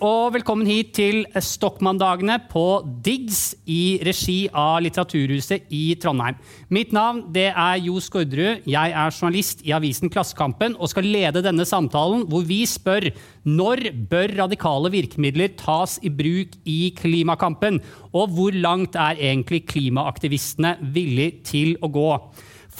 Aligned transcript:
Og 0.00 0.32
velkommen 0.32 0.64
hit 0.64 0.94
til 0.96 1.26
Stokmanndagene 1.44 2.38
på 2.48 2.80
DIGS 3.04 3.40
i 3.68 4.00
regi 4.06 4.38
av 4.48 4.78
Litteraturhuset 4.84 5.68
i 5.76 5.92
Trondheim. 6.00 6.38
Mitt 6.72 6.94
navn 6.96 7.26
det 7.34 7.50
er 7.50 7.80
Jo 7.84 8.00
Skårderud. 8.00 8.64
Jeg 8.70 8.94
er 8.96 9.12
journalist 9.12 9.60
i 9.66 9.74
avisen 9.76 10.12
Klassekampen 10.12 10.78
og 10.80 10.88
skal 10.92 11.04
lede 11.04 11.44
denne 11.44 11.66
samtalen 11.68 12.24
hvor 12.30 12.46
vi 12.48 12.62
spør 12.68 13.10
når 13.44 13.90
bør 14.08 14.36
radikale 14.40 14.92
virkemidler 14.94 15.52
tas 15.60 15.98
i 16.00 16.12
bruk 16.12 16.56
i 16.64 16.94
klimakampen, 16.96 17.82
og 18.16 18.32
hvor 18.36 18.56
langt 18.56 18.96
er 18.96 19.20
egentlig 19.20 19.66
klimaaktivistene 19.68 20.78
villige 20.94 21.44
til 21.52 21.76
å 21.84 21.92
gå? 21.92 22.08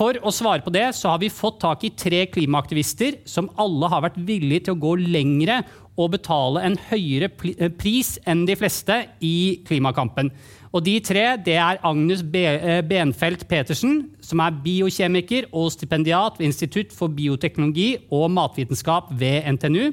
For 0.00 0.16
å 0.24 0.30
svare 0.32 0.64
på 0.64 0.72
det 0.72 0.86
så 0.96 1.10
har 1.12 1.20
vi 1.20 1.28
fått 1.28 1.58
tak 1.60 1.82
i 1.84 1.90
tre 1.92 2.22
klimaaktivister 2.32 3.18
som 3.28 3.50
alle 3.60 3.90
har 3.92 4.06
vært 4.06 4.16
villige 4.24 4.64
til 4.64 4.78
å 4.78 4.80
gå 4.80 4.94
lengre 5.02 5.58
og 6.00 6.14
betale 6.14 6.62
en 6.64 6.78
høyere 6.88 7.28
eh, 7.50 7.68
pris 7.68 8.14
enn 8.24 8.46
de 8.48 8.56
fleste 8.56 8.96
i 9.20 9.60
klimakampen. 9.68 10.30
Og 10.72 10.86
De 10.86 10.94
tre 11.04 11.26
det 11.44 11.58
er 11.60 11.82
Agnes 11.84 12.22
Benfelt 12.24 13.44
Petersen, 13.50 14.06
som 14.24 14.40
er 14.40 14.56
biokjemiker 14.64 15.50
og 15.50 15.68
stipendiat 15.74 16.40
ved 16.40 16.48
Institutt 16.48 16.96
for 16.96 17.12
bioteknologi 17.12 17.98
og 18.08 18.30
matvitenskap 18.32 19.12
ved 19.20 19.44
NTNU. 19.58 19.90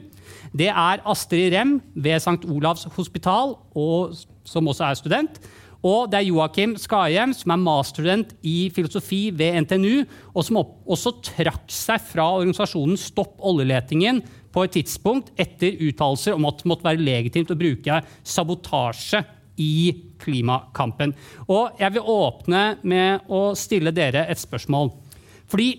Det 0.55 0.71
er 0.71 1.03
Astrid 1.03 1.51
Rem 1.51 1.81
ved 1.95 2.21
St. 2.21 2.47
Olavs 2.47 2.87
hospital, 2.95 3.57
og, 3.75 4.15
som 4.47 4.71
også 4.71 4.87
er 4.87 5.01
student. 5.01 5.41
Og 5.85 6.09
det 6.09 6.19
er 6.19 6.29
Joakim 6.29 6.75
Skahjem, 6.79 7.33
som 7.37 7.53
er 7.53 7.61
masterstudent 7.61 8.33
i 8.47 8.69
filosofi 8.73 9.27
ved 9.35 9.61
NTNU, 9.65 10.05
og 10.33 10.45
som 10.45 10.59
også 10.61 11.13
trakk 11.29 11.69
seg 11.71 12.01
fra 12.01 12.29
organisasjonen 12.39 12.97
Stopp 12.99 13.37
oljeletingen 13.45 14.23
på 14.53 14.65
et 14.65 14.73
tidspunkt 14.79 15.29
etter 15.37 15.77
uttalelser 15.85 16.37
om 16.37 16.47
at 16.49 16.61
det 16.61 16.69
måtte 16.71 16.87
være 16.87 17.03
legitimt 17.03 17.53
å 17.53 17.59
bruke 17.59 18.01
sabotasje 18.25 19.21
i 19.61 19.93
klimakampen. 20.21 21.13
Og 21.49 21.77
jeg 21.81 21.95
vil 21.95 22.09
åpne 22.13 22.63
med 22.87 23.29
å 23.33 23.51
stille 23.57 23.93
dere 23.93 24.25
et 24.29 24.41
spørsmål. 24.41 24.91
Fordi 25.49 25.69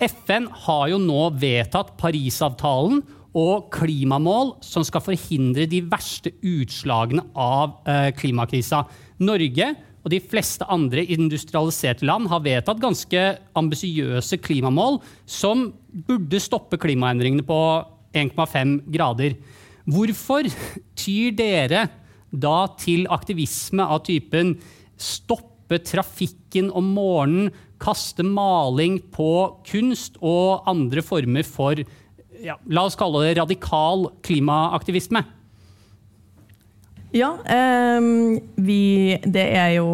FN 0.00 0.46
har 0.64 0.86
jo 0.92 1.00
nå 1.02 1.26
vedtatt 1.38 1.96
Parisavtalen 2.00 3.02
og 3.36 3.68
klimamål 3.74 4.56
som 4.64 4.84
skal 4.86 5.04
forhindre 5.04 5.68
de 5.70 5.82
verste 5.86 6.32
utslagene 6.42 7.24
av 7.38 7.78
eh, 7.88 8.10
klimakrisa. 8.16 8.82
Norge 9.22 9.70
og 10.00 10.10
de 10.14 10.20
fleste 10.24 10.66
andre 10.72 11.04
industrialiserte 11.12 12.06
land 12.08 12.30
har 12.32 12.42
vedtatt 12.44 12.80
ganske 12.82 13.24
ambisiøse 13.58 14.40
klimamål 14.42 14.98
som 15.28 15.68
burde 16.08 16.40
stoppe 16.42 16.80
klimaendringene 16.80 17.44
på 17.46 17.60
1,5 18.16 18.76
grader. 18.90 19.36
Hvorfor 19.90 20.48
tyr 20.98 21.34
dere 21.36 21.86
da 22.30 22.70
til 22.80 23.06
aktivisme 23.10 23.84
av 23.84 24.04
typen 24.06 24.54
stoppe 25.00 25.80
trafikken 25.86 26.70
om 26.74 26.94
morgenen, 26.96 27.50
kaste 27.80 28.24
maling 28.26 28.98
på 29.14 29.30
kunst 29.64 30.18
og 30.20 30.66
andre 30.68 31.00
former 31.00 31.46
for 31.46 31.80
ja, 32.44 32.56
la 32.66 32.86
oss 32.88 32.96
kalle 32.98 33.24
det 33.26 33.36
radikal 33.40 34.08
klimaaktivisme? 34.26 35.22
Ja, 37.10 37.32
eh, 37.42 38.00
vi, 38.54 38.82
det 39.24 39.46
er 39.58 39.72
jo 39.80 39.88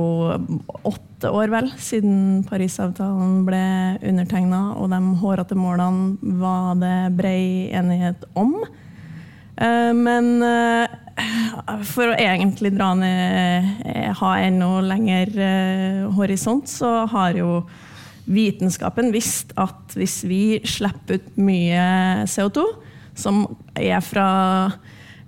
åtte 0.84 1.30
år 1.32 1.48
vel 1.48 1.70
siden 1.80 2.42
Parisavtalen 2.48 3.38
ble 3.46 3.62
undertegna, 4.04 4.74
og 4.76 4.92
de 4.92 5.00
hårete 5.22 5.56
målene 5.56 6.36
var 6.42 6.76
det 6.82 6.98
brei 7.16 7.72
enighet 7.72 8.28
om. 8.36 8.58
Eh, 9.56 9.92
men 9.96 10.28
eh, 10.44 10.92
for 11.88 12.12
å 12.12 12.18
egentlig 12.20 12.74
dra 12.76 12.92
ned, 12.98 13.72
eh, 13.88 14.12
ha 14.20 14.36
enda 14.44 14.68
lengre 14.84 15.48
eh, 15.48 16.04
horisont, 16.18 16.68
så 16.68 17.06
har 17.08 17.40
jo 17.40 17.62
vitenskapen 18.26 19.12
visst 19.14 19.54
at 19.60 19.94
hvis 19.96 20.20
vi 20.26 20.42
slipper 20.66 21.20
ut 21.20 21.32
mye 21.38 21.86
CO2, 22.30 22.66
som 23.16 23.44
er 23.78 24.02
fra 24.04 24.28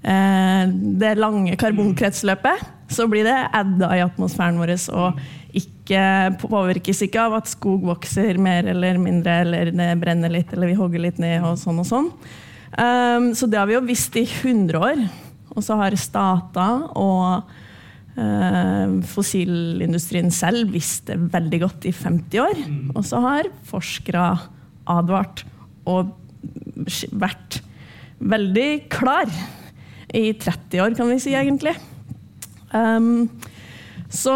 Eh, 0.03 0.69
det 0.73 1.17
lange 1.19 1.57
karbonkretsløpet, 1.59 2.63
så 2.89 3.09
blir 3.11 3.27
det 3.27 3.37
adda 3.53 3.91
i 3.97 4.05
atmosfæren 4.05 4.61
vår 4.61 4.77
og 4.95 5.19
ikke 5.59 6.03
påvirkes 6.39 7.03
ikke 7.05 7.25
av 7.25 7.39
at 7.41 7.51
skog 7.51 7.83
vokser 7.89 8.39
mer 8.41 8.69
eller 8.71 9.01
mindre, 9.01 9.41
eller 9.43 9.73
det 9.75 9.89
brenner 10.01 10.33
litt, 10.33 10.53
eller 10.53 10.71
vi 10.71 10.79
hogger 10.79 11.03
litt 11.03 11.19
ned 11.21 11.43
og 11.45 11.59
sånn 11.59 11.83
og 11.83 11.89
sånn. 11.89 12.11
Um, 12.79 13.33
så 13.35 13.49
det 13.49 13.59
har 13.59 13.67
vi 13.69 13.75
jo 13.75 13.87
visst 13.89 14.17
i 14.21 14.27
100 14.29 14.79
år. 14.79 15.03
Og 15.57 15.65
så 15.65 15.79
har 15.81 15.97
stater 15.99 16.85
og 17.01 17.49
fossilindustrien 19.07 20.33
selv 20.35 20.73
visste 20.75 21.15
veldig 21.31 21.61
godt 21.63 21.87
i 21.87 21.93
50 21.95 22.43
år. 22.43 22.63
Og 22.97 23.05
så 23.07 23.21
har 23.23 23.51
forskere 23.69 24.25
advart 24.89 25.45
og 25.89 26.15
vært 27.13 27.61
veldig 28.19 28.71
klar 28.91 29.31
i 30.15 30.33
30 30.33 30.83
år, 30.83 30.97
kan 30.97 31.11
vi 31.11 31.21
si, 31.23 31.35
egentlig. 31.37 31.75
Um, 32.73 33.29
så 34.13 34.35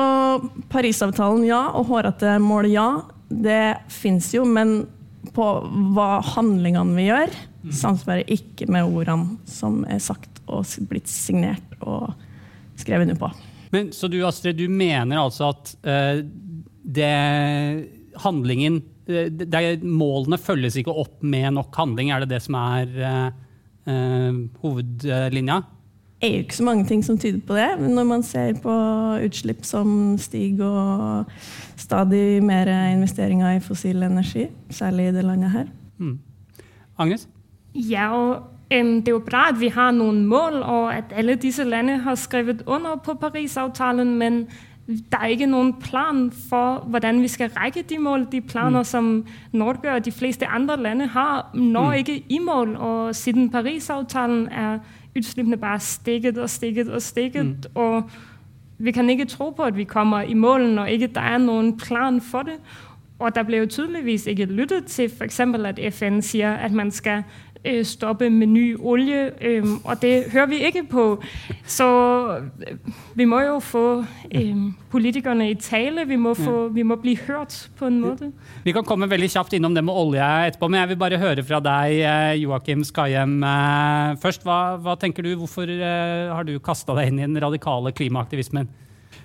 Parisavtalen 0.73 1.47
ja, 1.49 1.65
og 1.77 1.89
hårete 1.91 2.37
mål 2.43 2.69
ja. 2.73 2.89
Det 3.33 3.89
fins 3.93 4.33
jo, 4.35 4.45
men 4.45 4.83
på 5.33 5.47
hva 5.97 6.19
handlingene 6.35 6.97
vi 6.99 7.07
gjør, 7.07 7.33
mm. 7.63 7.73
samsvarer 7.79 8.29
ikke 8.35 8.67
med 8.73 8.91
ordene 8.91 9.39
som 9.49 9.81
er 9.89 10.03
sagt 10.03 10.43
og 10.51 10.67
blitt 10.91 11.09
signert 11.09 11.79
og 11.81 12.11
skrevet 12.77 13.07
under 13.07 13.21
på. 13.23 13.31
Men, 13.73 13.93
så 13.97 14.09
du 14.13 14.21
Astrid, 14.27 14.59
du 14.61 14.69
mener 14.69 15.23
altså 15.23 15.51
at 15.53 15.75
uh, 15.87 16.23
det 16.83 17.13
handlingen 18.23 18.81
uh, 19.09 19.29
det, 19.33 19.83
Målene 19.83 20.39
følges 20.41 20.77
ikke 20.81 20.95
opp 21.05 21.23
med 21.25 21.55
nok 21.57 21.77
handling? 21.81 22.13
Er 22.13 22.25
det 22.25 22.35
det 22.35 22.43
som 22.45 22.59
er 22.61 22.93
uh, 23.01 24.43
hovedlinja? 24.63 25.63
Det 26.23 26.29
er 26.29 26.37
jo 26.37 26.43
ikke 26.45 26.61
så 26.61 26.67
mange 26.69 26.85
ting 26.87 27.01
som 27.03 27.17
tyder 27.19 27.41
på 27.43 27.57
det. 27.59 27.71
Men 27.81 27.97
når 27.99 28.05
man 28.07 28.23
ser 28.23 28.55
på 28.63 28.73
utslipp 29.27 29.65
som 29.67 30.15
stiger, 30.23 30.69
og 30.69 31.81
stadig 31.81 32.39
mer 32.47 32.71
investeringer 32.93 33.57
i 33.57 33.65
fossil 33.65 34.05
energi, 34.07 34.47
særlig 34.71 35.09
i 35.09 35.17
det 35.17 35.25
landet 35.27 35.51
her. 35.51 35.67
Mm. 35.99 36.21
Agnes? 37.03 37.27
Ja, 37.75 38.13
og 38.15 38.52
det 38.73 39.09
er 39.09 39.13
jo 39.13 39.19
bra 39.31 39.49
at 39.49 39.61
vi 39.61 39.69
har 39.69 39.91
noen 39.91 40.25
mål, 40.27 40.63
og 40.63 40.95
at 40.95 41.13
alle 41.17 41.35
disse 41.35 41.65
landene 41.65 42.03
har 42.03 42.15
skrevet 42.15 42.63
under 42.67 42.97
på 42.97 43.15
Parisavtalen. 43.15 44.15
Men 44.19 44.49
der 44.87 45.19
er 45.19 45.27
ikke 45.27 45.47
noen 45.47 45.75
plan 45.81 46.33
for 46.49 46.87
hvordan 46.89 47.23
vi 47.23 47.29
skal 47.29 47.51
rekke 47.57 47.83
de 47.83 47.99
mål. 47.99 48.27
De 48.33 48.41
planer 48.41 48.79
mm. 48.79 48.85
som 48.85 49.27
Norge 49.53 49.93
og 49.93 50.05
de 50.05 50.13
fleste 50.13 50.47
andre 50.47 50.77
land 50.77 51.03
har, 51.03 51.51
når 51.55 51.89
mm. 51.89 51.93
ikke 51.93 52.25
i 52.29 52.39
mål. 52.39 52.77
Og 52.77 53.15
siden 53.15 53.51
Parisavtalen 53.51 54.49
er 54.49 54.79
utslippene 55.17 55.57
bare 55.57 55.81
stikket 55.81 56.39
og 56.39 56.51
stikket 56.51 56.89
og 56.89 57.03
stikket. 57.03 57.45
Mm. 57.45 57.57
Og 57.75 58.03
vi 58.79 58.91
kan 58.91 59.11
ikke 59.11 59.25
tro 59.25 59.51
på 59.51 59.63
at 59.63 59.77
vi 59.77 59.85
kommer 59.85 60.21
i 60.21 60.35
mål 60.35 60.67
når 60.75 60.87
ikke 60.87 61.07
der 61.07 61.21
er 61.21 61.39
noen 61.39 61.77
plan 61.77 62.21
for 62.21 62.43
det. 62.43 62.59
Og 63.19 63.35
der 63.35 63.43
ble 63.43 63.57
jo 63.57 63.67
tydeligvis 63.67 64.27
ikke 64.27 64.45
lyttet 64.45 64.87
til 64.87 65.11
f.eks. 65.11 65.41
at 65.41 65.81
FN 65.93 66.21
sier 66.21 66.51
at 66.51 66.73
man 66.73 66.91
skal 66.91 67.23
øh, 67.65 67.85
stoppe 67.85 68.31
med 68.31 68.47
ny 68.47 68.77
olje, 68.81 69.31
øh, 69.41 69.65
og 69.85 70.03
det 70.03 70.25
hører 70.33 70.47
vi 70.47 70.59
ikke 70.67 70.85
på. 70.91 71.23
Så 71.67 71.89
øh, 72.37 72.77
vi 73.15 73.25
må 73.25 73.41
jo 73.41 73.59
få 73.59 74.05
øh, 74.35 74.57
politikerne 74.91 75.51
i 75.51 75.55
tale. 75.55 76.07
Vi 76.07 76.17
må, 76.17 76.35
få, 76.35 76.69
vi 76.69 76.83
må, 76.83 76.97
bli 76.97 77.19
hørt 77.27 77.71
på 77.79 77.87
en 77.87 78.01
måte. 78.01 78.33
Vi 78.65 78.73
kan 78.73 78.85
komme 78.85 79.11
veldig 79.11 79.31
kjapt 79.31 79.53
innom 79.53 79.75
det 79.75 79.85
med 79.85 79.95
olje 79.95 80.29
etterpå, 80.47 80.69
men 80.69 80.81
jeg 80.81 80.93
vil 80.93 81.01
bare 81.01 81.19
høre 81.19 81.45
fra 81.45 81.61
deg, 81.61 81.99
øh, 82.03 82.43
Joakim 82.43 82.85
Skahjem. 82.85 83.43
Øh, 83.43 84.17
først, 84.23 84.47
hva, 84.47 84.77
hva, 84.77 84.97
tenker 85.01 85.23
du? 85.23 85.35
Hvorfor 85.37 85.67
har 86.33 86.47
du 86.47 86.59
kasta 86.59 86.95
deg 86.99 87.13
inn 87.13 87.21
i 87.21 87.27
den 87.27 87.43
radikale 87.43 87.93
klimaaktivismen? 87.93 88.69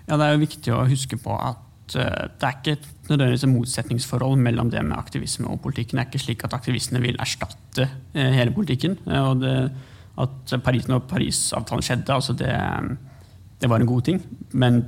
Ja, 0.07 0.17
Det 0.17 0.25
er 0.25 0.35
jo 0.35 0.43
viktig 0.45 0.73
å 0.73 0.85
huske 0.87 1.17
på 1.19 1.35
at 1.35 1.66
det 1.93 2.43
er 2.43 2.55
ikke 2.57 2.77
nødvendigvis 3.07 3.45
et 3.45 3.51
motsetningsforhold 3.51 4.39
mellom 4.43 4.71
det 4.71 4.83
med 4.85 4.97
aktivisme 4.97 5.47
og 5.47 5.61
politikken. 5.63 5.97
Det 5.97 6.03
er 6.03 6.09
ikke 6.09 6.23
slik 6.25 6.43
at 6.43 6.55
aktivistene 6.57 7.01
vil 7.03 7.19
erstatte 7.19 7.87
eh, 8.13 8.33
hele 8.35 8.51
politikken. 8.51 8.97
Eh, 9.07 9.29
og 9.29 9.41
det, 9.41 9.53
at 10.17 10.57
Paris, 10.65 10.87
når 10.89 11.05
Parisavtalen 11.07 11.85
skjedde, 11.85 12.13
altså 12.13 12.33
det, 12.33 12.51
det, 13.61 13.69
var 13.69 13.79
en 13.79 13.87
god 13.87 14.01
ting. 14.01 14.21
Men 14.51 14.81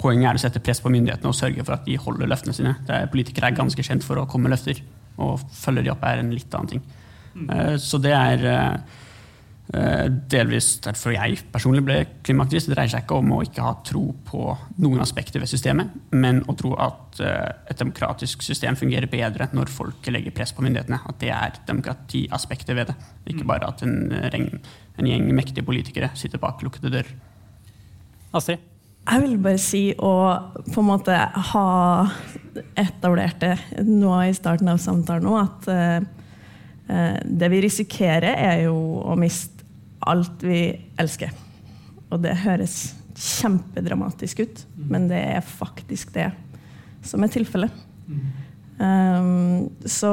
poenget 0.00 0.30
er 0.30 0.40
å 0.40 0.42
sette 0.42 0.62
press 0.64 0.80
på 0.80 0.92
myndighetene 0.92 1.30
og 1.30 1.38
sørge 1.38 1.64
for 1.64 1.76
at 1.76 1.86
de 1.86 1.98
holder 2.00 2.30
løftene 2.32 2.56
sine. 2.56 2.74
Er, 2.88 3.06
politikere 3.12 3.52
er 3.52 3.58
ganske 3.60 3.84
kjent 3.84 4.06
for 4.06 4.18
å 4.18 4.26
komme 4.26 4.48
med 4.48 4.56
løfter, 4.56 4.80
og 5.20 5.44
følger 5.54 5.86
de 5.86 5.92
opp 5.92 6.02
er 6.08 6.24
en 6.24 6.34
litt 6.34 6.56
annen 6.56 6.74
ting. 6.74 6.84
Mm. 7.34 7.48
Så 7.82 7.98
det 7.98 8.14
er 8.14 8.44
Eh, 8.44 9.02
delvis 9.72 10.74
derfor 10.84 11.14
jeg 11.14 11.38
personlig 11.52 11.80
ble 11.86 11.96
klimaaktivist. 12.26 12.68
Det 12.68 12.76
dreier 12.76 12.90
seg 12.92 13.06
ikke 13.06 13.16
om 13.22 13.30
å 13.32 13.40
ikke 13.46 13.64
ha 13.64 13.72
tro 13.86 14.02
på 14.26 14.50
noen 14.84 15.00
aspekter 15.00 15.40
ved 15.40 15.48
systemet, 15.48 15.94
men 16.12 16.42
å 16.50 16.54
tro 16.58 16.74
at 16.76 17.22
eh, 17.24 17.48
et 17.72 17.80
demokratisk 17.80 18.44
system 18.44 18.76
fungerer 18.76 19.08
bedre 19.10 19.48
når 19.56 19.72
folk 19.72 20.10
legger 20.12 20.34
press 20.36 20.52
på 20.52 20.64
myndighetene. 20.66 21.00
At 21.08 21.18
det 21.22 21.32
er 21.32 21.56
demokratiaspektet 21.70 22.76
ved 22.76 22.92
det. 22.92 22.98
Ikke 23.32 23.48
bare 23.48 23.70
at 23.72 23.80
en, 23.86 24.12
en 24.12 25.08
gjeng 25.08 25.32
mektige 25.32 25.64
politikere 25.64 26.12
sitter 26.18 26.42
bak 26.42 26.60
lukkede 26.64 26.92
dører. 26.92 27.16
Astrid? 28.36 28.60
Jeg 29.04 29.20
vil 29.20 29.34
bare 29.44 29.60
si 29.60 29.82
å 30.00 30.12
på 30.72 30.80
en 30.80 30.88
måte 30.88 31.16
ha 31.52 31.64
etablert 32.80 33.40
det 33.40 33.56
nå 33.84 34.12
i 34.24 34.36
starten 34.36 34.70
av 34.72 34.80
samtalen 34.80 35.28
òg, 35.28 35.42
at 35.44 37.24
det 37.24 37.50
vi 37.52 37.60
risikerer, 37.64 38.32
er 38.32 38.62
jo 38.64 38.76
å 39.04 39.16
miste 39.20 39.53
alt 40.10 40.44
vi 40.44 40.66
elsker. 41.00 41.32
Og 42.12 42.22
det 42.24 42.36
høres 42.44 42.94
kjempedramatisk 43.14 44.42
ut, 44.44 44.64
men 44.90 45.08
det 45.10 45.20
er 45.36 45.44
faktisk 45.46 46.14
det 46.16 46.30
som 47.04 47.24
er 47.24 47.32
tilfellet. 47.32 47.82
Um, 48.78 49.70
så 49.86 50.10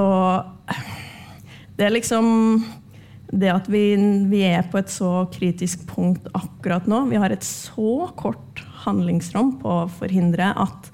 det 1.75 1.87
er 1.87 1.95
liksom 1.95 2.27
Det 3.31 3.47
at 3.49 3.65
vi, 3.71 3.95
vi, 4.27 4.41
er 4.43 4.67
på 4.69 4.77
et 4.77 4.91
så 4.91 5.23
kritisk 5.31 5.85
punkt 5.87 6.25
akkurat 6.35 6.83
nå, 6.91 7.05
vi 7.07 7.15
har 7.15 7.31
et 7.31 7.45
så 7.47 8.09
kort 8.19 8.59
handlingsrom 8.83 9.53
på 9.61 9.71
å 9.71 9.91
forhindre 10.01 10.49
at 10.51 10.89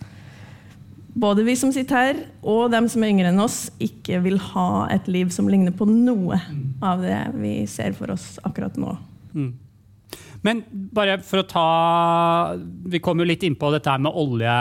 både 1.18 1.46
vi 1.48 1.56
som 1.60 1.72
sitter 1.74 1.98
her, 1.98 2.24
og 2.46 2.72
dem 2.74 2.88
som 2.92 3.04
er 3.04 3.14
yngre 3.14 3.32
enn 3.32 3.44
oss, 3.44 3.68
ikke 3.84 4.22
vil 4.26 4.38
ha 4.54 4.88
et 4.94 5.08
liv 5.12 5.32
som 5.34 5.50
ligner 5.50 5.76
på 5.76 5.88
noe 5.90 6.40
av 6.86 7.02
det 7.04 7.22
vi 7.38 7.60
ser 7.70 7.98
for 7.98 8.14
oss 8.14 8.36
akkurat 8.48 8.78
nå. 8.80 8.94
Mm. 9.34 9.54
Men 10.46 10.62
bare 10.70 11.18
for 11.26 11.42
å 11.42 11.48
ta 11.50 11.64
Vi 12.88 13.02
kom 13.04 13.20
jo 13.20 13.26
litt 13.28 13.42
innpå 13.44 13.72
dette 13.74 13.96
med 14.00 14.16
olje, 14.16 14.54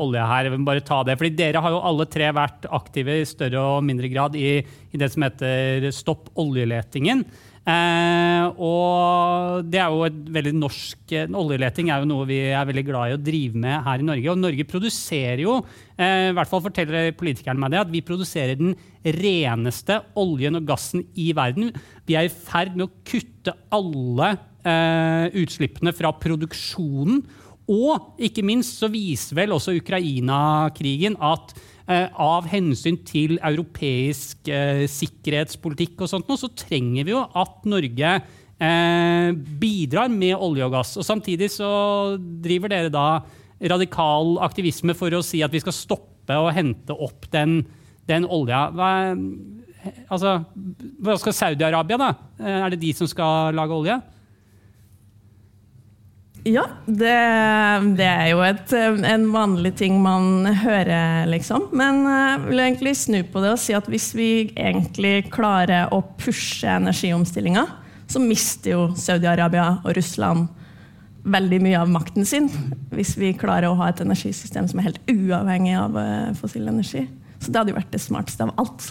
olje 0.00 0.26
her. 0.30 0.48
Vil 0.52 0.66
bare 0.66 0.84
ta 0.86 1.00
det, 1.06 1.18
fordi 1.20 1.34
Dere 1.36 1.62
har 1.64 1.74
jo 1.74 1.82
alle 1.84 2.06
tre 2.10 2.30
vært 2.34 2.68
aktive 2.72 3.18
i 3.20 3.26
større 3.28 3.64
og 3.74 3.84
mindre 3.86 4.08
grad 4.12 4.38
i, 4.38 4.60
i 4.62 5.00
det 5.00 5.10
som 5.12 5.26
heter 5.26 5.90
Stopp 5.94 6.30
oljeletingen. 6.40 7.24
Eh, 7.64 8.46
og 8.60 9.64
det 9.72 9.78
er 9.80 9.88
jo 9.88 10.02
et 10.04 10.16
veldig 10.34 10.50
norsk 10.58 11.14
Oljeleting 11.24 11.88
er 11.88 12.02
jo 12.02 12.08
noe 12.10 12.26
vi 12.28 12.36
er 12.50 12.66
veldig 12.68 12.82
glad 12.84 13.08
i 13.08 13.14
å 13.16 13.22
drive 13.24 13.60
med 13.62 13.86
her 13.86 14.02
i 14.02 14.08
Norge. 14.08 14.32
Og 14.32 14.40
Norge 14.42 14.66
produserer 14.68 15.40
jo, 15.46 15.56
eh, 15.96 16.28
i 16.28 16.34
hvert 16.36 16.50
fall 16.50 16.64
forteller 16.66 17.14
politikerne 17.16 17.62
meg 17.62 17.72
det, 17.72 17.80
at 17.86 17.94
vi 17.94 18.04
produserer 18.04 18.60
den 18.60 18.74
reneste 19.16 20.02
oljen 20.20 20.60
og 20.60 20.68
gassen 20.68 21.06
i 21.16 21.30
verden. 21.36 21.72
Vi 22.04 22.18
er 22.20 22.28
i 22.28 22.34
ferd 22.34 22.76
med 22.76 22.88
å 22.88 22.92
kutte 23.08 23.56
alle 23.72 24.34
eh, 24.64 25.32
utslippene 25.40 25.96
fra 25.96 26.12
produksjonen. 26.20 27.24
Og 27.64 28.20
ikke 28.20 28.44
minst 28.44 28.76
så 28.76 28.90
viser 28.92 29.38
vel 29.38 29.54
også 29.56 29.72
Ukraina-krigen 29.78 31.16
at 31.16 31.54
Eh, 31.56 31.73
av 31.86 32.46
hensyn 32.48 32.96
til 33.04 33.36
europeisk 33.44 34.48
eh, 34.48 34.86
sikkerhetspolitikk 34.88 36.00
og 36.00 36.10
sånt, 36.10 36.32
så 36.40 36.48
trenger 36.56 37.04
vi 37.04 37.12
jo 37.12 37.20
at 37.20 37.66
Norge 37.68 38.12
eh, 38.14 39.28
bidrar 39.60 40.08
med 40.12 40.36
olje 40.38 40.64
og 40.64 40.72
gass. 40.78 40.94
Og 40.96 41.04
samtidig 41.04 41.50
så 41.52 41.68
driver 42.18 42.72
dere 42.72 42.92
da 42.92 43.08
radikal 43.74 44.38
aktivisme 44.44 44.96
for 44.96 45.12
å 45.12 45.22
si 45.24 45.42
at 45.44 45.52
vi 45.52 45.62
skal 45.62 45.76
stoppe 45.76 46.40
å 46.40 46.48
hente 46.56 46.96
opp 46.96 47.28
den, 47.34 47.60
den 48.08 48.24
olja. 48.24 48.66
Hva, 48.72 48.90
altså, 50.08 50.38
hva 51.04 51.20
skal 51.20 51.36
Saudi-Arabia, 51.36 52.00
da? 52.00 52.10
Er 52.64 52.72
det 52.72 52.80
de 52.82 52.96
som 52.96 53.08
skal 53.10 53.52
lage 53.56 53.76
olje? 53.76 54.00
Ja, 56.44 56.66
det, 56.84 57.12
det, 57.96 58.04
er 58.04 58.26
jo 58.28 58.42
et, 58.44 58.72
en 58.76 59.22
vanlig 59.32 59.70
ting 59.80 59.96
man 60.04 60.44
hører, 60.60 61.24
liksom. 61.30 61.70
Men 61.72 62.02
jeg 62.04 62.42
vil 62.50 62.60
egentlig 62.66 62.92
snu 63.00 63.22
på 63.32 63.40
det 63.40 63.54
og 63.54 63.62
si 63.62 63.72
at 63.76 63.88
hvis 63.88 64.10
vi 64.12 64.28
egentlig 64.52 65.30
klarer 65.32 65.88
å 65.94 66.02
pushe 66.20 66.68
energiomstillinga, 66.68 67.64
så 68.12 68.20
mister 68.20 68.74
jo 68.74 68.82
Saudi-Arabia 69.00 69.78
og 69.80 69.96
Russland 69.96 70.50
veldig 71.24 71.60
mye 71.64 71.80
av 71.80 71.90
makten 71.90 72.26
sin. 72.28 72.50
Hvis 72.92 73.14
vi 73.16 73.32
klarer 73.36 73.70
å 73.70 73.78
ha 73.80 73.88
et 73.90 74.02
energisystem 74.04 74.68
som 74.68 74.80
er 74.80 74.90
helt 74.90 75.00
uavhengig 75.10 75.74
av 75.80 75.96
eh, 76.00 76.32
fossil 76.38 76.68
energi. 76.68 77.06
Så 77.40 77.52
det 77.52 77.60
hadde 77.60 77.74
jo 77.74 77.78
vært 77.78 77.92
det 77.94 78.02
smarteste 78.04 78.46
av 78.46 78.52
alt. 78.60 78.90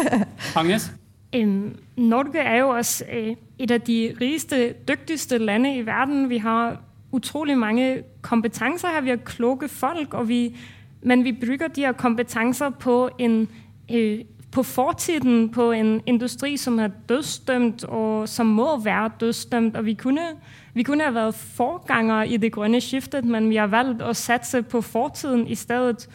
Agnes? 0.60 0.88
Norge 1.34 2.40
er 2.40 2.60
jo 2.62 2.72
også 2.74 3.06
eh, 3.08 3.34
et 3.58 3.74
av 3.74 3.84
de 3.86 3.98
rikeste, 4.20 4.60
dyktigste 4.88 5.40
landene 5.42 5.80
i 5.80 5.86
verden. 5.86 6.28
Vi 6.32 6.40
har 6.44 6.78
utrolig 7.14 7.58
mange 7.58 8.02
kompetanser 8.22 8.88
her. 8.88 9.00
Vi 9.00 9.08
har 9.08 9.16
kloke 9.16 9.68
folk, 9.68 10.14
vi, 10.26 10.56
men 11.02 11.24
vi 11.24 11.32
bruker 11.32 11.68
de 11.68 11.80
her 11.80 11.92
kompetanser 11.92 12.70
på, 12.70 13.10
en, 13.18 13.48
øh, 13.94 14.18
på 14.52 14.62
fortiden, 14.62 15.48
på 15.48 15.72
en 15.72 16.00
industri 16.06 16.56
som 16.56 16.78
er 16.78 16.88
dødsdømt, 17.08 17.84
og 17.84 18.28
som 18.28 18.46
må 18.46 18.80
være 18.80 19.10
dødsdømt. 19.20 19.76
Og 19.76 19.86
vi 19.86 19.94
kunne, 19.94 20.28
vi 20.74 20.82
kunne 20.82 21.04
ha 21.04 21.10
vært 21.10 21.34
forgangere 21.34 22.28
i 22.28 22.36
det 22.36 22.52
grønne 22.52 22.80
skiftet, 22.80 23.24
men 23.24 23.50
vi 23.50 23.56
har 23.56 23.66
valgt 23.66 24.02
å 24.02 24.12
satse 24.12 24.62
på 24.62 24.80
fortiden 24.80 25.46
i 25.46 25.54
stedet. 25.54 26.08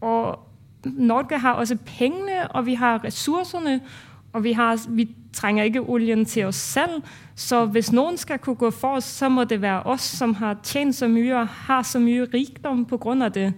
Og 0.00 0.38
Norge 0.84 1.38
har 1.38 1.52
også 1.52 1.76
pengene, 1.86 2.50
og 2.50 2.66
vi 2.66 2.74
har 2.74 3.04
ressursene. 3.04 3.80
Og 4.32 4.44
vi, 4.44 4.52
har, 4.52 4.80
vi, 4.88 5.08
trenger 5.34 5.64
ikke 5.64 5.80
oljen 5.80 6.24
til 6.24 6.46
oss 6.46 6.56
selv. 6.56 7.02
Så 7.34 7.64
hvis 7.66 7.92
noen 7.92 8.16
skal 8.16 8.38
kunne 8.38 8.56
gå 8.56 8.70
for 8.70 9.00
oss, 9.00 9.04
så 9.04 9.28
må 9.28 9.44
det 9.44 9.62
være 9.62 9.82
oss 9.90 10.06
som 10.18 10.34
har 10.34 10.60
tjent 10.62 10.94
så 10.94 11.08
mye 11.08 11.34
og 11.40 11.48
har 11.66 11.82
så 11.82 11.98
mye 11.98 12.28
rikdom 12.34 12.84
pga. 12.84 13.28
det. 13.28 13.52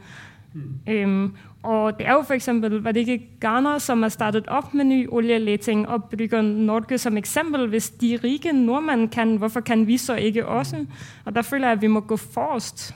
Mm. 0.55 1.05
Um, 1.05 1.37
og 1.67 1.99
det 1.99 2.06
er 2.06 2.12
jo 2.12 2.23
f.eks. 2.23 2.49
var 2.62 2.93
det 2.93 3.08
ikke 3.08 3.28
Ghana 3.40 3.78
som 3.78 4.02
har 4.02 4.08
startet 4.08 4.49
opp 4.49 4.75
med 4.75 4.87
ny 4.87 5.08
oljeleting 5.08 5.88
og 5.88 6.05
bruker 6.05 6.43
Norge 6.43 6.99
som 6.99 7.17
eksempel. 7.17 7.67
Hvis 7.69 7.90
de 7.90 8.19
rike 8.25 8.52
nordmenn 8.52 9.08
kan, 9.08 9.37
hvorfor 9.37 9.61
kan 9.61 9.87
vi 9.87 9.96
så 9.96 10.14
ikke 10.14 10.46
også? 10.46 10.87
Og 11.25 11.34
Da 11.34 11.40
føler 11.40 11.69
jeg 11.69 11.76
at 11.76 11.82
vi 11.82 11.87
må 11.87 12.00
gå 12.00 12.17
forrest, 12.17 12.94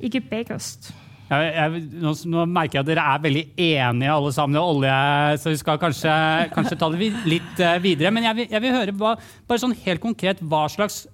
ikke 0.00 0.20
bakerst. 0.20 0.94
Jeg, 1.32 1.52
jeg, 1.56 1.82
nå, 2.02 2.12
nå, 2.28 2.44
merker 2.50 2.78
jeg 2.78 2.84
at 2.84 2.88
dere 2.90 3.04
er 3.08 3.24
veldig 3.24 3.42
enige 3.64 4.12
alle 4.12 4.32
sammen 4.36 4.60
olje, 4.60 4.96
så 5.40 5.52
vi 5.52 5.60
skal 5.60 5.80
kanskje, 5.80 6.12
kanskje 6.52 6.78
ta 6.80 6.90
det 6.92 7.08
litt 7.30 7.62
uh, 7.62 7.78
videre. 7.80 8.12
Men 8.12 8.26
jeg 8.28 8.38
vil, 8.40 8.48
jeg 8.52 8.64
vil 8.64 8.74
høre 8.76 8.94
hva, 9.00 9.14
bare 9.48 9.62
sånn 9.62 9.76
helt 9.86 10.02
konkret 10.02 10.42
hva 10.44 10.66
slags 10.72 11.06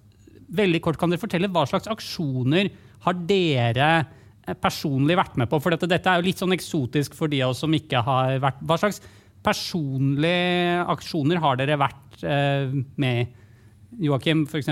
veldig 0.59 0.81
kort 0.83 0.99
kan 0.99 1.13
dere 1.13 1.23
fortelle, 1.23 1.51
hva 1.53 1.67
slags 1.69 1.91
aksjoner 1.93 2.73
har 3.05 3.19
dere 3.29 3.91
eh, 3.99 4.57
personlig 4.59 5.19
vært 5.21 5.37
med 5.39 5.51
på? 5.53 5.61
For 5.63 5.77
dette, 5.77 5.91
dette 5.91 6.11
er 6.11 6.19
jo 6.19 6.27
litt 6.27 6.43
sånn 6.43 6.57
eksotisk 6.57 7.15
for 7.19 7.31
de 7.31 7.45
av 7.45 7.53
oss 7.55 7.63
som 7.63 7.77
ikke 7.77 8.01
har 8.07 8.41
vært 8.43 8.65
Hva 8.67 8.79
slags 8.81 9.03
personlige 9.45 10.81
aksjoner 10.97 11.39
har 11.45 11.61
dere 11.61 11.79
vært 11.79 12.25
uh, 12.25 12.75
med 12.99 13.23
i? 13.23 13.29
Joakim, 14.09 14.43
f.eks.? 14.51 14.69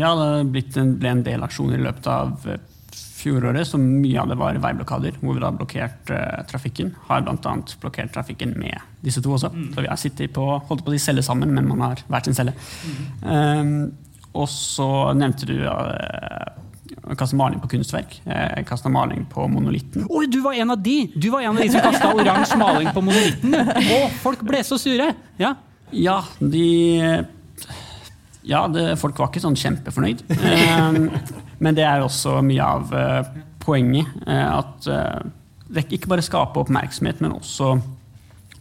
Ja, 0.00 0.14
det 0.18 0.30
ble 0.50 1.10
en 1.10 1.22
del 1.26 1.44
aksjoner 1.46 1.78
i 1.78 1.84
løpet 1.84 2.08
av 2.10 2.48
fjoråret, 3.26 3.66
så 3.68 3.80
mye 3.82 4.22
av 4.22 4.30
det 4.30 4.38
var 4.40 4.58
veiblokader, 4.62 5.18
hvor 5.20 5.36
vi 5.36 5.42
da 5.42 5.52
blokkerte 5.54 6.16
uh, 6.16 6.42
trafikken. 6.48 6.94
Har 7.10 7.26
bl.a. 7.26 7.54
blokkert 7.82 8.14
trafikken 8.14 8.54
med 8.58 8.78
disse 9.04 9.22
to 9.24 9.34
også. 9.36 9.52
Mm. 9.52 9.70
Så 9.74 9.84
vi 9.84 9.90
har 9.90 10.00
sittet 10.00 10.34
på 10.36 10.46
holdt 10.68 10.86
på 10.86 10.94
å 10.94 11.00
celle 11.02 11.24
sammen, 11.26 11.54
men 11.56 11.68
man 11.68 11.84
har 11.88 12.04
hver 12.06 12.26
sin 12.26 12.38
celle. 12.38 12.54
Mm. 12.86 13.02
Um, 13.26 13.74
og 14.36 14.48
så 14.52 14.88
nevnte 15.16 15.48
du 15.48 15.56
uh, 15.64 16.56
kaste 17.16 17.36
maling 17.38 17.60
på 17.62 17.68
kunstverk. 17.68 18.18
Eh, 18.24 18.64
kasta 18.66 18.90
maling 18.92 19.26
på 19.30 19.46
monolitten. 19.48 20.06
Oi, 20.10 20.26
du 20.26 20.40
var 20.44 20.58
en 20.58 20.74
av 20.74 20.82
de! 20.82 20.98
Du 21.14 21.30
var 21.30 21.40
en 21.46 21.54
av 21.54 21.62
de 21.62 21.70
som 21.70 21.84
kasta 21.84 22.10
oransje 22.14 22.58
maling 22.58 22.90
på 22.94 23.04
monolitten! 23.04 23.54
Og 23.96 24.18
folk 24.22 24.42
ble 24.46 24.62
så 24.66 24.78
sure! 24.80 25.12
Ja, 25.40 25.54
ja 25.94 26.20
de 26.40 26.66
ja, 28.46 28.66
det, 28.70 28.92
folk 29.00 29.18
var 29.18 29.32
ikke 29.32 29.42
sånn 29.42 29.58
kjempefornøyd. 29.58 30.22
Um, 30.30 31.08
men 31.58 31.76
det 31.76 31.84
er 31.86 32.04
også 32.04 32.40
mye 32.44 32.64
av 32.64 32.92
uh, 32.92 33.28
poenget. 33.62 34.10
Uh, 34.26 34.58
at 34.60 34.88
det 35.66 35.86
ikke 35.90 36.10
bare 36.12 36.24
skaper 36.24 36.62
oppmerksomhet, 36.62 37.22
men 37.24 37.34
også 37.34 37.74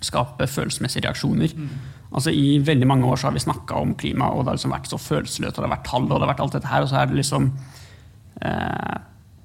skape 0.05 0.47
følelsesmessige 0.49 1.05
reaksjoner. 1.05 1.53
Mm. 1.55 1.69
Altså 2.15 2.31
I 2.33 2.59
veldig 2.63 2.87
mange 2.87 3.07
år 3.09 3.19
så 3.19 3.29
har 3.29 3.35
vi 3.35 3.43
snakka 3.43 3.77
om 3.81 3.93
klima, 3.99 4.29
og 4.31 4.43
det 4.43 4.51
har 4.51 4.59
liksom 4.59 4.73
vært 4.73 4.89
så 4.89 4.99
følelsesløst, 5.01 5.57
og 5.57 5.63
det 5.63 5.69
har 5.69 5.75
vært 5.75 5.89
tall, 5.89 6.07
og 6.07 6.15
det 6.15 6.23
har 6.23 6.31
vært 6.31 6.43
alt 6.45 6.57
dette 6.57 6.71
her, 6.71 6.85
og 6.85 6.89
så 6.89 7.01
er 7.01 7.09
det 7.09 7.19
liksom 7.19 7.51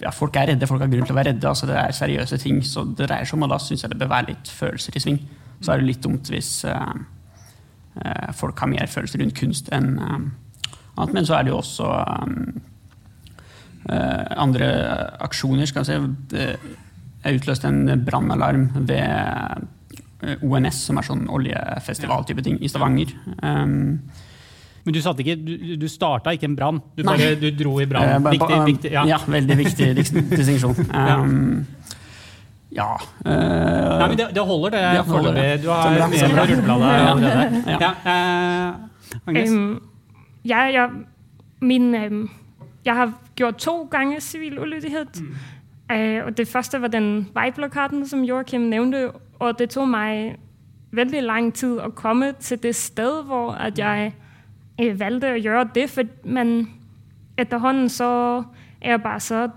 ja, 0.00 0.10
Folk 0.16 0.36
er 0.36 0.48
redde, 0.50 0.66
folk 0.66 0.82
har 0.82 0.88
grunn 0.90 1.06
til 1.06 1.14
å 1.14 1.18
være 1.18 1.34
redde. 1.34 1.48
altså 1.48 1.68
Det 1.68 1.76
er 1.76 1.92
seriøse 1.94 2.38
ting. 2.40 2.62
Så 2.64 2.86
det 2.88 3.08
dreier 3.10 3.28
seg 3.28 3.36
om, 3.36 3.44
og 3.46 3.52
da 3.52 3.58
syns 3.60 3.84
jeg 3.84 3.92
det 3.92 4.00
bør 4.00 4.14
være 4.14 4.32
litt 4.32 4.48
følelser 4.48 4.96
i 4.96 5.02
sving. 5.04 5.18
Så 5.60 5.72
er 5.72 5.80
det 5.80 5.90
litt 5.90 6.04
dumt 6.04 6.30
hvis 6.32 6.52
Eh, 8.04 8.32
folk 8.32 8.58
har 8.58 8.70
mer 8.70 8.86
følelser 8.86 9.20
rundt 9.20 9.36
kunst 9.38 9.70
enn 9.74 9.96
eh, 9.98 10.18
annet. 10.96 11.14
Men 11.14 11.26
så 11.26 11.36
er 11.36 11.46
det 11.46 11.52
jo 11.52 11.58
også 11.58 11.88
eh, 11.90 12.36
andre 13.88 14.66
aksjoner. 15.24 15.66
skal 15.66 15.84
jeg 15.84 16.00
si. 16.30 16.46
Jeg 17.24 17.36
utløste 17.40 17.68
en 17.68 18.04
brannalarm 18.04 18.68
ved 18.88 20.38
ONS, 20.44 20.82
som 20.86 20.98
er 21.00 21.02
sånn 21.06 21.26
oljefestival-type 21.32 22.42
ting, 22.44 22.58
i 22.62 22.68
Stavanger. 22.68 23.12
Men 23.40 24.94
du, 24.96 25.00
satte 25.04 25.20
ikke, 25.24 25.36
du, 25.44 25.76
du 25.80 25.86
starta 25.92 26.32
ikke 26.32 26.48
en 26.48 26.54
brann, 26.56 26.78
du, 26.96 27.02
bare- 27.04 27.34
du 27.40 27.50
dro 27.52 27.74
i 27.80 27.84
Eh, 27.84 27.88
brann. 27.88 28.24
viktig, 28.66 28.92
ja. 28.92 29.04
ja, 29.08 29.18
veldig 29.28 29.56
viktig 29.58 29.90
dis- 29.98 30.12
distinksjon. 30.12 30.76
Um, 30.96 31.66
ja. 32.72 32.86
uh, 33.26 33.98
Nei, 34.00 34.08
men 34.08 34.16
det, 34.16 34.28
det 34.36 34.44
holder, 34.46 34.70
det. 34.70 34.82
Det 34.96 35.04
holder, 35.10 35.36
ja. 35.36 35.56
Du 35.60 35.68
har 35.68 36.08
med 36.08 36.20
på 36.20 36.26
rullebladet 36.38 36.88
Ja. 36.88 37.12
allerede. 37.12 37.62
Ja. 37.66 37.78
Ja. 37.80 37.92
Uh, 38.06 39.20
Agnes? 39.26 39.50
Um, 39.50 39.80
jeg, 40.48 40.88
min, 41.60 41.94
øhm, 41.94 42.22
jeg 42.84 42.94
har 42.94 43.12
gjort 43.36 43.56
to 43.56 43.82
gange 43.82 44.20
civil 44.20 44.58
ulydighet. 44.58 45.20
Mm. 45.20 45.96
Øh, 45.96 46.26
og 46.26 46.36
det 46.36 46.48
første 46.48 46.82
var 46.82 46.88
den 46.88 47.28
vejblokaden, 47.34 48.06
som 48.06 48.24
Joakim 48.24 48.60
nævnte, 48.60 49.10
og 49.38 49.58
det 49.58 49.70
tog 49.70 49.88
meg 49.88 50.38
veldig 50.92 51.22
lang 51.22 51.54
tid 51.54 51.78
å 51.78 51.90
komme 51.90 52.32
til 52.40 52.62
det 52.62 52.74
sted, 52.74 53.22
hvor 53.24 53.52
at 53.52 53.78
jeg 53.78 54.12
øh, 54.82 55.00
valgte 55.00 55.32
å 55.32 55.40
gjøre 55.40 55.68
det, 55.74 55.90
for 55.90 56.02
man 56.24 56.68
etterhånden 57.38 57.88
så 57.88 58.44
er 58.80 58.90
jeg 58.90 59.02
bare 59.02 59.20
så 59.20 59.48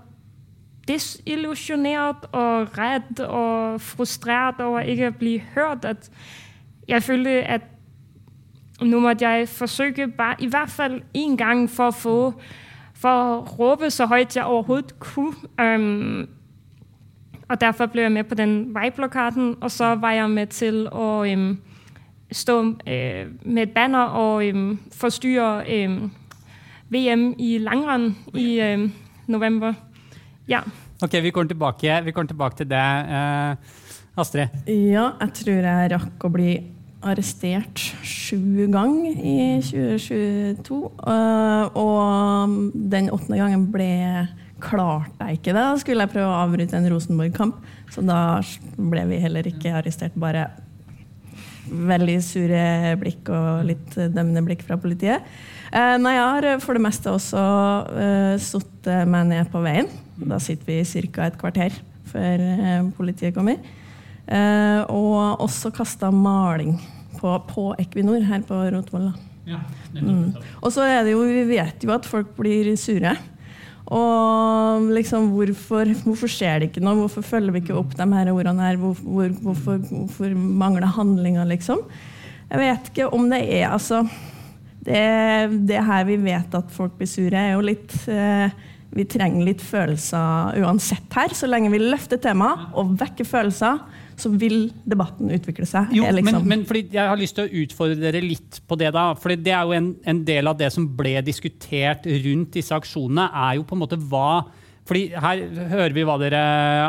desillusjonert 0.88 2.28
og 2.32 2.78
redd 2.78 3.20
og 3.24 3.80
frustreret 3.80 4.60
over 4.60 4.80
ikke 4.80 5.08
å 5.08 5.18
bli 5.18 5.38
hørt, 5.54 5.84
at 5.84 6.10
jeg 6.88 7.02
følte, 7.02 7.30
at 7.30 7.62
nå 8.82 9.00
måtte 9.00 9.24
jeg 9.24 9.48
forsøge 9.48 10.08
bare 10.08 10.36
i 10.38 10.46
hvert 10.46 10.70
fall 10.70 11.02
en 11.14 11.36
gang 11.36 11.70
for 11.70 11.88
å 11.88 11.96
få 11.96 12.18
for 13.04 13.12
at 13.12 13.58
råbe 13.58 13.90
så 13.90 14.06
højt 14.06 14.36
jeg 14.36 14.44
overhovedet 14.44 14.98
kunne. 14.98 15.34
Øhm, 15.60 16.28
og 17.48 17.60
derfor 17.60 17.86
blev 17.86 18.02
jeg 18.02 18.12
med 18.12 18.24
på 18.24 18.34
den 18.34 18.74
vejblokaden, 18.74 19.56
og 19.60 19.70
så 19.70 19.94
var 19.94 20.12
jeg 20.12 20.30
med 20.30 20.46
til 20.46 20.88
at 20.88 21.32
øhm, 21.32 21.58
stå 22.32 22.64
øh, 22.64 23.26
med 23.42 23.62
et 23.62 23.70
banner 23.70 24.02
og 24.02 24.46
øhm, 24.46 24.78
forstyrre 24.92 25.64
øhm, 25.68 26.10
VM 26.88 27.34
i 27.38 27.58
langrenn 27.58 28.16
i 28.34 28.60
øhm, 28.60 28.92
november. 29.26 29.72
Ja. 30.48 30.60
Ok, 31.02 31.12
vi 31.12 31.30
kommer 31.30 31.48
tilbake, 31.48 32.00
vi 32.04 32.10
kommer 32.10 32.28
tilbake 32.28 32.56
til 32.56 32.70
det. 32.70 32.76
Eh, 32.76 33.56
Astrid? 34.16 34.46
Ja, 34.66 35.10
jeg 35.20 35.32
tror 35.34 35.52
jeg 35.52 35.90
rakk 35.92 36.24
å 36.24 36.28
bli 36.32 36.73
arrestert 37.04 37.80
sju 38.06 38.66
ganger 38.72 39.18
i 39.20 39.36
2022. 39.64 40.80
øh, 41.08 41.76
Og 41.78 42.54
den 42.74 43.10
åttende 43.12 43.40
gangen 43.40 43.68
ble 43.72 43.90
klarte 44.64 45.28
jeg 45.28 45.38
ikke 45.40 45.52
det. 45.52 45.62
Da 45.62 45.78
skulle 45.80 46.06
jeg 46.06 46.14
prøve 46.14 46.30
å 46.30 46.42
avbryte 46.44 46.78
en 46.78 46.88
Rosenborg-kamp, 46.92 47.58
så 47.92 48.04
da 48.04 48.20
ble 48.76 49.04
vi 49.10 49.20
heller 49.22 49.46
ikke 49.50 49.74
arrestert. 49.76 50.16
Bare 50.16 50.48
veldig 51.64 52.16
sure 52.24 52.62
blikk 53.00 53.28
og 53.32 53.64
litt 53.68 53.96
dømmende 53.96 54.44
blikk 54.46 54.64
fra 54.66 54.78
politiet. 54.80 55.24
Eh, 55.72 55.96
Nei, 56.00 56.14
jeg 56.16 56.26
har 56.28 56.62
for 56.62 56.76
det 56.76 56.84
meste 56.84 57.12
også 57.12 57.40
uh, 57.88 58.34
sittet 58.42 59.08
meg 59.10 59.30
ned 59.32 59.50
på 59.52 59.62
veien. 59.64 59.88
Da 60.14 60.38
sitter 60.42 60.68
vi 60.68 61.08
ca. 61.10 61.26
et 61.26 61.38
kvarter 61.40 61.80
før 62.14 62.42
eh, 62.44 62.84
politiet 62.96 63.34
kommer. 63.34 63.58
Uh, 64.24 64.80
og 64.88 65.42
også 65.44 65.72
kasta 65.74 66.08
maling 66.14 66.78
på, 67.18 67.36
på 67.50 67.68
Equinor 67.82 68.24
her 68.28 68.42
på 68.46 68.64
Rotvoll. 68.74 69.12
Ja, 69.48 69.62
Mm. 69.94 70.32
Og 70.58 70.72
så 70.74 70.82
er 70.90 71.04
det 71.06 71.12
jo, 71.12 71.20
vi 71.22 71.44
vet 71.46 71.84
jo 71.86 71.92
at 71.94 72.06
folk 72.08 72.32
blir 72.34 72.72
sure. 72.80 73.12
Og 73.94 74.88
liksom, 74.96 75.28
hvorfor, 75.36 75.90
hvorfor 76.06 76.30
skjer 76.30 76.62
det 76.62 76.70
ikke 76.70 76.82
noe? 76.82 76.96
Hvorfor 77.02 77.22
følger 77.22 77.54
vi 77.54 77.60
ikke 77.62 77.76
opp 77.76 77.92
de 77.98 78.06
her 78.10 78.30
ordene 78.32 78.64
her? 78.64 78.78
Hvor, 78.80 78.96
hvor, 79.04 79.28
hvorfor, 79.44 79.82
hvorfor 79.90 80.34
mangler 80.34 80.88
handlinger, 80.96 81.44
liksom? 81.46 81.84
Jeg 82.48 82.62
vet 82.62 82.90
ikke 82.90 83.10
om 83.12 83.28
det 83.30 83.42
er 83.60 83.70
altså 83.72 84.04
Det, 84.84 85.00
det 85.68 85.80
her 85.80 86.02
vi 86.04 86.18
vet 86.20 86.54
at 86.58 86.72
folk 86.74 86.98
blir 86.98 87.08
sure, 87.08 87.38
er 87.38 87.54
jo 87.54 87.62
litt 87.64 87.94
eh, 88.12 88.50
Vi 88.94 89.04
trenger 89.10 89.46
litt 89.48 89.62
følelser 89.64 90.60
uansett 90.62 91.16
her. 91.16 91.34
Så 91.34 91.48
lenge 91.50 91.72
vi 91.72 91.80
løfter 91.82 92.20
temaet 92.22 92.74
og 92.78 92.94
vekker 93.00 93.26
følelser, 93.26 93.80
så 94.14 94.30
vil 94.30 94.68
debatten 94.86 95.32
utvikle 95.34 95.66
seg. 95.66 95.90
Jo, 95.96 96.04
liksom- 96.06 96.44
men, 96.46 96.62
men 96.66 96.90
jeg 96.92 97.08
har 97.08 97.18
lyst 97.18 97.34
til 97.34 97.48
å 97.48 97.64
utfordre 97.64 97.98
dere 97.98 98.22
litt 98.22 98.60
på 98.68 98.78
det. 98.78 98.92
da, 98.92 99.14
fordi 99.14 99.42
Det 99.42 99.52
er 99.52 99.62
jo 99.62 99.72
en, 99.72 99.96
en 100.06 100.24
del 100.24 100.46
av 100.46 100.58
det 100.58 100.72
som 100.72 100.86
ble 100.86 101.20
diskutert 101.22 102.06
rundt 102.06 102.52
disse 102.52 102.70
aksjonene, 102.70 103.30
er 103.34 103.56
jo 103.56 103.64
på 103.64 103.74
en 103.74 103.82
måte 103.82 103.98
hva 103.98 104.44
fordi 104.84 105.04
Her 105.16 105.40
hører 105.70 105.94
vi 105.96 106.04
hva 106.04 106.16
dere 106.20 106.40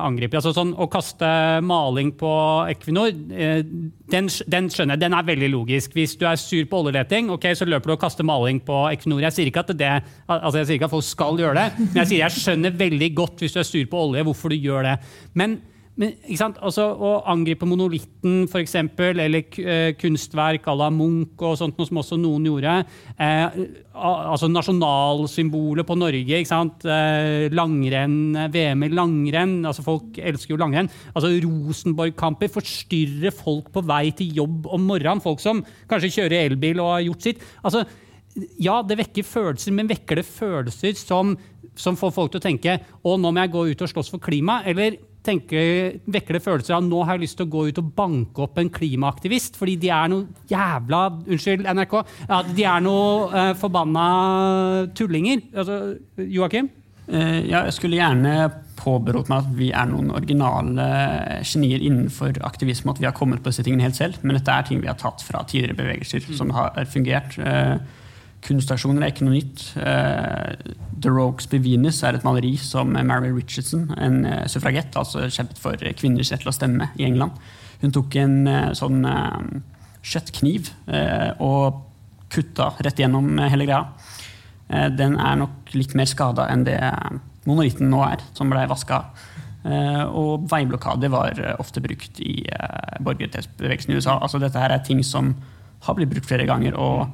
angriper. 0.04 0.42
altså 0.42 0.52
sånn 0.56 0.74
Å 0.76 0.88
kaste 0.92 1.28
maling 1.64 2.12
på 2.20 2.32
Equinor, 2.74 3.14
eh, 3.32 3.62
den, 4.12 4.28
den 4.52 4.68
skjønner 4.72 4.98
jeg. 4.98 5.04
Den 5.06 5.16
er 5.16 5.28
veldig 5.30 5.50
logisk. 5.54 5.96
Hvis 5.96 6.18
du 6.20 6.26
er 6.28 6.40
sur 6.40 6.66
på 6.68 6.82
oljeleting, 6.84 7.32
ok, 7.32 7.48
så 7.56 7.68
løper 7.68 7.94
du 7.94 7.96
og 7.96 8.02
kaster 8.04 8.28
maling 8.28 8.60
på 8.68 8.82
Equinor. 8.92 9.24
Jeg 9.24 9.38
sier 9.38 9.52
ikke 9.52 9.64
at 9.64 9.72
det, 9.80 9.94
altså 10.28 10.60
jeg 10.60 10.68
sier 10.68 10.80
ikke 10.80 10.90
at 10.92 10.96
folk 10.98 11.08
skal 11.08 11.40
gjøre 11.40 11.56
det, 11.62 11.86
men 11.86 12.02
jeg 12.02 12.12
sier 12.12 12.26
jeg 12.26 12.44
skjønner 12.44 12.76
veldig 12.84 13.10
godt 13.16 13.46
hvis 13.46 13.56
du 13.56 13.62
er 13.64 13.70
sur 13.70 13.88
på 13.92 14.04
olje, 14.10 14.28
hvorfor 14.28 14.52
du 14.52 14.60
gjør 14.60 14.90
det. 14.90 14.98
Men 15.40 15.58
men? 16.00 16.14
Altså, 16.60 16.90
Å 16.92 17.12
angripe 17.32 17.68
monolitten, 17.68 18.46
for 18.52 18.60
eksempel, 18.60 19.20
eller 19.24 19.46
eh, 19.62 19.94
kunstverk 20.00 20.68
à 20.68 20.76
la 20.76 20.90
Munch, 20.92 21.40
og 21.40 21.58
sånt, 21.60 21.78
noe 21.80 21.88
som 21.88 22.02
også 22.02 22.20
noen 22.20 22.48
gjorde 22.50 22.74
eh, 23.16 23.60
altså 23.96 24.50
Nasjonalsymbolet 24.52 25.88
på 25.88 25.98
Norge. 25.98 26.42
Eh, 26.42 27.48
langrenn, 27.56 28.18
VM 28.52 28.88
i 28.88 28.92
langrenn. 28.92 29.58
altså 29.66 29.86
Folk 29.86 30.20
elsker 30.20 30.56
jo 30.56 30.62
langrenn. 30.62 30.92
altså 31.14 31.32
Rosenborg-kamper 31.46 32.52
forstyrrer 32.52 33.36
folk 33.36 33.72
på 33.72 33.86
vei 33.88 34.10
til 34.18 34.36
jobb 34.44 34.68
om 34.68 34.90
morgenen. 34.92 35.24
Folk 35.24 35.44
som 35.44 35.64
kanskje 35.90 36.14
kjører 36.20 36.52
elbil 36.52 36.84
og 36.84 36.98
har 36.98 37.08
gjort 37.08 37.30
sitt. 37.30 37.46
altså 37.64 37.86
ja, 38.60 38.82
det 38.84 38.98
vekker 39.00 39.24
følelser, 39.24 39.72
men 39.72 39.88
vekker 39.88 40.20
det 40.20 40.28
følelser 40.28 40.98
som, 41.00 41.38
som 41.80 41.96
får 41.96 42.12
folk 42.12 42.34
til 42.34 42.42
å 42.42 42.44
tenke 42.44 42.80
å, 43.00 43.16
nå 43.16 43.32
må 43.32 43.46
jeg 43.46 43.54
gå 43.54 43.68
ut 43.72 43.84
og 43.86 43.92
slåss 43.94 44.12
for 44.12 44.24
klima? 44.24 44.60
Eller 44.68 44.98
tenke, 45.26 45.60
vekker 46.12 46.38
det 46.38 46.44
følelser 46.46 46.78
av 46.78 46.86
nå 46.86 47.02
har 47.04 47.18
jeg 47.18 47.26
lyst 47.26 47.40
til 47.40 47.48
å 47.48 47.54
gå 47.56 47.66
ut 47.70 47.82
og 47.82 47.92
banke 47.98 48.46
opp 48.46 48.60
en 48.62 48.72
klimaaktivist 48.74 49.60
fordi 49.60 49.78
de 49.82 49.92
er 49.94 50.12
noe 50.12 50.46
jævla 50.50 51.02
Unnskyld, 51.26 51.66
NRK. 51.66 51.96
Ja, 52.30 52.40
de 52.48 52.66
er 52.70 52.82
noe 52.86 53.30
eh, 53.34 53.52
forbanna 53.60 54.06
tullinger. 54.98 55.44
Altså, 55.56 55.80
Joakim? 56.22 56.70
Uh, 57.06 57.44
ja, 57.46 57.66
jeg 57.68 57.76
skulle 57.76 58.00
gjerne 58.00 58.48
påberopt 58.80 59.30
meg 59.30 59.44
at 59.44 59.52
vi 59.58 59.68
er 59.78 59.90
noen 59.90 60.10
originale 60.16 60.86
genier 61.46 61.84
innenfor 61.86 62.40
aktivisme, 62.48 62.94
at 62.94 63.02
vi 63.02 63.08
har 63.08 63.14
kommet 63.18 63.44
på 63.44 63.52
disse 63.52 63.66
tingene 63.66 63.86
helt 63.86 64.00
selv, 64.00 64.18
men 64.24 64.40
dette 64.40 64.54
er 64.54 64.66
ting 64.66 64.82
vi 64.82 64.90
har 64.90 64.98
tatt 65.00 65.22
fra 65.26 65.44
tidligere 65.46 65.78
bevegelser 65.78 66.26
som 66.36 66.54
har 66.56 66.74
fungert. 66.90 67.38
Eh, 67.38 67.78
Kunstasjoner 68.46 69.02
er 69.02 69.14
ikke 69.14 69.26
noe 69.26 69.40
nytt. 69.40 69.64
Eh, 69.82 70.74
The 71.02 71.12
Rogues 71.14 71.48
Be 71.50 71.58
Venus 71.64 72.04
er 72.06 72.18
et 72.18 72.26
maleri 72.26 72.54
som 72.62 72.92
Mary 72.94 73.32
Richardson, 73.34 73.88
en 73.98 74.20
eh, 74.30 74.44
suffragett, 74.52 74.94
altså 75.00 75.26
kjempet 75.34 75.62
for 75.62 75.82
kvinners 75.98 76.30
rett 76.34 76.44
til 76.46 76.52
å 76.52 76.56
stemme 76.56 76.92
i 77.00 77.08
England. 77.08 77.40
Hun 77.82 77.96
tok 77.96 78.18
en 78.22 78.38
eh, 78.50 78.70
sånn 78.78 79.02
kjøttkniv 80.06 80.68
og 81.42 81.80
kutta 82.30 82.68
rett 82.86 83.00
gjennom 83.02 83.40
hele 83.42 83.66
greia. 83.66 83.88
Den 84.94 85.16
er 85.18 85.40
nok 85.40 85.74
litt 85.74 85.96
mer 85.98 86.06
skada 86.06 86.46
enn 86.54 86.62
det 86.68 86.78
monolitten 87.50 87.90
nå 87.90 88.04
er, 88.06 88.22
som 88.38 88.52
ble 88.54 88.68
vaska. 88.70 89.00
Og 90.14 90.46
veiblokade 90.52 91.10
var 91.10 91.42
ofte 91.58 91.82
brukt 91.82 92.22
i 92.22 92.36
borgerrettighetsbevegelsen 93.02 93.96
i 93.96 93.98
USA. 93.98 94.20
Altså, 94.20 94.38
dette 94.44 94.62
her 94.62 94.76
er 94.76 94.86
ting 94.86 95.02
som 95.02 95.34
har 95.88 95.98
blitt 95.98 96.14
brukt 96.14 96.30
flere 96.30 96.46
ganger. 96.46 96.78
og 96.78 97.10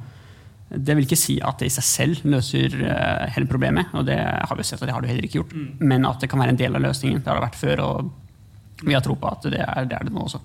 det 0.72 0.96
vil 0.96 1.04
ikke 1.04 1.18
si 1.20 1.36
at 1.44 1.60
det 1.60 1.68
i 1.68 1.74
seg 1.74 1.84
selv 1.84 2.20
løser 2.32 2.74
eh, 2.80 3.32
hele 3.34 3.48
problemet, 3.50 3.92
og 3.92 4.06
det 4.08 4.16
har 4.16 4.56
vi 4.56 4.64
sett 4.64 4.80
at 4.80 4.88
det 4.88 4.94
har 4.94 5.04
det 5.04 5.10
heller 5.10 5.26
ikke 5.28 5.42
gjort. 5.42 5.54
Men 5.80 6.06
at 6.08 6.22
det 6.22 6.30
kan 6.32 6.40
være 6.40 6.54
en 6.54 6.60
del 6.60 6.78
av 6.78 6.84
løsningen. 6.84 7.20
Det 7.20 7.28
har 7.28 7.40
det 7.40 7.46
vært 7.46 7.60
før, 7.60 7.82
og 7.84 8.86
vi 8.86 8.96
har 8.96 9.04
tro 9.04 9.16
på 9.18 9.28
at 9.28 9.44
det 9.52 9.60
er 9.60 9.90
det, 9.90 9.98
er 9.98 10.08
det 10.08 10.14
nå 10.14 10.24
også. 10.24 10.40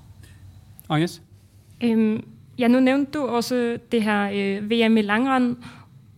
Agnes? 0.90 1.20
Um, 1.84 2.20
ja, 2.60 2.68
nå 2.68 2.82
nevnte 2.84 3.20
du 3.20 3.24
også 3.40 3.78
det 3.92 4.04
her 4.04 4.36
uh, 4.36 4.68
VM 4.68 5.00
i 5.00 5.06
langrenn, 5.08 5.54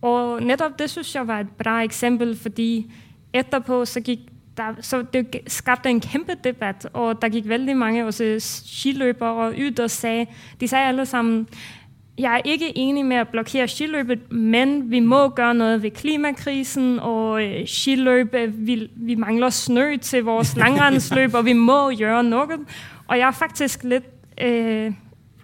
og 0.02 0.42
nettopp 0.42 0.78
det 0.80 0.88
synes 0.90 1.14
jeg 1.14 1.28
var 1.28 1.44
et 1.44 1.54
bra 1.58 1.80
eksempel, 1.84 2.34
fordi 2.38 2.70
etterpå 3.36 3.84
så 3.86 4.02
gikk 4.02 4.30
der, 4.56 4.80
så 4.82 5.02
det 5.12 5.40
skapte 5.46 5.90
en 5.90 6.00
kæmpe 6.00 6.34
debat, 6.44 6.86
og 6.92 7.22
der 7.22 7.28
gik 7.28 7.48
veldig 7.48 7.76
mange 7.76 8.06
også 8.06 8.36
skiløbere 8.38 9.50
ud 9.50 9.78
og 9.80 9.90
sagde, 9.90 10.26
de 10.60 10.68
sagde 10.68 10.88
alle 10.88 11.06
sammen, 11.06 11.46
jeg 12.18 12.34
er 12.34 12.40
ikke 12.44 12.78
enig 12.78 13.04
med 13.06 13.16
at 13.16 13.28
blokere 13.28 13.68
skiløpet, 13.68 14.32
men 14.32 14.90
vi 14.90 15.00
må 15.00 15.28
gjøre 15.28 15.54
noe 15.54 15.82
ved 15.82 15.90
klimakrisen, 15.90 16.98
og 16.98 17.40
skiløpet 17.66 18.40
øh, 18.40 18.66
vi, 18.66 18.90
vi 18.96 19.14
mangler 19.14 19.50
snø 19.50 19.96
til 19.96 20.24
vores 20.24 20.56
langrennsløp, 20.62 21.34
og 21.34 21.44
vi 21.44 21.52
må 21.52 21.90
gjøre 21.90 22.22
noe. 22.24 22.58
Og 23.08 23.18
jeg 23.18 23.26
er 23.26 23.36
faktisk 23.36 23.84
litt 23.84 24.16
Øh, 24.40 24.92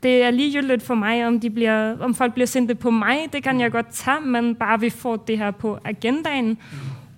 det 0.03 0.23
er 0.23 0.31
likegyldig 0.31 0.83
for 0.83 0.95
meg 0.95 1.27
om, 1.27 1.41
de 1.41 1.51
bliver, 1.51 1.97
om 2.01 2.15
folk 2.15 2.35
blir 2.35 2.47
sendt 2.47 2.79
på 2.79 2.91
meg, 2.91 3.29
Det 3.33 3.43
kan 3.43 3.61
jeg 3.61 3.73
godt 3.73 3.87
ta, 3.93 4.19
men 4.21 4.55
bare 4.55 4.81
vi 4.81 4.91
får 4.91 5.17
det 5.17 5.39
her 5.39 5.51
på 5.51 5.79
agendaen. 5.85 6.59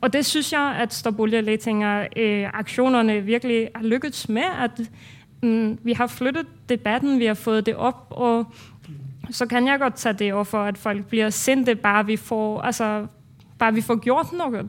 Og 0.00 0.12
det 0.12 0.26
synes 0.26 0.52
jeg, 0.52 0.76
at 0.78 0.95
Storboligerlætinger 0.95 2.07
øh, 2.17 2.50
aktionerne 2.55 3.21
virkelig 3.21 3.69
har 3.75 3.85
lykkes 3.85 4.28
med, 4.28 4.43
at 4.62 4.81
øh, 5.43 5.76
vi 5.83 5.93
har 5.93 6.07
flyttet 6.07 6.47
debatten, 6.69 7.19
vi 7.19 7.26
har 7.26 7.35
fått 7.35 7.67
det 7.67 7.76
opp. 7.76 8.07
og 8.11 8.45
så 9.31 9.49
kan 9.49 9.67
jeg 9.67 9.81
godt 9.81 10.01
ta 10.01 10.13
det 10.13 10.33
overfor 10.33 10.73
at 10.73 10.79
folk 10.81 11.09
blir 11.11 11.31
sinte 11.35 11.75
bare 11.77 12.07
vi 12.07 12.17
får, 12.17 12.63
altså, 12.71 13.09
bare 13.59 13.75
vi 13.75 13.85
får 13.85 14.01
gjort 14.05 14.33
noe. 14.37 14.65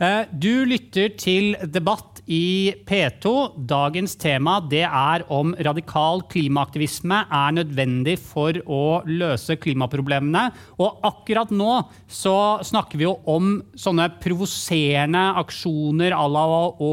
Eh, 0.00 0.24
Du 0.32 0.64
lytter 0.64 1.12
til 1.18 1.56
debatt 1.68 2.22
i 2.30 2.72
P2. 2.88 3.32
Dagens 3.68 4.14
tema 4.16 4.54
det 4.64 4.84
er 4.86 5.24
om 5.28 5.52
radikal 5.60 6.22
klimaaktivisme 6.30 7.18
er 7.26 7.56
nødvendig 7.58 8.14
for 8.22 8.56
å 8.64 9.02
løse 9.04 9.58
klimaproblemene. 9.60 10.46
Og 10.80 11.04
akkurat 11.04 11.52
nå 11.52 11.82
så 12.08 12.62
snakker 12.64 12.96
vi 12.96 13.08
jo 13.08 13.18
om 13.28 13.58
sånne 13.76 14.08
provoserende 14.22 15.26
aksjoner 15.42 16.16
à 16.16 16.24
la 16.32 16.46
å 16.80 16.92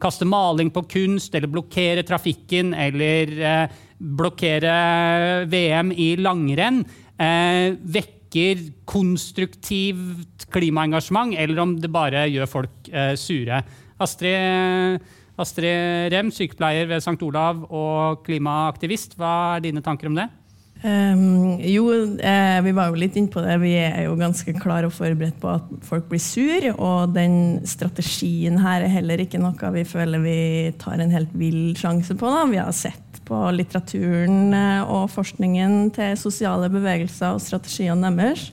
kaste 0.00 0.24
maling 0.24 0.72
på 0.72 0.86
kunst, 0.88 1.34
eller 1.34 1.52
blokkere 1.52 2.06
trafikken, 2.06 2.72
eller 2.72 3.36
eh, 3.36 3.82
blokkere 3.98 5.46
VM 5.50 5.92
i 5.92 6.14
langrenn. 6.20 6.82
Eh, 7.16 7.74
vekker 7.80 8.62
konstruktivt 8.88 10.48
klimaengasjement, 10.52 11.36
eller 11.38 11.62
om 11.62 11.76
det 11.80 11.92
bare 11.92 12.26
gjør 12.28 12.50
folk 12.50 12.90
eh, 12.92 13.14
sure. 13.16 13.62
Astrid, 14.02 15.04
Astrid 15.40 16.12
Rem, 16.12 16.32
sykepleier 16.32 16.88
ved 16.90 17.00
St. 17.00 17.20
Olav 17.24 17.64
og 17.70 18.26
klimaaktivist. 18.26 19.16
Hva 19.16 19.56
er 19.56 19.68
dine 19.68 19.84
tanker 19.84 20.10
om 20.10 20.18
det? 20.18 20.28
Um, 20.84 21.56
jo, 21.64 21.88
eh, 22.20 22.58
vi 22.62 22.72
var 22.76 22.90
jo 22.90 22.98
litt 23.00 23.16
innpå 23.16 23.40
det. 23.40 23.56
Vi 23.62 23.72
er 23.80 24.04
jo 24.04 24.16
ganske 24.20 24.52
klare 24.60 24.90
og 24.90 24.94
forberedt 24.94 25.38
på 25.40 25.48
at 25.54 25.70
folk 25.88 26.10
blir 26.10 26.20
sur. 26.20 26.68
Og 26.76 27.14
den 27.16 27.64
strategien 27.66 28.60
her 28.60 28.84
er 28.84 28.92
heller 28.92 29.22
ikke 29.24 29.40
noe 29.40 29.72
vi 29.74 29.86
føler 29.88 30.22
vi 30.22 30.38
tar 30.80 31.00
en 31.00 31.14
helt 31.14 31.32
vill 31.32 31.72
sjanse 31.78 32.14
på. 32.18 32.28
Da. 32.28 32.44
Vi 32.52 32.60
har 32.60 32.76
sett 32.76 33.05
på 33.26 33.42
litteraturen 33.56 34.54
eh, 34.54 34.82
og 34.86 35.10
forskningen 35.12 35.90
til 35.96 36.16
sosiale 36.20 36.70
bevegelser 36.72 37.36
og 37.36 37.42
strategiene 37.44 38.12
deres. 38.16 38.48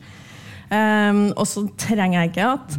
Um, 0.74 1.28
og 1.38 1.46
så 1.46 1.68
trenger 1.78 2.24
jeg 2.24 2.32
ikke 2.32 2.52
at 2.56 2.78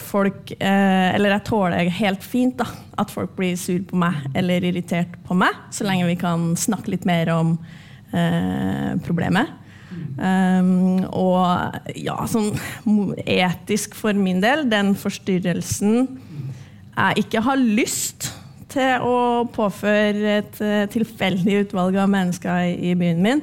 folk 0.00 0.50
eh, 0.56 1.08
Eller 1.12 1.34
jeg 1.36 1.44
tåler 1.46 1.90
helt 1.92 2.24
fint 2.24 2.56
da, 2.58 2.64
at 2.98 3.12
folk 3.12 3.34
blir 3.36 3.58
sur 3.60 3.82
på 3.86 3.98
meg 4.00 4.24
eller 4.34 4.64
irritert 4.64 5.18
på 5.26 5.36
meg, 5.36 5.52
så 5.70 5.84
lenge 5.86 6.08
vi 6.08 6.16
kan 6.18 6.52
snakke 6.58 6.94
litt 6.94 7.04
mer 7.08 7.30
om 7.34 7.52
eh, 8.16 8.94
problemet. 9.04 9.58
Um, 10.16 11.04
og 11.12 11.92
ja, 12.00 12.16
sånn 12.28 12.54
etisk 13.28 13.94
for 13.98 14.16
min 14.16 14.40
del, 14.42 14.64
den 14.72 14.94
forstyrrelsen 14.98 16.06
jeg 16.92 17.24
ikke 17.24 17.42
har 17.44 17.60
lyst 17.60 18.30
til 18.72 19.04
å 19.06 19.44
påføre 19.52 20.38
et 20.38 20.62
uh, 20.64 20.86
tilfeldig 20.92 21.62
utvalg 21.66 21.98
av 22.00 22.10
mennesker 22.12 22.72
i, 22.72 22.94
byen 22.98 23.22
min, 23.24 23.42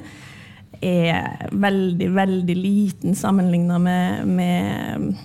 er 0.79 1.49
veldig, 1.51 2.09
veldig 2.15 2.55
liten 2.55 3.17
sammenligna 3.17 3.79
med, 3.83 4.27
med 4.27 5.15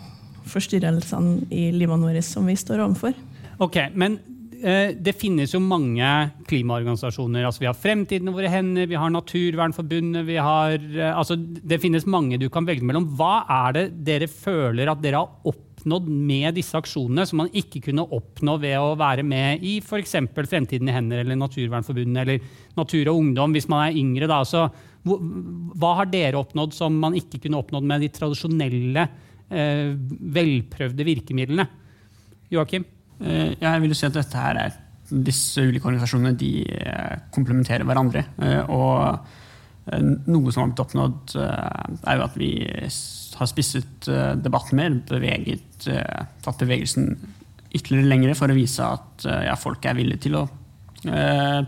forstyrrelsene 0.51 1.49
i 1.55 1.69
livene 1.75 2.11
våre 2.11 2.23
som 2.25 2.47
vi 2.49 2.57
står 2.59 2.83
overfor. 2.85 3.15
Ok, 3.63 3.79
men 3.95 4.17
eh, 4.59 4.95
det 4.99 5.15
finnes 5.19 5.55
jo 5.55 5.63
mange 5.63 6.09
klimaorganisasjoner. 6.51 7.47
Altså, 7.47 7.63
vi 7.63 7.71
har 7.71 7.79
Fremtiden 7.79 8.31
i 8.31 8.35
våre 8.35 8.51
hender, 8.51 8.89
vi 8.91 8.99
har 8.99 9.13
Naturvernforbundet 9.15 10.27
vi 10.27 10.41
har, 10.43 10.75
eh, 10.75 11.13
altså, 11.13 11.37
Det 11.39 11.81
finnes 11.83 12.07
mange 12.07 12.41
du 12.43 12.49
kan 12.51 12.67
velge 12.67 12.87
mellom. 12.87 13.13
Hva 13.19 13.45
er 13.47 13.79
det 13.79 13.87
dere 14.07 14.31
føler 14.31 14.91
at 14.91 15.03
dere 15.05 15.23
har 15.23 15.55
oppnådd 15.85 16.09
med 16.09 16.55
disse 16.57 16.77
aksjonene 16.79 17.27
som 17.29 17.43
man 17.43 17.51
ikke 17.53 17.83
kunne 17.85 18.07
oppnå 18.09 18.57
ved 18.61 18.79
å 18.81 18.95
være 18.97 19.23
med 19.23 19.63
i 19.63 19.77
f.eks. 19.85 20.17
Fremtiden 20.33 20.89
i 20.89 20.95
hender 20.95 21.21
eller 21.21 21.37
Naturvernforbundet 21.37 22.23
eller 22.23 22.41
Natur 22.77 23.11
og 23.13 23.21
Ungdom 23.21 23.53
hvis 23.53 23.69
man 23.69 23.85
er 23.89 23.99
yngre? 24.01 24.29
Da. 24.31 24.41
Så, 24.49 24.65
hva 25.05 25.93
har 26.01 26.09
dere 26.09 26.41
oppnådd 26.41 26.75
som 26.75 26.97
man 26.97 27.15
ikke 27.15 27.43
kunne 27.45 27.61
oppnådd 27.61 27.85
med 27.85 28.01
de 28.01 28.09
tradisjonelle, 28.17 29.09
eh, 29.51 29.93
velprøvde 30.39 31.05
virkemidlene? 31.05 31.69
Joakim? 32.51 32.85
Eh, 33.21 33.55
Jeg 33.61 33.81
vil 33.83 33.93
jo 33.93 34.01
si 34.01 34.07
at 34.09 34.17
dette 34.17 34.41
her 34.41 34.57
er 34.57 34.81
disse 35.05 35.61
ulike 35.61 35.85
organisasjonene 35.85 36.37
de 36.41 36.65
eh, 36.65 37.17
komplementerer 37.31 37.85
hverandre. 37.85 38.25
Og 38.73 39.44
noe 39.85 40.53
som 40.53 40.63
har 40.63 40.71
blitt 40.71 40.83
oppnådd, 40.85 41.35
eh, 41.37 41.95
er 42.09 42.19
jo 42.19 42.25
at 42.25 42.37
vi 42.41 42.51
har 43.37 43.51
spisset 43.51 44.09
eh, 44.09 44.33
debatten 44.41 44.79
mer, 44.81 44.97
beveget, 45.11 45.89
eh, 45.93 46.27
tatt 46.45 46.63
bevegelsen 46.63 47.11
ytterligere 47.75 48.09
lengre 48.09 48.37
for 48.39 48.53
å 48.53 48.57
vise 48.57 48.87
at 48.87 49.27
eh, 49.29 49.45
ja, 49.49 49.57
folk 49.61 49.85
er 49.85 49.99
villige 49.99 50.25
til 50.29 50.39
å 50.41 50.45
eh, 51.11 51.61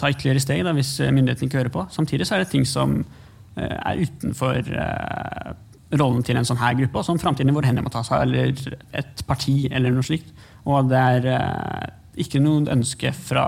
ta 0.00 0.10
ytterligere 0.10 0.42
steg 0.42 0.64
da, 0.66 0.74
hvis 0.74 0.96
myndighetene 1.04 1.50
ikke 1.50 1.60
hører 1.60 1.74
på. 1.74 1.86
Samtidig 1.94 2.26
så 2.26 2.36
er 2.36 2.44
det 2.44 2.52
ting 2.54 2.66
som 2.68 2.98
eh, 3.00 3.76
er 3.76 4.02
utenfor 4.02 4.72
eh, 4.74 5.52
rollen 6.00 6.24
til 6.26 6.38
en 6.38 6.46
sånn 6.46 6.60
her 6.60 6.76
gruppe, 6.78 6.98
og 7.00 7.06
som 7.06 7.20
framtiden 7.20 7.52
i 7.52 7.56
våre 7.56 7.70
hender 7.70 7.84
må 7.84 7.92
ta 7.92 8.02
seg 8.06 8.24
eller 8.24 8.54
et 8.96 9.24
parti 9.28 9.64
eller 9.70 9.94
noe 9.94 10.06
slikt. 10.06 10.30
Og 10.66 10.90
det 10.90 10.98
er 10.98 11.30
eh, 11.36 11.88
ikke 12.26 12.42
noe 12.42 12.66
ønske 12.72 13.12
fra 13.16 13.46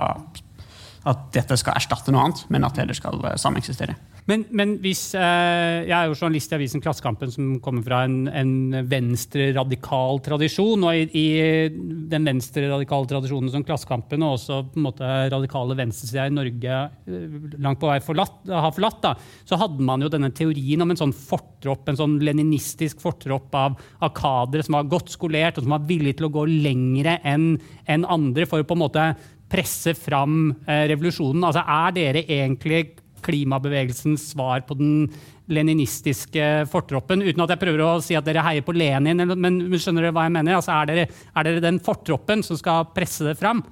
at 1.09 1.29
dette 1.35 1.57
skal 1.59 1.77
erstatte 1.79 2.13
noe 2.15 2.29
annet, 2.29 2.45
men 2.53 2.67
at 2.67 2.79
det 2.79 2.97
skal 2.99 3.23
eh, 3.27 3.39
sameksistere. 3.41 3.97
Men, 4.31 4.45
men 4.55 4.77
hvis 4.79 5.17
eh, 5.19 5.83
Jeg 5.89 5.95
er 5.97 6.07
jo 6.07 6.15
journalist 6.15 6.53
i 6.53 6.55
avisen 6.55 6.83
Klassekampen, 6.83 7.33
som 7.35 7.49
kommer 7.65 7.83
fra 7.83 8.05
en, 8.07 8.29
en 8.31 8.85
venstre-radikal 8.87 10.21
tradisjon. 10.23 10.85
Og 10.87 10.95
i, 10.95 11.09
i 11.19 12.05
den 12.13 12.29
venstre-radikale 12.29 13.11
tradisjonen 13.11 13.51
som 13.51 13.67
Klassekampen 13.67 14.23
og 14.23 14.37
også 14.37 14.61
på 14.71 14.79
en 14.79 14.87
måte 14.87 15.11
radikale 15.33 15.77
venstresida 15.79 16.29
i 16.31 16.37
Norge 16.37 16.79
eh, 16.79 17.37
langt 17.59 17.83
på 17.83 17.91
vei 17.91 17.99
forlatt, 18.05 18.39
har 18.47 18.75
forlatt, 18.77 19.03
da, 19.03 19.17
så 19.49 19.59
hadde 19.59 19.83
man 19.83 20.07
jo 20.07 20.13
denne 20.13 20.31
teorien 20.37 20.87
om 20.87 20.95
en 20.95 21.03
sånn 21.03 21.17
fortropp, 21.17 21.91
en 21.91 21.99
sånn 21.99 22.17
leninistisk 22.23 23.03
fortropp 23.03 23.59
av 23.59 23.79
akadere 24.07 24.63
som 24.63 24.79
var 24.79 24.91
godt 24.93 25.11
skolert, 25.17 25.59
og 25.59 25.67
som 25.67 25.75
var 25.75 25.87
villige 25.89 26.21
til 26.21 26.31
å 26.31 26.35
gå 26.39 26.47
lengre 26.53 27.19
enn 27.27 27.57
enn 27.91 28.07
andre 28.07 28.47
for 28.49 28.63
å 28.63 28.67
på 28.67 28.77
en 28.77 28.83
måte 28.85 29.07
presse 29.53 29.95
fram 29.99 30.51
eh, 30.67 30.87
revolusjonen. 30.93 31.45
Altså, 31.49 31.63
er 31.63 31.95
dere 31.99 32.25
egentlig 32.25 32.83
klimabevegelsens 33.23 34.33
svar 34.33 34.65
på 34.67 34.75
den 34.79 35.07
leninistiske 35.53 36.67
fortroppen. 36.71 37.23
Uten 37.23 37.45
at 37.45 37.55
jeg 37.55 37.61
prøver 37.63 37.85
å 37.85 37.95
si 38.03 38.17
at 38.19 38.27
dere 38.27 38.45
heier 38.47 38.65
på 38.67 38.75
Lenin, 38.75 39.23
men 39.37 39.63
skjønner 39.77 40.09
dere 40.09 40.17
hva 40.17 40.27
jeg 40.27 40.37
mener? 40.39 40.59
Altså, 40.59 40.75
er, 40.75 40.91
dere, 40.91 41.09
er 41.11 41.49
dere 41.49 41.65
den 41.65 41.81
fortroppen 41.83 42.45
som 42.47 42.59
skal 42.59 42.89
presse 42.95 43.27
det 43.27 43.37
fram? 43.39 43.63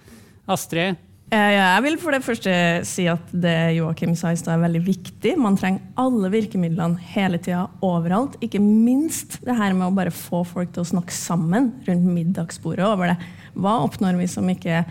Astrid? 0.51 0.99
Eh, 1.31 1.53
Jeg 1.55 1.83
vil 1.85 1.99
for 2.03 2.15
det 2.15 2.25
første 2.27 2.53
si 2.89 3.05
at 3.11 3.29
det 3.31 3.77
Joakim 3.77 4.17
sa 4.19 4.33
i 4.35 4.39
stad 4.39 4.57
er 4.57 4.65
veldig 4.65 4.81
viktig. 4.87 5.37
Man 5.39 5.59
trenger 5.59 5.85
alle 6.03 6.31
virkemidlene 6.33 6.99
hele 7.13 7.39
tida, 7.39 7.69
overalt. 7.87 8.35
Ikke 8.43 8.63
minst 8.63 9.39
det 9.47 9.55
her 9.59 9.77
med 9.77 9.89
å 9.89 9.95
bare 9.95 10.15
få 10.15 10.43
folk 10.47 10.75
til 10.75 10.83
å 10.83 10.91
snakke 10.91 11.15
sammen 11.15 11.71
rundt 11.87 12.11
middagsbordet 12.19 12.87
over 12.87 13.13
det. 13.13 13.31
Hva 13.55 13.79
oppnår 13.87 14.19
vi 14.19 14.27
som 14.31 14.51
ikke 14.51 14.83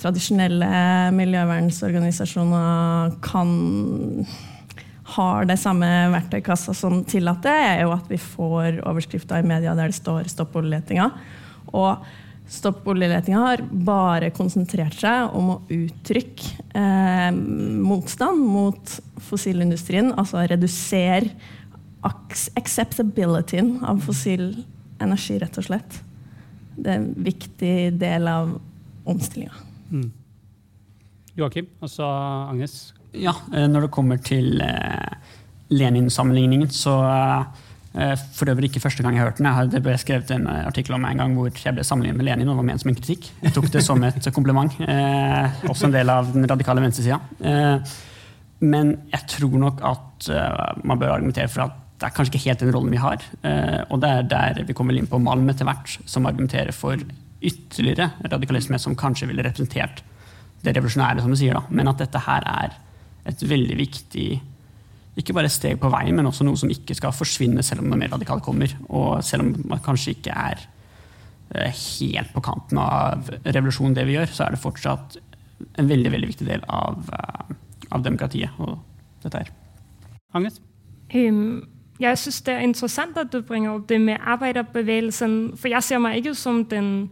tradisjonelle 0.00 0.68
miljøvernsorganisasjoner 1.16 3.16
kan 3.24 3.50
har 5.08 5.46
det 5.48 5.56
samme 5.56 5.88
verktøykassa 6.12 6.74
som 6.76 7.00
tillater, 7.08 7.48
er 7.48 7.86
jo 7.86 7.94
at 7.94 8.04
vi 8.10 8.18
får 8.20 8.82
overskrifter 8.86 9.40
i 9.40 9.48
media 9.48 9.74
der 9.74 9.88
det 9.88 9.96
står 9.96 10.28
'stopp 10.28 10.52
oljeletinga'. 10.60 11.10
Og 11.72 11.96
Stopp 12.48 12.86
oljeletinga 12.88 13.40
har 13.42 13.62
bare 13.84 14.30
konsentrert 14.32 14.96
seg 14.96 15.34
om 15.36 15.50
å 15.52 15.58
uttrykke 15.68 16.64
eh, 16.80 17.28
motstand 17.36 18.40
mot 18.40 18.94
fossilindustrien, 19.28 20.14
altså 20.16 20.46
redusere 20.48 21.34
acceptabilityen 22.56 23.82
av 23.84 24.00
fossil 24.00 24.48
energi, 25.02 25.36
rett 25.42 25.60
og 25.60 25.68
slett. 25.68 26.00
Det 26.78 26.88
er 26.88 27.02
en 27.02 27.12
viktig 27.28 27.76
del 28.00 28.32
av 28.32 28.56
omstillinga. 29.04 29.67
Joakim? 31.38 31.68
Og 31.80 31.90
så 31.92 32.06
Agnes? 32.50 32.94
Ja, 33.14 33.34
eh, 33.54 33.68
når 33.70 33.86
det 33.86 33.94
kommer 33.94 34.18
til 34.20 34.60
eh, 34.60 35.14
Lenin-sammenligningen, 35.70 36.70
så 36.72 36.94
eh, 37.94 38.16
For 38.34 38.50
øvrig 38.50 38.70
ikke 38.70 38.82
første 38.84 39.02
gang 39.02 39.16
jeg 39.16 39.24
hørte 39.24 39.42
den. 39.42 39.48
Jeg 39.48 39.54
hadde 39.80 39.98
skrevet 39.98 40.30
en 40.30 40.46
artikkel 40.46 40.94
om 40.94 41.06
en 41.08 41.22
gang 41.22 41.34
hvor 41.34 41.48
jeg 41.50 41.74
ble 41.74 41.84
sammenlignet 41.84 42.18
med 42.20 42.28
Lenin 42.28 42.50
og 42.52 42.60
var 42.60 42.68
ment 42.68 42.82
som 42.82 42.92
en 42.92 42.98
kritikk. 42.98 43.30
Jeg 43.42 43.54
tok 43.56 43.70
det 43.72 43.82
som 43.82 44.04
et 44.04 44.28
kompliment. 44.34 44.76
Eh, 44.84 45.64
også 45.70 45.88
en 45.88 45.96
del 45.96 46.12
av 46.12 46.30
den 46.34 46.46
radikale 46.46 46.84
venstresida. 46.84 47.18
Eh, 47.40 47.96
men 48.60 48.94
jeg 49.12 49.26
tror 49.34 49.58
nok 49.62 49.82
at 49.86 50.30
eh, 50.34 50.82
man 50.84 51.00
bør 51.00 51.16
argumentere 51.16 51.50
for 51.50 51.66
at 51.66 51.84
det 51.98 52.06
er 52.06 52.14
kanskje 52.14 52.36
ikke 52.36 52.44
helt 52.44 52.60
den 52.62 52.74
rollen 52.74 52.92
vi 52.94 53.00
har. 53.02 53.24
Og 53.90 53.98
det 53.98 54.08
er 54.08 54.26
der 54.30 54.60
vi 54.68 54.74
kommer 54.78 54.94
inn 54.94 55.08
på 55.10 55.18
Malm 55.18 55.48
etter 55.50 55.66
hvert, 55.66 55.96
som 56.06 56.28
argumenterer 56.30 56.70
for 56.70 56.94
ytterligere 57.38 58.10
radikalisme 58.32 58.78
som 58.82 58.96
kanskje 58.98 59.28
ville 59.30 59.44
representert 59.46 60.02
det 60.64 60.74
revolusjonære, 60.74 61.22
som 61.22 61.32
du 61.32 61.38
sier, 61.38 61.54
da. 61.54 61.62
men 61.70 61.90
at 61.90 62.00
dette 62.02 62.22
her 62.24 62.46
er 62.50 62.78
et 63.28 63.42
veldig 63.46 63.76
viktig 63.78 64.28
ikke 65.18 65.34
bare 65.34 65.50
steg 65.50 65.78
på 65.82 65.90
veien, 65.90 66.14
men 66.14 66.28
også 66.30 66.46
noe 66.46 66.58
som 66.58 66.70
ikke 66.70 66.94
skal 66.94 67.14
forsvinne 67.14 67.62
selv 67.66 67.82
om 67.82 67.88
noe 67.90 67.98
mer 67.98 68.12
radikalt 68.12 68.44
kommer. 68.46 68.70
Og 68.86 69.18
selv 69.26 69.44
om 69.44 69.54
man 69.72 69.80
kanskje 69.82 70.14
ikke 70.14 70.34
er 70.34 70.60
eh, 71.56 71.72
helt 71.74 72.30
på 72.34 72.42
kanten 72.46 72.78
av 72.78 73.30
revolusjonen, 73.42 73.96
det 73.98 74.06
vi 74.06 74.14
gjør, 74.14 74.30
så 74.30 74.46
er 74.46 74.54
det 74.54 74.62
fortsatt 74.62 75.18
en 75.78 75.90
veldig 75.90 76.12
veldig 76.14 76.28
viktig 76.30 76.46
del 76.46 76.62
av, 76.70 77.10
eh, 77.10 77.56
av 77.90 78.04
demokratiet 78.06 78.62
og 78.62 78.76
dette 79.24 79.42
her. 79.42 79.50
Agnes? 80.38 80.60
Um, 81.14 81.66
jeg 81.98 82.18
synes, 82.18 82.40
det 82.46 82.54
er 82.54 82.62
interessant, 82.68 83.18
at 83.18 83.32
du 83.32 83.40
bringer 83.42 83.74
opp 83.74 83.88
det 83.88 83.98
med 84.00 84.22
arbeiderbevegelsen. 84.22 85.56
for 85.56 85.68
jeg 85.68 85.82
ser 85.82 85.98
meg 85.98 86.20
ikke 86.20 86.34
som 86.34 86.62
den 86.64 87.10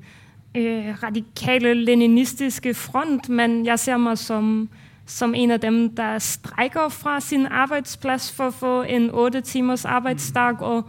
øh, 0.56 1.02
radikale 1.02 1.74
leninistiske 1.74 2.74
front, 2.74 3.28
men 3.28 3.66
jeg 3.66 3.78
ser 3.78 3.96
meg 3.96 4.18
som, 4.18 4.68
som 5.06 5.34
en 5.34 5.50
av 5.50 5.58
dem, 5.58 5.90
der 5.96 6.18
streiker 6.18 6.88
fra 6.88 7.20
sin 7.20 7.46
arbeidsplads 7.46 8.32
for 8.32 8.50
å 8.50 8.56
få 8.56 8.76
en 8.88 9.10
åtte 9.10 9.40
timers 9.40 9.84
arbeidsdag, 9.84 10.62
og 10.62 10.88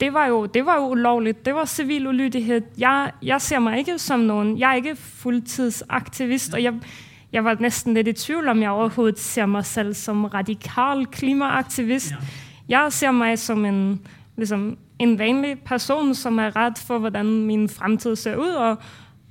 det 0.00 0.12
var 0.14 0.26
jo, 0.26 0.46
det 0.46 0.66
var 0.66 0.76
jo 0.76 0.90
ulovlig. 0.90 1.44
Det 1.44 1.54
var 1.54 1.64
sivil 1.64 2.06
ulydighet. 2.06 2.64
Jeg, 2.78 3.12
jeg 3.22 3.40
ser 3.40 3.60
meg 3.60 3.78
ikke 3.78 3.98
som 3.98 4.20
noen 4.24 4.54
Jeg 4.58 4.70
er 4.70 4.74
ikke 4.80 4.96
fulltidsaktivist, 4.96 6.54
og 6.54 6.62
jeg, 6.62 6.74
jeg 7.32 7.44
var 7.44 7.60
nesten 7.60 7.94
litt 7.94 8.08
i 8.08 8.14
tvil 8.16 8.48
om 8.48 8.62
jeg 8.62 8.70
overhodet 8.70 9.20
ser 9.20 9.46
meg 9.46 9.66
selv 9.68 9.94
som 9.94 10.24
radikal 10.24 11.04
klimaaktivist. 11.06 12.14
Jeg 12.68 12.92
ser 12.92 13.12
meg 13.12 13.38
som 13.38 13.64
en, 13.64 14.00
liksom, 14.40 14.70
en 15.00 15.18
vanlig 15.18 15.58
person 15.64 16.14
som 16.14 16.38
er 16.38 16.56
redd 16.56 16.78
for 16.78 16.98
hvordan 16.98 17.26
min 17.46 17.68
fremtid 17.68 18.16
ser 18.16 18.36
ut. 18.36 18.56
Og 18.56 18.76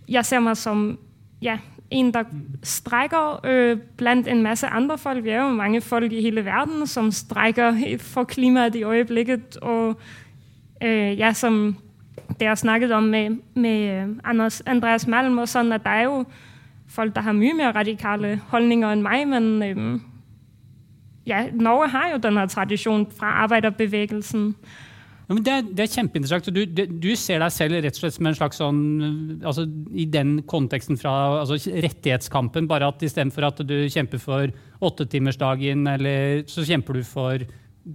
jeg 0.07 0.25
ser 0.25 0.41
meg 0.41 0.57
som 0.57 0.97
ja, 1.41 1.59
en 1.89 2.13
der 2.13 2.23
streiker 2.63 3.45
øh, 3.45 3.77
blant 3.97 4.27
en 4.27 4.41
masse 4.41 4.67
andre 4.67 4.97
folk. 4.97 5.23
Vi 5.23 5.29
er 5.29 5.41
jo 5.41 5.49
mange 5.49 5.81
folk 5.81 6.11
i 6.11 6.21
hele 6.21 6.45
verden 6.45 6.87
som 6.87 7.11
streiker 7.11 7.77
for 8.13 8.23
klimaet 8.23 8.75
i 8.75 8.83
øyeblikket. 8.83 9.57
Og 9.61 9.99
øh, 10.83 11.19
ja, 11.19 11.33
som 11.33 11.75
dere 12.39 12.55
snakket 12.55 12.91
om 12.91 13.03
med, 13.03 13.37
med 13.55 14.15
Anders, 14.23 14.61
Andreas 14.61 15.07
Malm, 15.07 15.37
og 15.37 15.49
sånn, 15.49 15.71
at 15.71 15.83
det 15.83 15.91
er 15.91 16.03
jo 16.03 16.23
folk 16.89 17.15
der 17.15 17.21
har 17.21 17.33
mye 17.37 17.53
mer 17.53 17.75
radikale 17.75 18.39
holdninger 18.49 18.91
enn 18.93 19.05
meg. 19.05 19.27
Men 19.27 19.63
øh, 19.63 19.99
ja, 21.25 21.45
Norge 21.53 21.89
har 21.89 22.11
jo 22.11 22.17
denne 22.17 22.47
tradisjonen 22.47 23.07
fra 23.19 23.25
arbeiderbevegelsen. 23.45 24.55
Ja, 25.29 25.37
det, 25.37 25.53
er, 25.53 25.65
det 25.77 25.83
er 25.83 25.91
kjempeinteressant. 25.93 26.49
Du, 26.49 26.63
det, 26.65 26.87
du, 27.03 27.09
ser 27.19 27.43
deg 27.43 27.53
selv 27.53 27.77
rett 27.77 27.93
og 27.93 28.01
slett 28.01 28.15
som 28.15 28.29
en 28.29 28.37
slags 28.37 28.57
sånn 28.57 28.79
altså, 29.45 29.67
I 29.93 30.07
den 30.09 30.39
konteksten 30.49 30.97
fra 30.97 31.13
altså, 31.43 31.59
rettighetskampen, 31.85 32.69
bare 32.69 32.89
at 32.89 33.05
istedenfor 33.05 33.45
at 33.51 33.61
du 33.69 33.77
kjemper 33.93 34.21
for 34.23 34.49
åttetimersdagen, 34.89 35.85
så 36.49 36.65
kjemper 36.65 36.97
du 36.97 37.03
for 37.05 37.45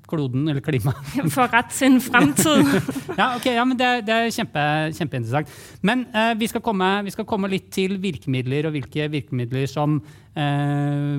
kloden 0.09 0.49
eller 0.51 0.63
klimaet. 0.65 1.15
For 1.35 1.51
rett 1.51 1.73
sin 1.75 2.01
fremtid. 2.03 2.69
ja, 3.21 3.35
ok, 3.37 3.49
ja, 3.53 3.65
men 3.67 3.79
det, 3.79 3.91
det 4.09 4.15
er 4.15 4.35
kjempe, 4.35 4.65
kjempeinteressant. 4.97 5.51
Men 5.87 6.07
eh, 6.11 6.33
vi, 6.41 6.49
skal 6.51 6.63
komme, 6.65 6.91
vi, 7.07 7.15
skal 7.15 7.29
komme, 7.29 7.51
litt 7.53 7.71
til 7.75 7.97
virkemidler, 8.03 8.69
og 8.69 8.77
hvilke 8.77 9.09
virkemidler 9.13 9.69
som 9.71 9.99
eh, 10.35 11.19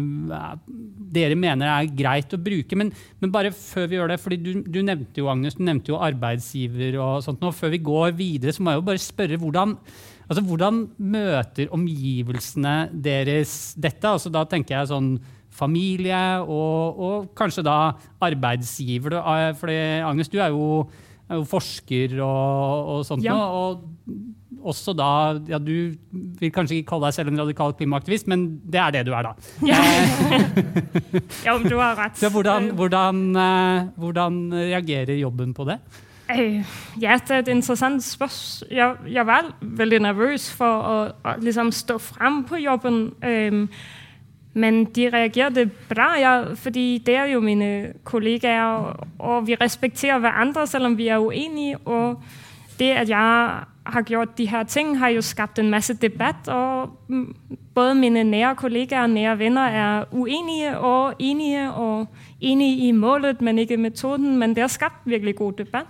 dere 1.16 1.38
mener 1.40 1.72
er 1.72 1.94
greit 1.96 2.36
å 2.36 2.42
bruke. 2.42 2.80
Men, 2.80 2.92
men, 3.22 3.34
bare 3.34 3.54
før 3.56 3.88
vi 3.92 4.00
gjør 4.00 4.14
det, 4.14 4.20
fordi 4.24 4.42
du, 4.42 4.52
du, 4.66 4.82
nevnte 4.86 5.24
jo 5.24 5.32
Agnes, 5.32 5.58
du 5.60 5.64
nevnte 5.68 5.94
jo 5.94 6.02
arbeidsgiver 6.04 7.00
og 7.00 7.24
sånt. 7.26 7.46
Og 7.46 7.56
før 7.56 7.74
vi 7.76 7.86
går 7.86 8.18
videre, 8.18 8.56
så 8.56 8.66
må 8.66 8.74
jeg 8.74 8.84
jo 8.84 8.90
bare 8.92 9.08
spørre 9.12 9.42
hvordan 9.42 9.80
Altså, 10.26 10.42
Hvordan 10.42 10.78
møter 10.98 11.70
omgivelsene 11.70 12.76
deres 12.90 13.76
dette? 13.78 14.10
Altså, 14.10 14.32
da 14.34 14.42
tenker 14.50 14.80
jeg 14.80 14.90
sånn 14.90 15.12
familie 15.56 16.22
og, 16.44 17.00
og 17.00 17.28
kanskje 17.38 17.66
da 17.66 17.80
arbeidsgiver. 18.24 19.20
Eh, 19.22 19.50
for 19.60 19.72
Agnes, 20.12 20.32
du 20.32 20.40
er 20.40 20.54
jo, 20.54 20.86
er 21.30 21.42
jo 21.42 21.46
forsker 21.50 22.18
og, 22.20 22.96
og 22.96 23.06
sånt 23.08 23.26
ja. 23.26 23.36
Og 23.36 23.86
også 24.66 24.96
da 24.98 25.10
ja, 25.50 25.60
Du 25.62 25.94
vil 26.40 26.54
kanskje 26.54 26.80
ikke 26.80 26.96
kalle 26.96 27.10
deg 27.10 27.18
selv 27.18 27.32
en 27.32 27.44
radikal 27.44 27.76
klimaaktivist, 27.78 28.30
men 28.32 28.48
det 28.64 28.82
er 28.82 28.96
det 28.96 29.04
du 29.08 29.14
er, 29.14 29.30
da. 29.30 29.36
Ja, 29.66 29.82
ja 31.46 31.58
du 31.62 31.78
har 31.78 32.00
rett. 32.00 32.18
Så 32.18 32.32
hvordan, 32.34 32.72
hvordan, 32.78 33.22
eh, 33.36 33.86
hvordan 34.02 34.42
reagerer 34.54 35.20
jobben 35.20 35.54
på 35.54 35.68
det? 35.70 35.80
Ja, 36.26 37.20
det 37.22 37.30
er 37.30 37.44
et 37.44 37.48
interessant 37.54 38.04
spørsmål. 38.04 38.72
Jeg, 38.74 38.96
jeg 39.14 39.26
var 39.26 39.52
veldig 39.62 40.00
nervøs 40.08 40.48
for 40.58 40.66
å, 40.66 40.96
å 41.14 41.36
liksom 41.42 41.70
stå 41.76 42.00
frem 42.02 42.42
på 42.50 42.64
jobben. 42.64 42.98
Um, 43.22 43.68
men 44.56 44.86
de 44.96 45.10
reagerte 45.14 45.66
bra, 45.90 46.14
ja, 46.20 46.54
fordi 46.56 46.98
det 47.06 47.16
er 47.16 47.26
jo 47.26 47.40
mine 47.44 47.94
kollegaer, 48.04 48.96
og 49.20 49.48
vi 49.48 49.56
respekterer 49.56 50.20
hverandre 50.20 50.68
selv 50.68 50.86
om 50.86 50.98
vi 50.98 51.08
er 51.08 51.20
uenige. 51.20 51.78
Og 51.78 52.24
det 52.80 52.92
at 52.92 53.10
jeg 53.10 53.60
har 53.86 54.02
gjort 54.02 54.38
de 54.38 54.50
her 54.50 54.64
ting, 54.64 55.00
har 55.00 55.10
jo 55.10 55.22
skapt 55.22 55.60
en 55.60 55.70
masse 55.70 55.94
debatt. 55.94 56.48
Og 56.48 56.90
både 57.76 57.96
mine 57.96 58.24
nære 58.24 58.56
kollegaer 58.56 59.02
og 59.02 59.10
nære 59.10 59.40
venner 59.40 59.62
er 59.62 60.04
uenige 60.12 60.78
og 60.78 61.14
enige, 61.20 61.72
og 61.72 62.08
enige 62.42 62.88
i 62.88 62.92
målet, 62.92 63.42
men 63.42 63.60
ikke 63.60 63.78
metoden. 63.78 64.38
Men 64.38 64.50
det 64.50 64.62
har 64.62 64.68
skapt 64.68 65.02
virkelig 65.06 65.36
god 65.36 65.54
debatt. 65.54 65.88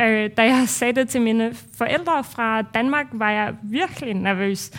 Øh, 0.00 0.30
da 0.36 0.42
jeg 0.42 0.64
sa 0.68 0.90
det 0.90 1.08
til 1.08 1.22
mine 1.22 1.54
foreldre 1.78 2.24
fra 2.24 2.62
Danmark, 2.62 3.06
var 3.12 3.30
jeg 3.30 3.54
virkelig 3.62 4.14
nervøs. 4.14 4.70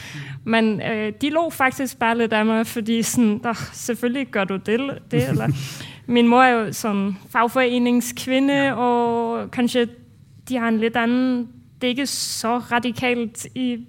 Men 0.44 0.82
øh, 0.82 1.14
de 1.22 1.30
lo 1.30 1.50
faktisk 1.50 2.00
bare 2.00 2.18
litt 2.18 2.34
av 2.34 2.46
meg, 2.46 2.66
fordi 2.68 3.02
sånn 3.06 3.42
Selvfølgelig 3.74 4.28
gjør 4.34 4.46
du 4.46 4.58
det. 4.58 4.80
det 5.12 5.28
eller. 5.30 5.54
Min 6.08 6.28
mor 6.28 6.44
er 6.44 6.52
jo 6.52 6.74
sånn 6.74 7.18
fagforeningskvinne, 7.30 8.76
og 8.76 9.52
kanskje 9.52 9.88
de 10.50 10.58
har 10.58 10.68
en 10.68 10.82
litt 10.82 10.98
annen 10.98 11.48
Det 11.82 11.88
er 11.88 11.96
ikke 11.96 12.08
så 12.08 12.58
radikalt 12.72 13.46
i, 13.56 13.86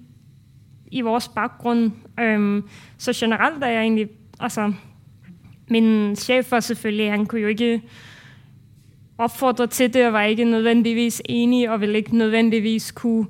i 0.90 1.00
vår 1.00 1.28
bakgrunn. 1.34 1.92
Um, 2.20 2.68
så 2.98 3.12
generelt 3.12 3.62
er 3.62 3.68
jeg 3.68 3.82
egentlig 3.82 4.08
Altså, 4.40 4.72
min 5.70 6.16
sjef 6.16 6.50
var 6.50 6.60
selvfølgelig 6.60 7.10
Han 7.10 7.26
kunne 7.26 7.42
jo 7.42 7.48
ikke 7.48 7.82
oppfordre 9.18 9.66
til 9.66 9.94
det, 9.94 10.06
og 10.06 10.12
var 10.12 10.22
ikke 10.22 10.44
nødvendigvis 10.44 11.22
enig, 11.24 11.70
og 11.70 11.80
ville 11.80 11.98
ikke 11.98 12.16
nødvendigvis 12.16 12.92
kunne 12.92 13.26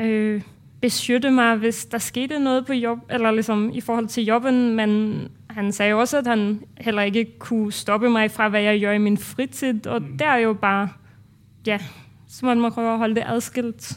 øh, 0.00 0.40
beskytte 0.84 1.32
meg 1.32 1.62
hvis 1.64 1.84
det 1.92 2.02
skete 2.04 2.38
noe 2.42 2.62
på 2.66 2.76
jobb, 2.76 3.06
eller 3.08 3.38
liksom 3.38 3.70
i 3.72 3.82
forhold 3.84 4.10
til 4.12 4.28
jobben. 4.28 4.60
Men 4.76 4.94
han 5.54 5.72
sa 5.72 5.88
jo 5.88 6.02
også 6.02 6.20
at 6.22 6.30
han 6.30 6.62
heller 6.80 7.08
ikke 7.08 7.38
kunne 7.46 7.72
stoppe 7.72 8.10
meg 8.12 8.32
fra 8.34 8.50
hva 8.52 8.62
jeg 8.62 8.82
gjør 8.82 8.98
i 8.98 9.04
min 9.06 9.20
fritid. 9.20 9.86
Og 9.86 10.14
det 10.18 10.28
er 10.28 10.44
jo 10.46 10.54
bare 10.54 10.92
Ja, 11.64 11.78
så 12.28 12.44
må 12.44 12.52
man 12.60 12.74
prøve 12.74 12.92
å 12.92 13.00
holde 13.00 13.22
det 13.22 13.28
adskilt. 13.30 13.94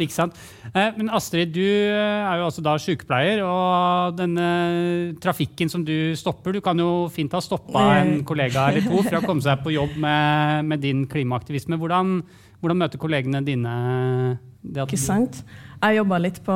Ikke 0.00 0.14
sant? 0.14 0.38
Eh, 0.70 0.94
men 0.96 1.10
Astrid, 1.12 1.50
du 1.52 1.60
er 1.60 2.38
jo 2.40 2.46
altså 2.46 2.62
da 2.64 2.76
sykepleier, 2.80 3.42
og 3.44 4.16
denne 4.16 4.46
trafikken 5.20 5.68
som 5.68 5.84
du 5.84 6.14
stopper 6.16 6.54
Du 6.56 6.62
kan 6.64 6.78
jo 6.78 7.08
fint 7.12 7.34
ha 7.36 7.42
stoppa 7.44 7.82
en 7.98 8.22
kollega 8.24 8.70
eller 8.70 8.86
to 8.86 9.02
fra 9.04 9.20
å 9.20 9.26
komme 9.26 9.44
seg 9.44 9.60
på 9.64 9.74
jobb 9.74 9.98
med, 10.00 10.70
med 10.70 10.84
din 10.84 11.04
klimaaktivisme. 11.10 11.76
Hvordan, 11.80 12.20
hvordan, 12.62 12.80
møter 12.80 13.02
kollegene 13.02 13.42
dine 13.44 13.74
det? 14.62 14.86
Ikke 14.86 15.00
sant? 15.00 15.42
Jeg 15.80 15.96
jobba 15.96 16.18
litt 16.20 16.38
på 16.44 16.54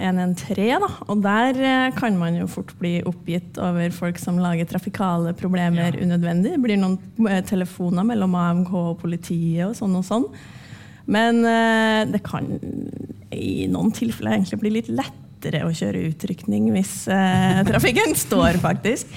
113, 0.00 0.80
da, 0.80 0.88
og 1.12 1.18
der 1.20 1.58
eh, 1.60 1.90
kan 1.98 2.14
man 2.16 2.38
jo 2.38 2.46
fort 2.48 2.70
bli 2.80 2.94
oppgitt 3.04 3.58
over 3.60 3.92
folk 3.92 4.16
som 4.20 4.38
lager 4.40 4.64
trafikale 4.70 5.34
problemer 5.36 5.92
ja. 5.92 6.00
unødvendig. 6.00 6.54
Det 6.54 6.62
blir 6.64 6.80
noen 6.80 6.96
eh, 7.28 7.42
telefoner 7.44 8.08
mellom 8.08 8.32
AMK 8.40 8.72
og 8.72 8.96
politiet 9.02 9.66
og 9.66 9.76
sånn 9.76 10.00
og 10.00 10.08
sånn. 10.08 10.24
Men 11.04 11.44
uh, 11.44 12.08
det 12.08 12.22
kan 12.24 12.46
i 13.36 13.66
noen 13.68 13.92
tilfeller 13.92 14.38
egentlig 14.38 14.62
bli 14.62 14.70
litt 14.78 14.88
lettere 14.88 15.66
å 15.66 15.74
kjøre 15.76 16.06
utrykning 16.08 16.70
hvis 16.72 17.02
trafikken 17.68 18.16
står, 18.16 18.56
faktisk. 18.64 19.12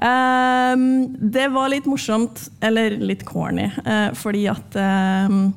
Um, 0.00 1.10
det 1.20 1.50
var 1.52 1.68
litt 1.68 1.84
morsomt, 1.84 2.46
eller 2.64 2.96
litt 2.96 3.26
corny, 3.28 3.68
fordi 4.16 4.46
at 4.48 4.80
um, 5.28 5.50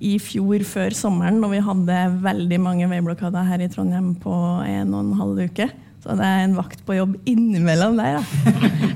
i 0.00 0.16
fjor 0.22 0.64
før 0.68 0.96
sommeren, 0.96 1.40
når 1.42 1.54
vi 1.54 1.62
hadde 1.68 2.00
veldig 2.24 2.58
mange 2.62 2.88
veiblokader 2.90 3.46
her 3.48 3.64
i 3.64 3.70
Trondheim 3.72 4.14
på 4.22 4.34
en 4.64 4.94
og 4.94 5.00
en 5.04 5.16
halv 5.20 5.44
uke, 5.46 5.68
så 6.04 6.16
det 6.18 6.26
er 6.28 6.42
en 6.44 6.56
vakt 6.58 6.82
på 6.84 6.98
jobb 6.98 7.14
innimellom 7.28 7.96
der. 7.96 8.20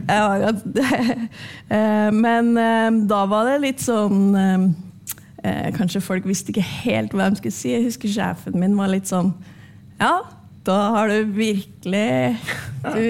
Da. 0.09 0.19
Men 2.25 2.53
da 3.09 3.23
var 3.31 3.49
det 3.49 3.63
litt 3.63 3.81
sånn 3.81 4.37
eh, 5.43 5.71
kanskje 5.77 6.03
folk 6.05 6.27
visste 6.29 6.53
ikke 6.53 6.67
helt 6.85 7.15
hva 7.17 7.31
de 7.31 7.41
skulle 7.41 7.55
si. 7.55 7.73
Jeg 7.75 7.87
husker 7.87 8.13
sjefen 8.13 8.59
min 8.61 8.77
var 8.79 8.93
litt 8.93 9.11
sånn 9.11 9.33
Ja, 10.01 10.21
da 10.67 10.79
har 10.95 11.13
du 11.13 11.33
virkelig 11.37 12.37
du, 12.85 13.03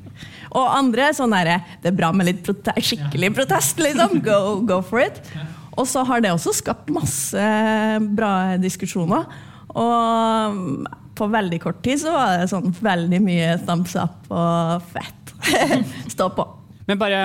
Og 0.56 0.64
andre 0.70 1.10
sånn 1.16 1.34
herre 1.36 1.60
Det 1.82 1.92
er 1.92 1.98
bra 1.98 2.12
med 2.16 2.30
litt 2.30 2.42
prote 2.46 2.74
skikkelig 2.80 3.32
protest, 3.36 3.82
liksom. 3.82 4.20
Go, 4.24 4.62
go 4.66 4.80
for 4.84 5.02
it. 5.04 5.20
Og 5.76 5.86
så 5.88 6.04
har 6.08 6.22
det 6.24 6.32
også 6.32 6.54
skapt 6.56 6.92
masse 6.94 7.48
bra 8.16 8.56
diskusjoner. 8.60 9.26
Og 9.76 10.86
på 11.16 11.28
veldig 11.32 11.58
kort 11.62 11.82
tid 11.84 12.00
så 12.02 12.12
var 12.14 12.40
det 12.40 12.50
sånn 12.52 12.72
veldig 12.80 13.20
mye 13.24 13.56
thumbs 13.64 13.96
up 14.00 14.30
og 14.32 14.86
fett. 14.92 15.34
Stå 16.14 16.30
på. 16.36 16.46
Men 16.86 17.00
bare, 17.00 17.20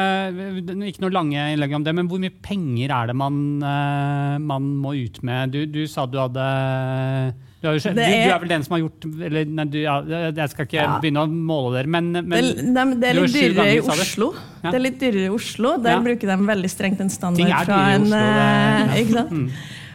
Ikke 0.90 1.04
noe 1.04 1.14
lange 1.14 1.44
innlegg 1.54 1.76
om 1.78 1.84
det, 1.86 1.94
men 1.94 2.10
hvor 2.10 2.22
mye 2.22 2.34
penger 2.44 2.94
er 2.96 3.12
det 3.12 3.18
man, 3.18 3.36
uh, 3.62 4.36
man 4.42 4.72
må 4.82 4.96
ut 4.98 5.22
med? 5.28 5.54
Du, 5.54 5.64
du, 5.70 5.84
sa 5.90 6.08
du 6.10 6.18
hadde 6.22 6.46
Du, 7.62 7.68
er, 7.70 7.76
jo, 7.76 7.82
skjønt- 7.84 8.00
er, 8.02 8.08
du, 8.10 8.14
du 8.26 8.32
er- 8.34 8.40
vel 8.42 8.50
den 8.50 8.64
som 8.66 8.74
har 8.74 8.80
gjort 8.82 9.06
eller, 9.28 9.46
nei, 9.46 9.66
du, 9.70 9.76
ja, 9.84 9.96
Jeg 10.34 10.50
skal 10.50 10.66
ikke 10.66 10.80
Ja. 10.80 10.96
begynne 11.04 11.22
å 11.22 11.30
måle 11.30 11.76
dere, 11.78 11.92
men, 11.94 12.08
men 12.12 12.32
det, 12.32 12.64
de, 12.74 12.86
det 13.04 13.10
er 13.12 13.20
litt 13.20 13.36
dyrere 13.36 13.68
i 13.70 13.76
du. 13.78 13.92
Oslo. 13.94 14.32
Ja. 14.64 14.72
Det 14.72 14.80
er 14.80 14.84
litt 14.88 14.98
dyrere 15.04 15.28
i 15.28 15.36
Oslo. 15.36 15.76
Der 15.84 16.02
bruker 16.02 16.32
de 16.34 16.38
veldig 16.50 16.72
strengt 16.74 17.00
en 17.06 17.10
standard 17.14 17.54
fra 17.70 17.78
en, 17.94 18.08
Oslo, 18.10 18.18
det- 18.18 19.22
eh? 19.22 19.30
Mm. 19.42 19.46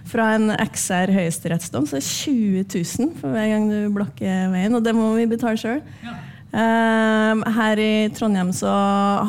Fra 0.07 0.29
en 0.37 0.52
XR 0.62 1.11
høyesterettsdom, 1.11 1.88
så 1.90 1.96
er 1.98 2.05
20 2.07 2.62
000 2.70 3.11
for 3.18 3.35
hver 3.35 3.48
gang 3.50 3.64
du 3.68 3.90
blokker 3.90 4.52
veien, 4.52 4.74
og 4.79 4.85
det 4.87 4.94
må 4.94 5.09
vi 5.16 5.26
betale 5.26 5.59
sjøl. 5.59 5.81
her 6.55 7.83
i 7.83 8.09
Trondheim 8.14 8.52
så 8.55 8.70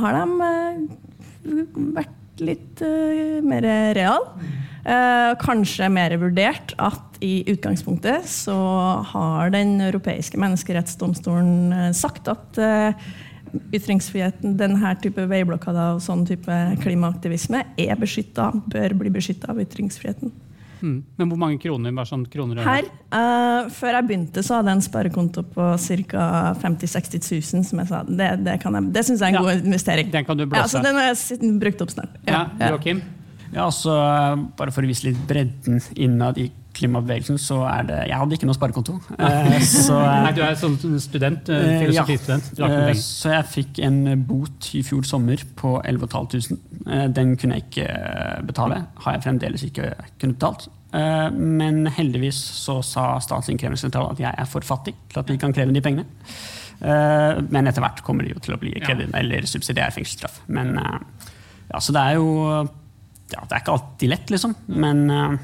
har 0.04 0.20
de 0.20 0.26
uh, 0.46 1.82
vært 1.98 2.44
litt 2.46 2.84
uh, 2.86 3.42
mer 3.42 3.66
real. 3.98 4.30
Eh, 4.88 5.34
kanskje 5.44 5.90
mer 5.92 6.14
vurdert 6.22 6.72
at 6.80 7.18
i 7.20 7.42
utgangspunktet 7.52 8.24
så 8.30 8.56
har 9.12 9.50
Den 9.52 9.82
europeiske 9.84 10.38
menneskerettsdomstolen 10.40 11.74
eh, 11.76 11.92
sagt 11.98 12.30
at 12.32 12.58
eh, 12.62 12.94
ytringsfriheten, 13.76 14.56
denne 14.60 14.94
type 15.02 15.24
veiblokader 15.28 15.96
og 15.98 16.02
sånn 16.04 16.26
type 16.28 16.56
klimaaktivisme 16.84 17.64
er 17.80 18.00
beskytta, 18.00 18.52
bør 18.72 18.96
bli 19.02 19.12
beskytta 19.18 19.52
av 19.52 19.60
ytringsfriheten. 19.64 20.32
Mm. 20.78 20.98
Men 21.18 21.30
hvor 21.32 21.40
mange 21.42 21.58
kroner? 21.60 21.92
Bare 21.98 22.06
sånn 22.06 22.26
kroner? 22.30 22.60
Her, 22.62 22.86
uh, 23.10 23.66
Før 23.74 23.96
jeg 23.98 24.08
begynte, 24.12 24.44
så 24.46 24.60
hadde 24.60 24.70
jeg 24.70 24.78
en 24.78 24.86
sparekonto 24.86 25.42
på 25.56 25.72
ca. 26.12 26.28
50 26.62 26.86
000-60 26.86 27.32
000. 27.56 27.64
Som 27.66 27.82
jeg 27.82 27.90
sa. 27.90 28.04
Det, 28.06 28.28
det, 28.46 28.60
jeg- 28.62 28.92
det 28.94 29.06
syns 29.08 29.20
jeg 29.20 29.26
er 29.26 29.34
en 29.34 29.40
Ja. 29.40 29.42
god 29.48 29.66
investering. 29.66 30.12
Den 30.14 30.26
kan 30.26 30.38
du 30.38 30.46
Ja, 30.46 30.68
så 30.70 30.84
den 30.84 30.96
har 30.96 31.10
jeg 31.16 31.60
brukt 31.60 31.82
opp 31.82 31.90
snart. 31.90 32.14
ja, 32.28 32.46
Joakim? 32.60 33.02
Ja, 33.02 33.17
altså, 33.56 33.94
bare 34.58 34.72
for 34.76 34.84
å 34.84 34.88
vise 34.90 35.08
litt 35.08 35.20
bredden 35.30 35.80
innad 35.96 36.38
i 36.42 36.50
klimabevegelsen, 36.78 37.40
så 37.42 37.64
er 37.66 37.88
det 37.88 37.96
Jeg 38.10 38.18
hadde 38.20 38.36
ikke 38.38 38.46
noe 38.46 38.54
sparekonto. 38.58 38.98
Eh, 39.18 39.56
så, 39.66 39.96
Nei, 39.98 40.34
du 40.38 40.42
er 40.46 40.54
sånn 40.60 40.76
student, 41.02 41.50
eh, 41.50 41.58
Eh, 41.58 41.72
ja. 41.96 42.04
filosofistudent. 42.06 42.52
Eh, 42.54 42.68
penger. 42.68 43.00
Så 43.02 43.32
jeg 43.34 43.48
fikk 43.54 43.80
en 43.88 44.02
bot 44.30 44.68
i 44.78 44.84
fjor 44.86 45.08
sommer 45.10 45.42
på 45.58 45.78
11 45.84 46.08
500. 46.12 46.58
Eh, 46.86 47.08
Den 47.18 47.34
kunne 47.42 47.58
jeg 47.58 47.66
ikke 47.72 47.88
eh, 47.90 48.42
betale. 48.46 48.84
Har 49.06 49.18
jeg 49.18 49.26
fremdeles 49.26 49.64
ikke 49.66 49.90
kunnet 50.22 50.38
betalt. 50.38 50.68
Eh, 50.94 51.30
Men 51.34 51.88
heldigvis 51.98 52.38
så 52.62 52.78
sa 52.86 53.08
Statsinnkrevingssentralen 53.26 54.12
at 54.14 54.22
jeg 54.28 54.34
er 54.38 54.46
for 54.46 54.62
fattig 54.62 54.94
til 55.10 55.20
at 55.24 55.28
de 55.34 55.38
kan 55.42 55.54
kreve 55.58 55.74
de 55.74 55.82
pengene. 55.82 56.06
Eh, 56.78 57.42
Men 57.50 57.66
etter 57.72 57.82
hvert 57.82 58.04
kommer 58.06 58.22
de 58.28 58.36
jo 58.36 58.40
til 58.44 58.54
å 58.54 58.60
bli 58.62 58.76
kreditt 58.86 59.16
eller 59.18 59.50
subsidiær 59.50 59.96
fengselsstraff. 59.98 60.44
Men 60.48 60.78
eh, 60.78 61.00
ja, 61.74 61.80
så 61.82 61.92
det 61.98 62.06
er 62.06 62.20
jo 62.22 62.68
ja, 63.34 63.44
Det 63.44 63.54
er 63.56 63.62
ikke 63.62 63.76
alltid 63.76 64.12
lett, 64.14 64.34
liksom. 64.34 64.56
Men 64.68 65.06
eh, 65.12 65.38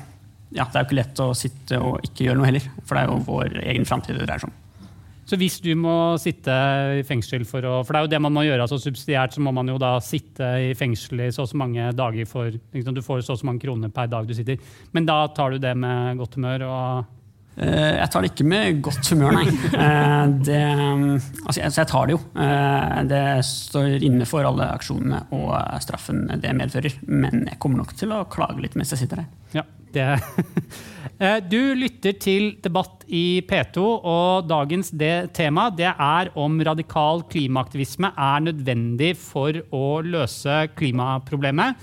ja, 0.56 0.66
det 0.66 0.76
er 0.76 0.84
jo 0.84 0.90
ikke 0.90 1.00
lett 1.02 1.24
å 1.24 1.32
sitte 1.38 1.80
og 1.84 2.04
ikke 2.06 2.28
gjøre 2.28 2.40
noe 2.40 2.50
heller. 2.50 2.68
For 2.84 2.96
det 2.96 3.04
er 3.04 3.12
jo 3.12 3.24
vår 3.28 3.58
egen 3.64 3.88
framtid 3.90 4.20
det 4.20 4.28
dreier 4.28 4.44
seg 4.44 4.52
om. 4.52 4.60
Så 5.24 5.38
hvis 5.40 5.56
du 5.64 5.70
må 5.80 6.18
sitte 6.20 6.54
i 7.00 7.04
fengsel 7.08 7.46
for 7.48 7.64
å 7.64 7.78
For 7.88 7.96
det 7.96 8.00
er 8.02 8.08
jo 8.08 8.12
det 8.12 8.22
man 8.26 8.34
må 8.36 8.44
gjøre. 8.44 8.66
altså 8.66 8.76
Subsidiært 8.82 9.38
så 9.38 9.42
må 9.42 9.54
man 9.56 9.72
jo 9.72 9.78
da 9.80 9.96
sitte 10.04 10.50
i 10.60 10.74
fengsel 10.76 11.24
i 11.24 11.30
så 11.32 11.46
og 11.46 11.50
så 11.54 11.60
mange 11.62 11.88
dager 11.96 12.28
for 12.28 12.52
liksom, 12.52 12.94
Du 12.94 13.02
får 13.02 13.24
så 13.24 13.38
og 13.38 13.40
så 13.40 13.48
mange 13.48 13.64
kroner 13.64 13.92
per 13.94 14.12
dag 14.12 14.28
du 14.28 14.36
sitter. 14.36 14.60
Men 14.92 15.08
da 15.08 15.22
tar 15.32 15.56
du 15.56 15.64
det 15.64 15.74
med 15.80 16.20
godt 16.20 16.36
humør 16.36 16.68
og 16.68 17.12
Jeg 17.54 18.10
tar 18.10 18.24
det 18.26 18.32
ikke 18.32 18.46
med 18.50 18.80
godt 18.82 19.10
humør, 19.14 19.36
nei. 19.38 19.44
Eh, 19.78 20.24
Det, 20.48 20.62
altså 21.46 21.60
jeg, 21.62 21.88
tar 21.92 22.08
det 22.10 22.16
jo. 22.16 22.22
Eh, 22.42 23.04
Det 23.12 23.22
står 23.46 24.02
inne 24.08 24.26
for 24.30 24.48
alle 24.50 24.72
aksjonene 24.74 25.20
og 25.38 25.54
straffen 25.86 26.26
det 26.42 26.56
medfører. 26.58 26.98
Men 27.06 27.46
jeg 27.52 27.60
kommer 27.62 27.84
nok 27.84 27.94
til 28.00 28.14
å 28.16 28.24
klage 28.26 28.64
litt 28.64 28.76
mens 28.80 28.94
jeg 28.96 29.04
sitter 29.04 29.22
der. 29.24 29.30
Ja, 29.60 29.66
det. 29.94 30.10
Eh, 31.22 31.38
Du 31.46 31.76
lytter 31.78 32.16
til 32.20 32.56
debatt 32.64 33.04
i 33.08 33.40
P2, 33.48 33.84
og 34.02 34.48
dagens 34.50 34.90
tema 35.36 35.68
det 35.72 35.92
er 35.94 36.32
om 36.36 36.58
radikal 36.66 37.22
klimaaktivisme 37.30 38.10
er 38.18 38.42
nødvendig 38.48 39.12
for 39.22 39.54
å 39.72 40.02
løse 40.04 40.64
klimaproblemet. 40.80 41.78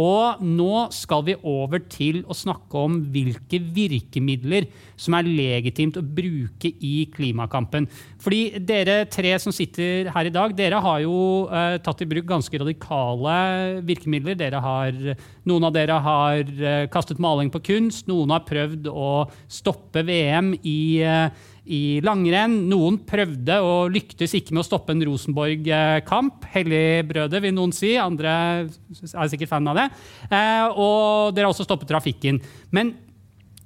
Og 0.00 0.40
nå 0.42 0.88
skal 0.94 1.22
vi 1.28 1.36
over 1.46 1.82
til 1.90 2.22
å 2.26 2.34
snakke 2.34 2.80
om 2.80 2.96
hvilke 3.14 3.60
virkemidler 3.62 4.66
som 4.98 5.14
er 5.14 5.28
legitimt 5.28 5.98
å 6.00 6.02
bruke 6.02 6.72
i 6.82 7.06
klimakampen. 7.14 7.86
Fordi 8.22 8.58
dere 8.58 9.04
tre 9.10 9.36
som 9.42 9.54
sitter 9.54 10.10
her 10.14 10.30
i 10.30 10.34
dag, 10.34 10.56
dere 10.58 10.82
har 10.82 11.00
jo 11.04 11.46
eh, 11.46 11.78
tatt 11.84 12.02
i 12.02 12.10
bruk 12.10 12.26
ganske 12.26 12.62
radikale 12.64 13.38
virkemidler. 13.86 14.58
Har, 14.64 14.98
noen 15.46 15.68
av 15.70 15.74
dere 15.76 16.00
har 16.02 16.42
eh, 16.42 16.84
kastet 16.90 17.22
maling 17.22 17.52
på 17.54 17.62
kunst, 17.70 18.08
noen 18.10 18.34
har 18.34 18.46
prøvd 18.48 18.90
å 18.90 19.10
stoppe 19.46 20.02
VM 20.06 20.56
i 20.66 20.78
eh, 21.06 21.50
i 21.64 22.00
langrenn. 22.04 22.56
Noen 22.68 22.98
prøvde 23.08 23.56
og 23.64 23.92
lyktes 23.94 24.34
ikke 24.36 24.54
med 24.54 24.64
å 24.64 24.66
stoppe 24.66 24.92
en 24.92 25.04
Rosenborg-kamp. 25.08 26.44
Helligbrødet, 26.52 27.40
vil 27.44 27.56
noen 27.56 27.72
si. 27.74 27.94
Andre 28.00 28.34
er 28.68 29.32
sikkert 29.32 29.52
fan 29.52 29.70
av 29.72 29.80
det. 29.80 29.86
Eh, 30.28 30.66
og 30.70 31.32
dere 31.34 31.48
har 31.48 31.54
også 31.54 31.66
stoppet 31.66 31.88
trafikken. 31.90 32.42
Men 32.74 32.92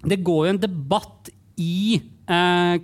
det 0.07 0.23
går 0.23 0.47
jo 0.47 0.53
en 0.55 0.63
debatt 0.63 1.33
i 1.59 1.99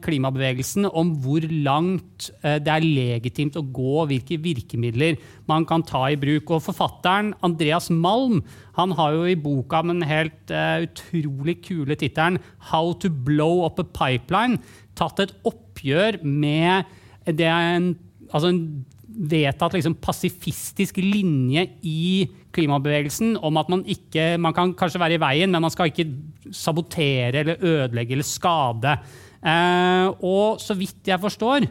klimabevegelsen 0.04 0.88
om 0.88 1.10
hvor 1.20 1.44
langt 1.66 2.30
eh, 2.40 2.56
det 2.64 2.72
er 2.72 2.86
legitimt 2.86 3.58
å 3.60 3.64
gå, 3.64 4.06
hvilke 4.08 4.38
virkemidler 4.40 5.18
man 5.50 5.66
kan 5.68 5.84
ta 5.84 6.06
i 6.08 6.18
bruk. 6.20 6.54
Og 6.54 6.64
forfatteren 6.64 7.34
Andreas 7.44 7.90
Malm 7.92 8.40
han 8.78 8.94
har 8.98 9.14
jo 9.14 9.28
i 9.28 9.36
boka 9.38 9.82
med 9.84 10.00
den 10.00 10.08
helt 10.08 10.54
eh, 10.54 10.86
utrolig 10.86 11.58
kule 11.66 11.98
tittelen 12.00 12.40
'How 12.70 12.94
to 12.98 13.10
blow 13.10 13.64
up 13.66 13.78
a 13.78 13.84
pipeline' 13.84 14.62
tatt 14.96 15.20
et 15.20 15.36
oppgjør 15.44 16.22
med 16.22 16.84
det 17.26 17.50
en, 17.50 17.94
altså 18.30 18.50
en 18.52 18.84
vedtatt 19.14 19.76
liksom 19.76 19.94
pasifistisk 20.02 20.98
linje 20.98 21.66
i 21.86 22.26
klimabevegelsen 22.54 23.36
om 23.46 23.58
at 23.60 23.70
man 23.70 23.84
ikke 23.86 24.36
Man 24.38 24.54
kan 24.54 24.74
kanskje 24.74 25.00
være 25.02 25.18
i 25.18 25.22
veien, 25.22 25.50
men 25.50 25.62
man 25.62 25.70
skal 25.70 25.90
ikke 25.90 26.08
sabotere 26.54 27.42
eller 27.42 27.62
ødelegge 27.62 28.16
eller 28.16 28.26
skade. 28.26 28.96
Eh, 29.44 30.06
og 30.24 30.60
så 30.62 30.76
vidt 30.78 31.10
jeg 31.10 31.20
forstår, 31.20 31.66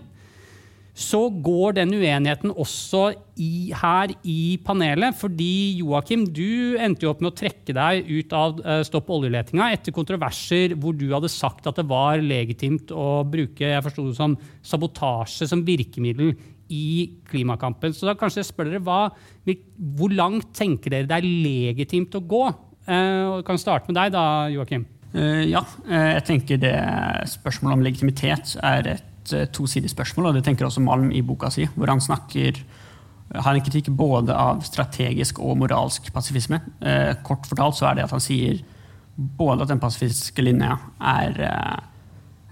så 0.93 1.23
går 1.41 1.79
den 1.79 1.95
uenigheten 1.97 2.51
også 2.53 3.07
i, 3.41 3.73
her 3.73 4.12
i 4.29 4.59
panelet. 4.62 5.17
Fordi 5.17 5.79
Joakim, 5.79 6.27
du 6.29 6.77
endte 6.77 7.07
jo 7.07 7.13
opp 7.13 7.23
med 7.23 7.31
å 7.31 7.38
trekke 7.39 7.73
deg 7.73 8.12
ut 8.12 8.36
av 8.38 8.62
eh, 8.62 8.83
Stopp 8.86 9.09
oljeletinga 9.15 9.71
etter 9.73 9.95
kontroverser 9.95 10.77
hvor 10.77 10.93
du 10.97 11.07
hadde 11.09 11.31
sagt 11.33 11.65
at 11.69 11.81
det 11.81 11.88
var 11.89 12.21
legitimt 12.21 12.93
å 12.93 13.23
bruke 13.25 13.73
jeg 13.73 13.86
forsto 13.88 14.05
det 14.12 14.17
som 14.19 14.38
sabotasje 14.62 15.49
som 15.49 15.65
virkemiddel 15.65 16.36
i 16.73 17.09
klimakampen. 17.29 17.93
Så 17.97 18.05
da 18.07 18.13
kanskje 18.17 18.43
jeg 18.43 18.51
spør 18.51 18.69
dere, 18.69 18.86
hva, 18.86 19.09
Hvor 19.97 20.13
langt 20.13 20.53
tenker 20.55 20.93
dere 20.93 21.09
det 21.09 21.17
er 21.17 21.25
legitimt 21.25 22.13
å 22.13 22.21
gå? 22.21 22.45
Eh, 22.86 23.41
kan 23.47 23.57
starte 23.57 23.89
med 23.89 23.97
deg, 23.97 24.13
da, 24.13 24.45
Joakim. 24.53 24.86
Eh, 25.13 25.49
Ja, 25.49 25.63
eh, 25.89 26.13
jeg 26.17 26.26
tenker 26.26 26.58
det 26.62 26.76
spørsmålet 27.30 27.78
om 27.78 27.86
legitimitet 27.86 28.56
er 28.63 28.88
et 28.95 29.34
eh, 29.34 29.45
tosidig 29.54 29.91
spørsmål, 29.91 30.32
og 30.32 30.34
det 30.38 30.43
tenker 30.47 30.65
også 30.65 30.82
Malm 30.82 31.12
i 31.12 31.21
boka 31.21 31.52
si, 31.54 31.67
hvor 31.76 31.91
han 31.91 32.02
snakker 32.02 32.63
har 33.34 33.56
en 33.56 33.63
kritikk 33.65 33.88
både 33.97 34.34
av 34.36 34.62
strategisk 34.62 35.39
og 35.41 35.58
moralsk 35.58 36.12
pasifisme. 36.13 36.60
Kort 37.26 37.47
fortalt 37.49 37.80
så 37.80 37.88
er 37.89 37.95
det 37.97 38.04
at 38.04 38.12
han 38.13 38.21
sier 38.21 38.60
både 39.39 39.63
at 39.63 39.71
den 39.71 39.82
pasifistiske 39.82 40.43
linja 40.43 40.76
er 41.02 41.39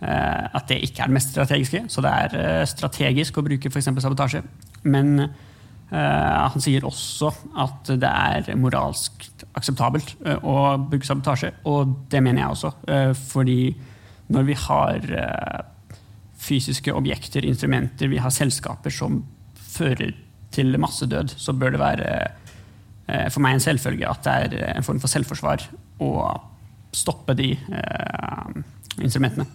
At 0.01 0.67
det 0.71 0.79
ikke 0.81 1.03
er 1.03 1.11
det 1.11 1.13
mest 1.13 1.35
strategiske, 1.35 1.83
så 1.87 2.01
det 2.01 2.09
er 2.09 2.65
strategisk 2.65 3.37
å 3.37 3.43
bruke 3.45 3.69
f.eks. 3.69 3.91
sabotasje. 4.01 4.41
Men 4.81 5.29
han 5.91 6.63
sier 6.63 6.85
også 6.87 7.31
at 7.59 7.89
det 7.99 8.07
er 8.07 8.55
moralsk 8.59 9.25
akseptabelt 9.57 10.13
eh, 10.25 10.39
å 10.39 10.77
bruke 10.79 11.07
sabotasje, 11.07 11.51
og 11.67 11.95
det 12.11 12.21
mener 12.23 12.45
jeg 12.45 12.55
også. 12.55 12.73
eh, 12.87 13.13
fordi 13.33 13.59
når 14.31 14.47
vi 14.47 14.55
har 14.55 15.09
eh, 15.23 15.61
fysiske 16.41 16.93
objekter, 16.95 17.45
instrumenter, 17.45 18.11
vi 18.11 18.21
har 18.23 18.33
selskaper 18.33 18.93
som 18.93 19.21
fører 19.71 20.15
til 20.51 20.79
massedød, 20.79 21.35
så 21.39 21.55
bør 21.55 21.75
det 21.75 21.83
være 21.83 22.13
eh, 23.07 23.27
for 23.31 23.43
meg 23.43 23.57
en 23.57 23.65
selvfølge 23.67 24.07
at 24.07 24.23
det 24.25 24.37
er 24.61 24.77
en 24.77 24.87
form 24.87 25.01
for 25.03 25.11
selvforsvar 25.11 25.67
å 26.03 26.11
stoppe 26.95 27.35
de 27.39 27.53
eh, 27.55 28.61
instrumentene. 29.03 29.47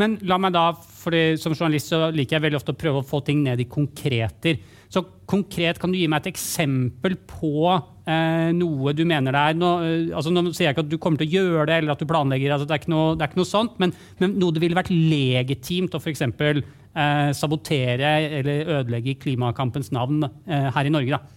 Men 0.00 0.18
la 0.28 0.36
meg 0.40 0.52
da, 0.52 0.70
fordi 0.76 1.36
som 1.40 1.54
journalist 1.56 1.92
så 1.92 2.10
liker 2.12 2.36
jeg 2.36 2.44
veldig 2.46 2.58
ofte 2.58 2.74
å 2.74 2.78
prøve 2.78 3.00
å 3.00 3.06
få 3.06 3.22
ting 3.24 3.42
ned 3.44 3.62
i 3.62 3.68
konkreter. 3.70 4.58
Så 4.92 5.02
konkret, 5.26 5.80
kan 5.82 5.90
du 5.90 5.98
gi 5.98 6.06
meg 6.10 6.22
et 6.22 6.34
eksempel 6.34 7.16
på 7.26 7.72
eh, 7.72 8.52
noe 8.54 8.92
du 8.94 9.02
mener 9.08 9.34
det 9.34 9.42
er? 9.42 9.56
Nå, 9.58 9.70
eh, 9.82 10.12
altså, 10.14 10.32
nå 10.34 10.44
sier 10.50 10.68
jeg 10.68 10.76
ikke 10.76 10.84
at 10.84 10.92
du 10.92 10.98
kommer 11.02 11.22
til 11.22 11.30
å 11.30 11.40
gjøre 11.40 11.68
det, 11.70 11.78
eller 11.80 11.96
at 11.96 12.04
du 12.04 12.08
planlegger. 12.10 12.54
Altså, 12.54 12.68
det, 12.68 12.76
er 12.76 12.84
ikke 12.84 12.92
noe, 12.94 13.16
er 13.16 13.30
ikke 13.30 13.40
noe 13.40 13.50
sånt, 13.50 13.80
men, 13.82 13.94
men 14.20 14.36
noe 14.40 14.54
det 14.54 14.62
ville 14.62 14.78
vært 14.78 14.92
legitimt 14.92 15.96
å 15.96 16.02
f.eks. 16.02 16.26
Eh, 16.96 17.30
sabotere 17.36 18.12
eller 18.38 18.70
ødelegge 18.78 19.12
i 19.12 19.18
klimakampens 19.20 19.90
navn 19.92 20.22
eh, 20.24 20.70
her 20.72 20.88
i 20.88 20.92
Norge. 20.92 21.18
da. 21.18 21.36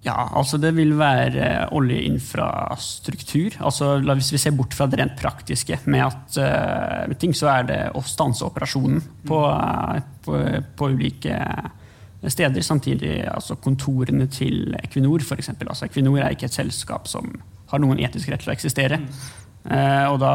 Ja, 0.00 0.14
altså 0.32 0.56
det 0.56 0.70
vil 0.78 0.94
være 0.96 1.66
oljeinfrastruktur. 1.76 3.58
Altså 3.60 3.98
Hvis 4.00 4.32
vi 4.32 4.38
ser 4.40 4.54
bort 4.56 4.72
fra 4.72 4.86
det 4.88 4.96
rent 5.00 5.18
praktiske 5.20 5.76
med 5.92 6.06
at 6.06 6.38
med 7.10 7.18
ting, 7.20 7.34
så 7.36 7.50
er 7.52 7.66
det 7.68 7.80
å 7.92 8.00
stanse 8.00 8.46
operasjonen 8.46 9.02
på, 9.28 9.42
uh, 9.44 10.00
på, 10.24 10.40
på, 10.76 10.88
ulike 10.88 11.36
steder. 12.24 12.64
Samtidig 12.64 13.26
altså 13.28 13.58
kontorene 13.60 14.24
til 14.32 14.72
Equinor, 14.80 15.20
f.eks. 15.20 15.52
Altså, 15.58 15.90
Equinor 15.90 16.22
er 16.22 16.32
ikke 16.32 16.48
et 16.48 16.56
selskap 16.56 17.08
som 17.10 17.28
har 17.68 17.84
noen 17.84 18.00
etisk 18.00 18.32
rett 18.32 18.40
til 18.40 18.54
å 18.54 18.56
eksistere. 18.56 19.02
Uh, 19.68 20.08
og 20.14 20.18
da, 20.24 20.34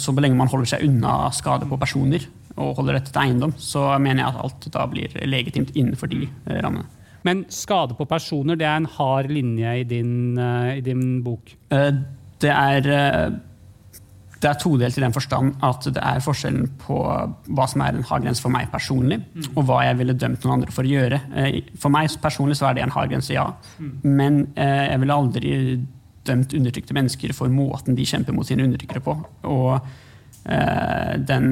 så 0.00 0.16
lenge 0.16 0.40
man 0.40 0.48
holder 0.48 0.72
seg 0.72 0.88
unna 0.88 1.26
skade 1.36 1.68
på 1.68 1.76
personer 1.76 2.24
og 2.56 2.78
holder 2.78 2.96
dette 2.96 3.12
til 3.12 3.20
eiendom, 3.20 3.52
så 3.60 3.90
mener 4.00 4.22
jeg 4.22 4.32
at 4.32 4.44
alt 4.46 4.70
da 4.72 4.88
blir 4.88 5.24
legitimt 5.28 5.76
innenfor 5.76 6.08
de 6.08 6.24
rammene. 6.48 6.95
Men 7.26 7.42
skade 7.52 7.96
på 7.98 8.06
personer, 8.08 8.58
det 8.58 8.68
er 8.68 8.78
en 8.78 8.92
hard 8.98 9.32
linje 9.32 9.74
i 9.80 9.84
din, 9.88 10.38
uh, 10.38 10.76
i 10.76 10.82
din 10.84 11.20
bok? 11.24 11.52
Uh, 11.72 11.90
det 12.42 12.52
er 12.52 12.88
uh, 12.92 13.36
det 14.36 14.50
er 14.50 14.58
todelt 14.60 14.98
i 14.98 15.02
den 15.02 15.14
forstand 15.16 15.54
at 15.64 15.86
det 15.96 16.02
er 16.02 16.20
forskjellen 16.22 16.68
på 16.82 16.96
hva 17.56 17.64
som 17.72 17.82
er 17.82 17.96
en 17.96 18.04
hard 18.04 18.26
grense 18.26 18.44
for 18.44 18.52
meg 18.52 18.68
personlig, 18.70 19.16
mm. 19.32 19.46
og 19.56 19.64
hva 19.64 19.78
jeg 19.86 19.96
ville 20.02 20.14
dømt 20.14 20.44
noen 20.44 20.58
andre 20.58 20.74
for 20.76 20.84
å 20.84 20.90
gjøre. 20.92 21.18
For 21.80 21.90
meg 21.90 22.12
personlig 22.22 22.58
så 22.60 22.68
er 22.68 22.76
det 22.76 22.84
en 22.84 22.92
hard 22.92 23.14
grense, 23.14 23.32
ja. 23.32 23.46
Mm. 23.80 23.94
Men 24.04 24.38
jeg 24.52 25.00
ville 25.02 25.16
aldri 25.16 25.54
dømt 26.28 26.52
undertrykte 26.60 26.98
mennesker 26.98 27.32
for 27.34 27.50
måten 27.50 27.96
de 27.96 28.06
kjemper 28.06 28.36
mot 28.36 28.46
sine 28.46 28.68
undertrykkere 28.68 29.02
på. 29.08 29.16
Og 29.48 29.88
den 31.32 31.48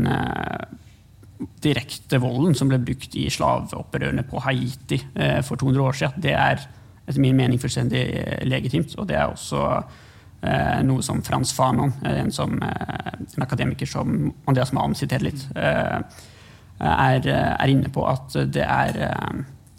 direkte 1.64 2.20
volden 2.22 2.54
som 2.56 2.70
ble 2.70 2.78
brukt 2.82 3.14
i 3.18 3.26
slaveopprørene 3.32 4.24
på 4.28 4.40
Haiti 4.44 5.00
eh, 5.14 5.40
for 5.44 5.60
200 5.60 5.84
år 5.84 5.98
siden, 6.00 6.24
det 6.24 6.34
er 6.36 6.64
etter 7.04 7.20
min 7.20 7.36
mening 7.36 7.60
fullstendig 7.60 8.02
eh, 8.02 8.42
legitimt. 8.48 8.94
Og 8.98 9.08
det 9.08 9.18
er 9.18 9.30
også 9.30 9.62
eh, 9.70 10.82
noe 10.86 11.04
som 11.04 11.22
Frans 11.24 11.54
Fanon, 11.56 11.94
en, 12.08 12.32
som, 12.34 12.56
en, 12.60 13.44
akademiker 13.44 13.88
som 13.88 14.30
Andreas 14.50 14.74
Malm 14.76 14.96
siterer 14.98 15.28
litt, 15.28 15.46
er, 15.54 17.26
er, 17.30 17.70
inne 17.70 17.88
på 17.94 18.02
at 18.10 18.34
det 18.50 18.64
er 18.66 18.96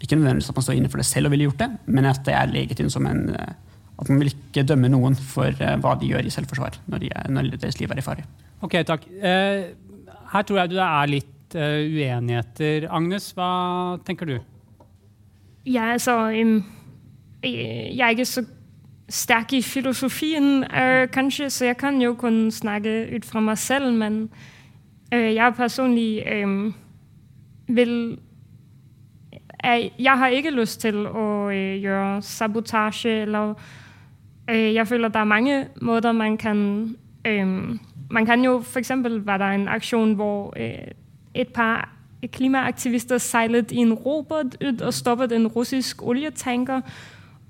ikke 0.00 0.16
nødvendigvis 0.16 0.48
at 0.50 0.56
man 0.56 0.64
står 0.64 0.78
inne 0.78 0.90
for 0.90 1.02
det 1.02 1.06
selv 1.06 1.28
og 1.28 1.34
ville 1.34 1.46
gjort 1.46 1.60
det, 1.60 1.68
men 1.92 2.08
at 2.08 2.22
det 2.26 2.34
er 2.34 2.50
legitimt 2.50 2.94
som 2.94 3.06
en 3.08 3.28
at 3.96 4.10
man 4.10 4.18
vil 4.20 4.28
ikke 4.28 4.64
dømme 4.68 4.90
noen 4.92 5.14
for 5.16 5.56
hva 5.56 5.94
de 6.00 6.10
gjør 6.10 6.26
i 6.28 6.32
selvforsvar 6.32 6.74
når, 6.92 7.04
de 7.04 7.12
når 7.32 7.54
deres 7.54 7.78
liv 7.80 7.92
er 7.92 8.00
i 8.00 8.04
fare. 8.04 8.26
Ok, 8.64 8.74
takk. 8.88 9.06
her 9.22 10.44
tror 10.48 10.60
jeg 10.60 10.72
du 10.72 10.76
er 10.80 11.12
litt 11.12 11.35
uh, 11.54 11.78
uenigheter. 11.84 12.88
Agnes, 12.90 13.30
hva 13.36 13.98
tenker 14.06 14.26
du? 14.26 14.36
Ja, 15.66 15.92
altså 15.92 16.16
um, 16.42 16.64
Jeg 17.42 18.00
er 18.00 18.08
ikke 18.08 18.24
så 18.24 18.44
sterk 19.08 19.52
i 19.52 19.62
filosofien, 19.62 20.64
uh, 20.64 21.06
kanskje, 21.12 21.50
så 21.50 21.64
jeg 21.64 21.76
kan 21.76 22.02
jo 22.02 22.14
kun 22.14 22.50
snakke 22.50 23.16
ut 23.16 23.24
fra 23.24 23.40
meg 23.40 23.58
selv. 23.58 23.92
Men 23.92 24.28
uh, 25.14 25.34
jeg 25.34 25.54
personlig 25.56 26.44
um, 26.44 26.74
vil 27.68 28.18
jeg, 29.98 30.12
har 30.18 30.28
ikke 30.28 30.50
lyst 30.50 30.80
til 30.80 31.06
å 31.06 31.50
gjøre 31.50 32.22
sabotasje 32.22 33.22
eller 33.24 33.54
Jeg 34.46 34.86
føler 34.86 35.08
det 35.08 35.18
er 35.18 35.24
mange 35.24 35.68
måter 35.82 36.12
man 36.12 36.36
kan 36.38 36.94
Man 38.10 38.26
kan 38.26 38.44
jo 38.44 38.60
f.eks. 38.60 38.90
være 39.02 39.38
der 39.38 39.54
en 39.54 39.68
aksjon 39.68 40.14
hvor 40.14 40.54
et 41.40 41.48
par 41.48 41.96
klimaaktivister 42.32 43.18
seilet 43.18 43.72
i 43.72 43.76
en 43.76 43.92
robot 43.94 44.56
ut 44.68 44.82
og 44.82 44.94
stoppet 44.94 45.32
en 45.32 45.46
russisk 45.46 46.02
oljetanker 46.02 46.80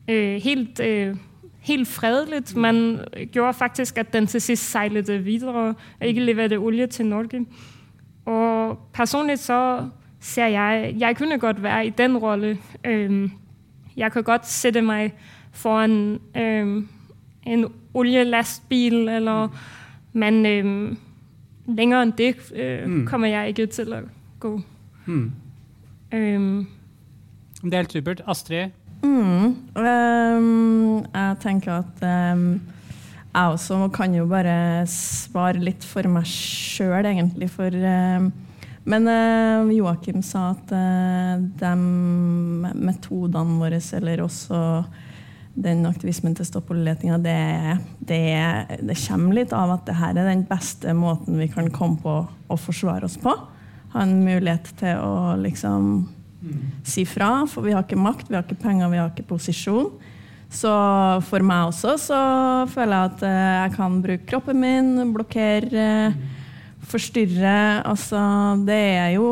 øh, 0.08 0.42
helt, 0.42 0.80
øh, 0.80 1.16
helt 1.60 1.88
fredelig. 1.88 2.42
Man 2.56 3.00
gjorde 3.32 3.54
faktisk 3.54 3.98
at 3.98 4.12
den 4.12 4.26
til 4.26 4.40
sist 4.40 4.70
seilet 4.70 5.24
videre 5.24 5.74
og 6.00 6.06
ikke 6.06 6.20
leverte 6.20 6.58
olje 6.58 6.86
til 6.86 7.06
Norge. 7.06 7.46
Og 8.24 8.78
personlig 8.92 9.38
så 9.38 9.88
ser 10.20 10.46
jeg 10.46 10.94
Jeg 10.98 11.16
kunne 11.16 11.38
godt 11.38 11.62
være 11.62 11.86
i 11.86 11.90
den 11.90 12.16
rolle. 12.16 12.58
Øh, 12.84 13.30
jeg 13.96 14.12
kan 14.12 14.22
godt 14.22 14.46
sette 14.46 14.82
meg 14.82 15.12
foran 15.52 16.20
øh, 16.36 16.82
en 17.46 17.66
oljelastbil, 17.94 19.08
eller 19.08 19.48
Men 20.12 20.46
øh, 21.68 22.02
end 22.02 22.12
det 22.18 22.34
øh, 22.54 22.88
mm. 22.88 23.06
kommer 23.06 23.28
jeg 23.28 23.48
ikke 23.48 23.66
til 23.66 23.92
å 23.92 24.00
gå. 24.40 24.60
Mm. 25.06 25.32
Øhm. 26.12 26.66
det 27.62 27.74
er 27.74 27.84
helt 27.84 27.92
supert. 27.92 28.22
Astrid? 28.26 28.70
Mm. 29.02 29.56
Um, 29.76 31.04
jeg 31.14 31.36
tenker 31.42 31.82
at 31.82 32.02
um, 32.34 32.60
jeg 33.34 33.52
også 33.52 33.88
kan 33.92 34.14
jo 34.14 34.26
bare 34.30 34.86
svare 34.88 35.60
litt 35.60 35.84
for 35.84 36.08
meg 36.08 36.26
sjøl, 36.30 37.04
egentlig. 37.04 37.50
For, 37.52 37.68
um, 37.70 38.30
men 38.86 39.10
uh, 39.10 39.68
Joakim 39.74 40.22
sa 40.24 40.50
at 40.54 40.72
uh, 40.72 41.42
de 41.60 41.74
metodene 42.80 43.58
våre, 43.60 43.82
eller 43.98 44.24
også 44.24 44.60
den 45.56 45.86
aktivismen 45.88 46.34
til 46.36 46.46
Stopp 46.48 46.70
oljeletinga, 46.72 47.16
det, 47.24 47.36
det, 48.04 48.22
det, 48.84 48.96
kommer 49.06 49.38
litt 49.38 49.54
av 49.56 49.72
at 49.78 49.86
det 49.88 49.96
her 49.96 50.12
er 50.12 50.28
den 50.28 50.44
beste 50.48 50.92
måten 50.96 51.38
vi 51.40 51.48
kan 51.52 51.70
komme 51.72 52.00
på 52.02 52.16
å 52.26 52.58
forsvare 52.60 53.08
oss 53.08 53.16
på. 53.20 53.32
Ha 53.94 54.04
en 54.04 54.18
mulighet 54.26 54.68
til 54.76 55.00
å 55.00 55.34
liksom 55.40 56.04
si 56.86 57.06
fra, 57.08 57.46
for 57.50 57.66
vi 57.66 57.72
har 57.74 57.86
ikke 57.86 57.98
makt, 57.98 58.28
vi 58.30 58.36
har 58.36 58.44
ikke 58.44 58.60
penger, 58.60 58.92
vi 58.92 59.00
har 59.00 59.10
ikke 59.10 59.26
posisjon. 59.32 59.90
Så 60.52 60.70
for 61.26 61.42
meg 61.42 61.72
også 61.72 61.96
så 61.98 62.18
føler 62.70 62.94
jeg 62.94 63.10
at 63.10 63.24
eh, 63.26 63.54
jeg 63.64 63.72
kan 63.74 63.96
bruke 64.04 64.28
kroppen 64.30 64.60
min, 64.62 64.92
blokkere, 65.16 65.88
forstyrre. 66.86 67.82
Altså, 67.82 68.20
det 68.68 68.82
er 69.00 69.10
jo 69.16 69.30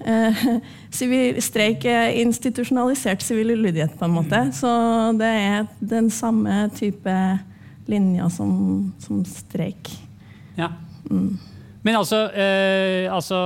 Civil, 0.98 1.40
streik 1.42 1.84
er 1.88 2.14
institusjonalisert 2.20 3.24
sivil 3.24 3.54
ulydighet, 3.56 3.96
på 3.98 4.08
en 4.08 4.16
måte. 4.16 4.40
Mm. 4.48 4.54
Så 4.54 4.70
det 5.18 5.32
er 5.42 5.68
den 5.80 6.10
samme 6.12 6.66
type 6.76 7.14
linja 7.90 8.28
som, 8.32 8.92
som 9.02 9.22
streik. 9.28 9.90
Ja. 10.58 10.72
Mm. 11.10 11.36
Men 11.86 11.94
altså, 12.00 12.26
eh, 12.34 13.06
altså, 13.14 13.38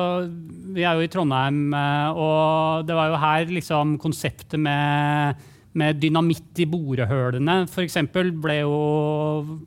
Vi 0.71 0.85
er 0.87 0.95
jo 0.95 1.03
i 1.05 1.11
Trondheim, 1.11 1.75
eh, 1.75 2.11
og 2.15 2.87
det 2.87 2.95
var 2.95 3.11
jo 3.11 3.19
her 3.19 3.49
liksom 3.51 3.97
konseptet 3.99 4.61
med 4.61 5.35
med 5.79 6.01
dynamitt 6.03 6.59
i 6.59 6.67
borehølene 6.67 7.61
f.eks. 7.69 7.97
ble 8.11 8.57
jo 8.59 8.79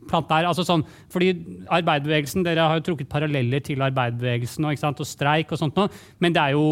planta 0.10 0.40
her. 0.40 0.50
Altså 0.50 0.66
sånn, 0.68 0.84
fordi 1.14 1.32
arbeiderbevegelsen, 1.72 2.44
Dere 2.44 2.68
har 2.68 2.80
jo 2.80 2.88
trukket 2.90 3.12
paralleller 3.12 3.64
til 3.64 3.84
arbeiderbevegelsen 3.86 4.68
og, 4.68 4.84
og 4.92 5.08
streik 5.08 5.54
og 5.54 5.62
sånt 5.62 5.80
noe, 5.80 5.92
men 6.24 6.36
det 6.36 6.42
er 6.44 6.58
jo, 6.58 6.66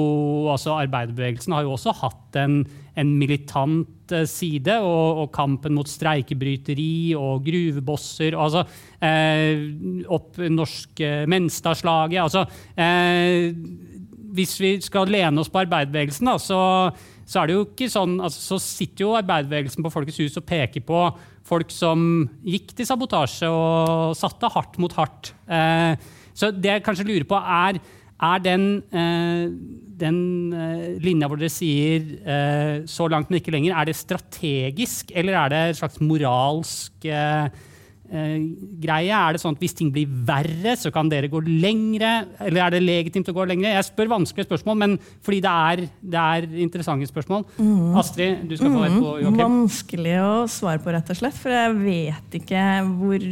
altså, 0.52 0.76
arbeiderbevegelsen 0.84 1.56
har 1.56 1.68
jo 1.68 1.76
også 1.78 1.96
hatt 2.02 2.40
en, 2.42 2.60
en 3.00 3.14
militant 3.20 4.16
eh, 4.16 4.28
side, 4.28 4.76
og, 4.84 5.24
og, 5.24 5.32
kampen 5.36 5.78
mot 5.78 5.88
streikebryteri 5.88 7.16
og 7.16 7.46
gruvebosser 7.48 8.36
og 8.36 8.50
altså, 8.50 8.66
eh, 9.08 10.04
opp 10.12 10.42
norske 10.52 11.14
Menstadslaget 11.32 12.20
altså, 12.20 12.44
eh, 12.76 13.56
Hvis 14.36 14.58
vi 14.60 14.76
skal 14.84 15.10
lene 15.12 15.40
oss 15.40 15.52
på 15.52 15.64
arbeiderbevegelsen, 15.64 16.28
da, 16.28 16.38
så 16.40 16.60
så 17.32 17.40
er 17.40 17.48
det 17.48 17.56
jo 17.56 17.64
ikke 17.64 17.88
sånn, 17.92 18.18
altså, 18.20 18.42
så 18.44 18.60
sitter 18.60 19.06
jo 19.06 19.14
arbeiderbevegelsen 19.16 19.86
på 19.86 19.92
Folkets 19.94 20.20
hus 20.20 20.36
og 20.42 20.48
peker 20.50 20.84
på 20.84 21.06
folk 21.48 21.72
som 21.72 22.28
gikk 22.44 22.74
til 22.76 22.88
sabotasje 22.88 23.48
og 23.48 24.12
satte 24.20 24.50
hardt 24.52 24.76
mot 24.84 24.92
hardt. 24.98 25.32
Eh, 25.48 25.96
så 26.36 26.52
det 26.52 26.74
jeg 26.76 26.84
kanskje 26.84 27.08
lurer 27.08 27.28
på, 27.30 27.40
er, 27.40 27.80
er 28.28 28.44
den, 28.44 28.66
eh, 28.92 29.48
den 30.04 30.20
eh, 30.52 30.86
linja 31.04 31.32
hvor 31.32 31.40
dere 31.40 31.54
sier 31.54 32.04
eh, 32.20 32.84
'så 32.84 33.08
langt, 33.08 33.32
men 33.32 33.40
ikke 33.40 33.56
lenger', 33.56 33.80
er 33.80 33.88
det 33.88 33.96
strategisk, 33.96 35.16
eller 35.16 35.40
er 35.40 35.54
det 35.54 35.62
et 35.70 35.80
slags 35.80 36.04
moralsk 36.04 37.08
eh, 37.08 37.48
greie? 38.12 39.16
Er 39.16 39.36
det 39.36 39.42
sånn 39.42 39.56
at 39.56 39.62
hvis 39.64 39.76
ting 39.78 39.92
blir 39.94 40.10
verre, 40.28 40.76
så 40.80 40.92
kan 40.94 41.10
dere 41.12 41.30
gå 41.32 41.40
lengre? 41.46 42.12
Eller 42.44 42.66
er 42.66 42.76
det 42.76 42.82
legitimt 42.84 43.30
å 43.32 43.36
gå 43.36 43.46
lengre? 43.48 43.72
Jeg 43.72 43.88
spør 43.88 44.12
vanskelige 44.18 44.50
spørsmål, 44.50 44.80
men 44.84 44.98
fordi 45.24 45.40
det 45.46 45.54
er, 45.72 45.84
det 46.16 46.26
er 46.36 46.50
interessante 46.66 47.08
spørsmål. 47.10 47.46
Mm. 47.58 47.96
Astrid, 48.02 48.44
du 48.50 48.58
skal 48.60 48.76
få 48.76 48.84
et 48.88 48.98
på 48.98 49.16
mm. 49.16 49.24
Joakim. 49.24 49.42
Vanskelig 49.42 50.20
å 50.26 50.36
svare 50.52 50.84
på, 50.84 50.94
rett 50.96 51.14
og 51.14 51.22
slett. 51.22 51.40
For 51.40 51.56
jeg 51.56 51.80
vet 51.80 52.40
ikke 52.42 52.68
hvor 53.00 53.28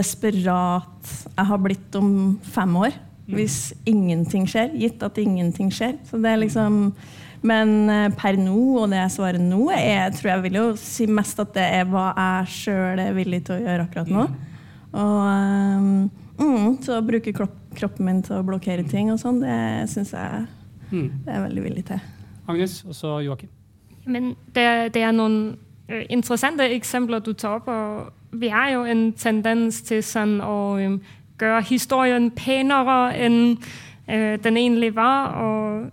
desperat 0.00 1.14
jeg 1.28 1.48
har 1.52 1.64
blitt 1.68 2.00
om 2.00 2.12
fem 2.56 2.76
år. 2.80 2.96
Mm. 3.26 3.36
Hvis 3.36 3.58
ingenting 3.86 4.48
skjer. 4.50 4.72
Gitt 4.80 5.02
at 5.06 5.18
ingenting 5.20 5.68
skjer. 5.74 5.98
Så 6.08 6.18
det 6.22 6.32
er 6.32 6.40
liksom 6.46 6.86
men 7.46 7.90
eh, 7.90 8.08
per 8.16 8.36
nå, 8.36 8.56
og 8.82 8.90
det 8.92 8.98
jeg 9.00 9.14
svarer 9.14 9.40
nå, 9.40 9.62
jeg 9.72 10.12
tror 10.18 10.30
jeg 10.34 10.44
vil 10.44 10.58
jo 10.58 10.64
si 10.80 11.06
mest 11.08 11.40
at 11.40 11.54
det 11.56 11.66
er 11.80 11.86
hva 11.88 12.10
jeg 12.12 12.54
sjøl 12.56 13.00
er 13.00 13.14
villig 13.16 13.42
til 13.46 13.56
å 13.56 13.62
gjøre 13.62 13.86
akkurat 13.86 14.10
nå. 14.12 14.26
Og 14.90 15.20
um, 15.24 16.10
mm, 16.40 16.80
så 16.84 16.98
å 16.98 17.06
bruke 17.06 17.32
kroppen 17.32 18.06
min 18.06 18.20
til 18.26 18.40
å 18.40 18.44
blokkere 18.44 18.84
ting 18.88 19.12
og 19.12 19.20
sånn, 19.22 19.40
det 19.44 19.88
syns 19.92 20.12
jeg 20.16 20.44
mm. 20.90 21.08
det 21.24 21.32
er 21.32 21.44
veldig 21.46 21.64
villig 21.64 21.86
til. 21.88 22.02
Agnes, 22.50 22.80
og 22.84 22.96
så 22.98 23.16
Joakim. 23.24 23.52
Men 24.10 24.34
det, 24.54 24.66
det 24.96 25.04
er 25.06 25.14
noen 25.14 25.38
øh, 25.88 26.04
interessante 26.10 26.66
eksempler 26.74 27.22
du 27.24 27.32
tar 27.32 27.60
opp. 27.60 27.68
og 27.68 28.36
Vi 28.40 28.50
har 28.52 28.72
jo 28.74 28.82
en 28.84 29.12
tendens 29.12 29.80
til 29.86 30.02
sånn 30.04 30.40
å 30.44 30.58
gjøre 30.80 31.62
historien 31.68 32.28
penere 32.36 32.98
enn 33.16 33.40
øh, 33.54 34.36
den 34.42 34.60
egentlig 34.60 34.92
var. 34.96 35.38
og 35.40 35.90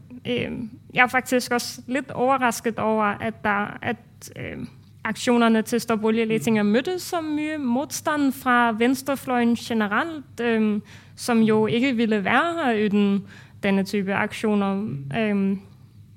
Jeg 0.93 1.03
er 1.03 1.07
faktisk 1.07 1.51
også 1.51 1.81
litt 1.87 2.11
overrasket 2.11 2.79
over 2.79 3.03
at, 3.03 3.43
der, 3.43 3.77
at 3.81 4.31
øh, 4.35 4.65
aksjonene 5.03 5.61
til 5.61 5.81
Stopp 5.81 6.03
oljeletinga 6.03 6.63
møttes 6.63 7.01
så 7.01 7.21
mye 7.21 7.57
motstand 7.57 8.31
fra 8.33 8.71
venstrefløyen 8.71 9.55
generelt, 9.55 10.39
øh, 10.41 10.81
som 11.15 11.41
jo 11.41 11.67
ikke 11.67 11.95
ville 11.95 12.23
være 12.23 12.53
her 12.63 12.85
uten 12.85 13.27
denne 13.63 13.83
type 13.83 14.13
aksjoner. 14.13 14.83
Øh, 15.17 15.57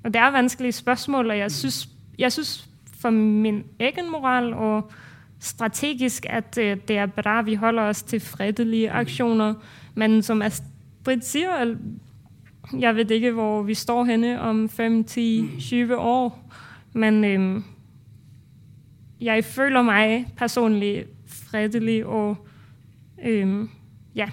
og 0.03 0.13
Det 0.13 0.19
er 0.19 0.31
vanskelige 0.31 0.71
spørsmål, 0.71 1.29
og 1.29 1.37
jeg 1.37 1.51
syns, 2.31 2.69
for 3.01 3.09
min 3.09 3.63
egen 3.79 4.11
moral 4.11 4.53
og 4.53 4.91
strategisk 5.39 6.25
at 6.29 6.57
uh, 6.57 6.63
det 6.87 6.97
er 6.97 7.05
bra 7.05 7.41
vi 7.41 7.55
holder 7.55 7.83
oss 7.83 8.03
til 8.03 8.19
fredelige 8.19 8.91
aksjoner. 8.91 9.53
Men 9.95 10.21
som 10.23 10.41
Astrid 10.41 11.21
sier, 11.21 11.75
jeg 12.79 12.95
vet 12.95 13.11
ikke 13.11 13.31
hvor 13.35 13.61
vi 13.67 13.75
står 13.75 14.03
henne 14.03 14.35
om 14.41 14.65
5-10-20 14.69 15.95
år. 15.95 16.39
Men 16.93 17.23
øhm, 17.23 17.63
jeg 19.21 19.45
føler 19.45 19.81
meg 19.81 20.27
personlig 20.37 21.05
fredelig 21.27 22.05
og 22.05 22.47
øhm, 23.23 23.69
ja. 24.15 24.27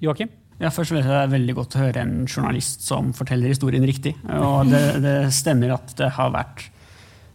Joakim? 0.00 0.28
Ja, 0.60 0.68
først 0.68 0.90
vil 0.90 1.02
jeg 1.02 1.08
Det 1.08 1.16
er 1.16 1.26
veldig 1.34 1.54
godt 1.54 1.76
å 1.76 1.82
høre 1.84 2.00
en 2.00 2.24
journalist 2.24 2.86
som 2.86 3.12
forteller 3.14 3.52
historien 3.52 3.84
riktig. 3.84 4.14
Og 4.24 4.66
det, 4.70 5.02
det 5.04 5.18
stemmer 5.36 5.74
at 5.76 5.92
det 5.98 6.08
har 6.16 6.32
vært 6.32 6.70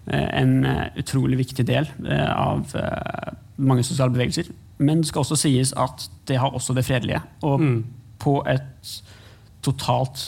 eh, 0.10 0.42
en 0.42 0.66
eh, 0.66 0.88
utrolig 0.98 1.38
viktig 1.44 1.68
del 1.68 1.90
eh, 2.06 2.32
av 2.34 2.74
mange 3.62 3.86
sosiale 3.86 4.14
bevegelser. 4.16 4.50
Men 4.82 5.04
det 5.04 5.12
skal 5.12 5.22
også 5.22 5.38
sies 5.38 5.74
at 5.78 6.08
det 6.28 6.40
har 6.42 6.56
også 6.58 6.74
det 6.74 6.86
fredelige. 6.88 7.22
Og 7.46 7.62
mm. 7.62 7.84
På 8.22 8.38
et 8.50 8.94
totalt 9.62 10.24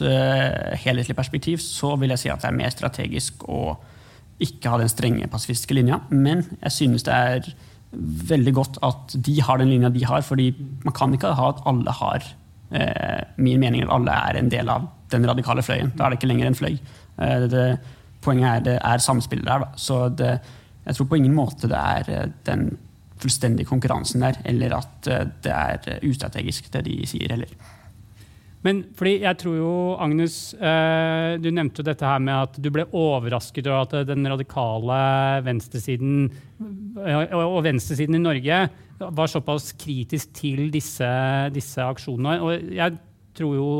helhetlig 0.77 1.15
perspektiv 1.17 1.61
så 1.61 1.95
vil 1.97 2.13
jeg 2.13 2.21
si 2.21 2.29
at 2.29 2.43
det 2.43 2.51
er 2.51 2.57
mer 2.57 2.73
strategisk 2.73 3.47
å 3.49 3.73
ikke 4.43 4.71
ha 4.71 4.79
den 4.81 4.91
strenge 4.91 5.29
pasifistiske 5.31 5.75
linja. 5.77 5.99
Men 6.09 6.43
jeg 6.59 6.75
synes 6.77 7.05
det 7.07 7.13
er 7.13 7.49
veldig 8.29 8.53
godt 8.57 8.79
at 8.85 9.15
de 9.25 9.35
har 9.45 9.59
den 9.61 9.69
linja 9.69 9.91
de 9.93 10.05
har, 10.09 10.23
fordi 10.25 10.51
man 10.83 10.95
kan 10.97 11.13
ikke 11.13 11.33
ha 11.37 11.49
at 11.51 11.61
alle 11.69 11.93
har 11.99 12.25
uh, 12.73 13.21
min 13.37 13.61
mening 13.61 13.85
at 13.85 13.93
alle 13.93 14.15
er 14.29 14.39
en 14.39 14.49
del 14.51 14.71
av 14.73 14.87
den 15.13 15.27
radikale 15.29 15.65
fløyen. 15.65 15.93
Da 15.97 16.05
er 16.05 16.13
det 16.13 16.21
ikke 16.21 16.31
lenger 16.31 16.49
en 16.49 16.57
fløy. 16.57 16.79
Uh, 17.19 17.45
det, 17.51 17.67
poenget 18.25 18.49
er 18.49 18.65
det 18.65 18.79
er 18.79 19.05
samspillet 19.05 19.45
der. 19.45 19.67
Da. 19.67 19.77
Så 19.77 20.07
det, 20.09 20.33
jeg 20.87 20.97
tror 20.97 21.11
på 21.11 21.21
ingen 21.21 21.37
måte 21.37 21.69
det 21.69 21.79
er 21.79 22.33
den 22.47 22.71
fullstendige 23.21 23.69
konkurransen 23.69 24.25
der, 24.25 24.41
eller 24.49 24.73
at 24.81 25.05
det 25.45 25.51
er 25.53 26.01
ustrategisk, 26.03 26.65
det 26.73 26.81
de 26.89 26.97
sier 27.07 27.31
heller. 27.31 27.51
Men 28.63 28.79
fordi 28.95 29.17
jeg 29.25 29.39
tror 29.41 29.55
jo, 29.57 29.73
Agnes, 29.99 30.37
eh, 30.55 31.35
du 31.43 31.49
nevnte 31.51 31.81
jo 31.81 31.87
dette 31.89 32.07
her 32.07 32.21
med 32.23 32.47
at 32.47 32.59
du 32.63 32.69
ble 32.71 32.85
overrasket 32.95 33.67
over 33.67 33.83
at 33.83 34.07
den 34.07 34.23
radikale 34.31 34.99
venstresiden 35.43 36.29
og 36.63 37.59
venstresiden 37.65 38.15
i 38.15 38.23
Norge 38.23 38.59
var 39.03 39.31
såpass 39.31 39.73
kritisk 39.75 40.31
til 40.37 40.69
disse, 40.71 41.09
disse 41.51 41.83
aksjonene. 41.83 42.37
Og 42.39 42.75
jeg 42.77 42.95
tror 43.35 43.57
jo 43.57 43.71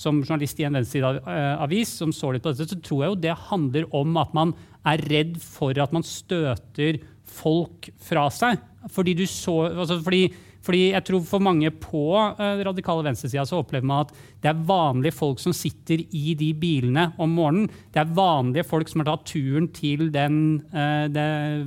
som 0.00 0.20
journalist 0.24 0.60
i 0.60 0.66
en 0.68 0.76
venstresideavis 0.78 1.94
som 2.00 2.12
så 2.16 2.32
litt 2.32 2.44
på 2.44 2.52
dette, 2.52 2.68
så 2.68 2.80
tror 2.84 3.04
jeg 3.04 3.12
jo 3.12 3.22
det 3.24 3.40
handler 3.48 3.88
om 3.96 4.20
at 4.20 4.36
man 4.36 4.54
er 4.88 5.02
redd 5.10 5.36
for 5.42 5.76
at 5.80 5.92
man 5.96 6.04
støter 6.06 7.00
folk 7.30 7.90
fra 8.00 8.28
seg. 8.32 8.60
Fordi 8.92 9.16
du 9.16 9.26
så 9.28 9.56
altså 9.70 10.00
fordi 10.00 10.28
fordi 10.64 10.90
jeg 10.92 11.04
tror 11.06 11.22
For 11.26 11.42
mange 11.42 11.70
på 11.72 12.04
uh, 12.16 12.60
radikale 12.66 13.04
venstresida 13.06 13.46
så 13.48 13.60
opplever 13.60 13.86
man 13.86 14.04
at 14.04 14.12
det 14.40 14.50
er 14.50 14.62
vanlige 14.66 15.12
folk 15.16 15.40
som 15.42 15.54
sitter 15.56 16.02
i 16.16 16.34
de 16.38 16.50
bilene 16.56 17.10
om 17.20 17.32
morgenen. 17.36 17.68
Det 17.92 18.00
er 18.02 18.12
vanlige 18.16 18.64
folk 18.68 18.88
som 18.88 19.02
har 19.02 19.10
tatt 19.10 19.26
turen 19.28 19.68
til 19.76 20.08
den, 20.14 20.38
uh, 20.72 21.06
det 21.12 21.26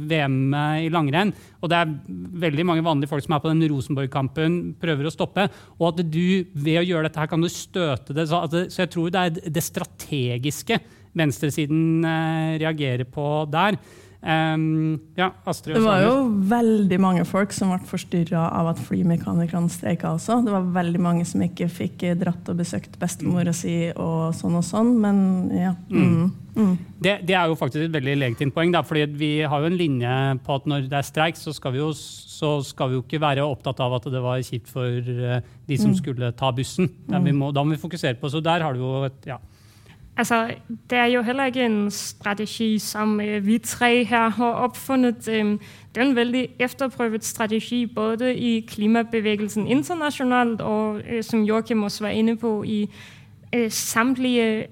VM-et 0.09 0.87
i 0.87 0.91
langrenn. 0.93 1.33
Og 1.61 1.71
det 1.71 1.79
er 1.79 1.93
veldig 2.45 2.65
mange 2.69 2.85
vanlige 2.85 3.11
folk 3.11 3.25
som 3.25 3.37
er 3.37 3.43
på 3.43 3.51
den 3.51 3.65
Rosenborg-kampen, 3.71 4.57
prøver 4.81 5.09
å 5.09 5.13
stoppe. 5.13 5.47
Og 5.79 5.91
at 5.91 6.03
du 6.05 6.49
ved 6.53 6.81
å 6.81 6.85
gjøre 6.87 7.07
dette 7.07 7.21
her 7.21 7.31
kan 7.31 7.43
du 7.43 7.49
støte 7.51 8.15
det. 8.15 8.27
Så, 8.29 8.41
det, 8.51 8.65
så 8.73 8.83
jeg 8.85 8.93
tror 8.93 9.13
det 9.13 9.23
er 9.23 9.53
det 9.57 9.65
strategiske 9.65 10.81
venstresiden 11.17 12.05
uh, 12.05 12.57
reagerer 12.61 13.05
på 13.09 13.27
der. 13.53 13.77
Um, 14.23 15.01
ja, 15.19 15.33
Astrid 15.43 15.75
det 15.75 15.81
var 15.83 15.99
jo 15.99 16.13
veldig 16.47 16.99
mange 17.03 17.25
folk 17.27 17.51
som 17.51 17.73
ble 17.73 17.81
forstyrra 17.89 18.45
av 18.55 18.69
at 18.71 18.79
flymekanikerne 18.79 19.67
streika 19.71 20.13
også. 20.15 20.37
Det 20.45 20.53
var 20.53 20.69
veldig 20.77 21.01
mange 21.03 21.25
som 21.27 21.43
ikke 21.43 21.67
fikk 21.67 22.05
dratt 22.21 22.47
og 22.47 22.61
besøkt 22.61 22.95
bestemora 23.01 23.51
si 23.55 23.89
og 23.91 24.31
sånn 24.37 24.55
og 24.61 24.63
sånn, 24.63 24.93
men 25.03 25.19
ja. 25.51 25.75
Mm. 25.91 26.07
Mm. 26.07 26.31
Mm. 26.53 26.73
Det, 27.03 27.17
det, 27.27 27.35
er 27.35 27.49
jo 27.49 27.57
faktisk 27.57 27.81
et 27.83 27.95
veldig 27.95 28.15
legitimt 28.21 28.55
poeng, 28.55 28.71
da, 28.71 28.83
fordi 28.85 29.07
vi 29.19 29.31
har 29.49 29.63
jo 29.63 29.71
en 29.71 29.77
linje 29.79 30.17
på 30.45 30.55
at 30.55 30.67
når 30.69 30.87
det 30.87 30.99
er 30.99 31.07
streik, 31.07 31.39
så 31.39 31.51
skal 31.55 31.73
vi 31.75 31.81
jo, 31.81 31.89
skal 31.97 32.91
vi 32.91 32.99
jo 32.99 33.03
ikke 33.03 33.21
være 33.23 33.43
opptatt 33.43 33.81
av 33.83 33.97
at 33.97 34.07
det 34.13 34.21
var 34.23 34.39
kjipt 34.45 34.71
for 34.71 34.87
uh, 34.87 35.39
de 35.67 35.79
som 35.81 35.91
mm. 35.91 35.97
skulle 35.99 36.31
ta 36.37 36.53
bussen. 36.55 36.87
Må, 37.09 37.51
da 37.51 37.65
må 37.65 37.75
vi 37.75 37.81
fokusere 37.81 38.15
på 38.21 38.31
Så 38.31 38.39
der 38.43 38.63
har 38.63 38.75
du 38.75 38.85
jo 38.85 39.01
et 39.09 39.27
ja, 39.27 39.41
Altså, 40.17 40.51
det 40.89 40.97
er 40.97 41.05
jo 41.05 41.21
heller 41.21 41.45
ikke 41.45 41.65
en 41.65 41.91
strategi 41.91 42.79
som 42.79 43.21
øh, 43.21 43.45
vi 43.45 43.57
tre 43.57 44.03
her 44.03 44.29
har 44.29 44.51
oppfunnet. 44.51 45.27
Øh, 45.27 45.45
det 45.95 46.01
er 46.01 46.05
en 46.05 46.15
veldig 46.15 46.49
efterprøvet 46.59 47.25
strategi 47.25 47.85
både 47.85 48.35
i 48.35 48.59
klimabevegelsen 48.59 49.67
internasjonalt 49.67 50.61
og, 50.61 51.01
øh, 51.09 51.23
som 51.23 51.43
Joachim 51.43 51.83
også 51.83 52.03
var 52.03 52.09
inne 52.09 52.37
på, 52.37 52.63
i 52.63 52.89
øh, 53.55 53.71
samtlige, 53.71 54.67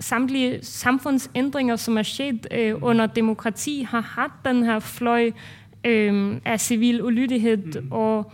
samtlige 0.00 0.58
samfunnsendringer 0.62 1.76
som 1.76 1.98
er 1.98 2.02
skjedd 2.02 2.46
øh, 2.50 2.82
under 2.82 3.06
demokrati, 3.06 3.82
har 3.90 4.00
hatt 4.00 4.32
denne 4.44 4.80
fløy 4.80 5.30
av 6.44 6.58
sivil 6.58 7.02
ulydighet. 7.02 7.82
Mm. 7.82 7.92
og 7.92 8.32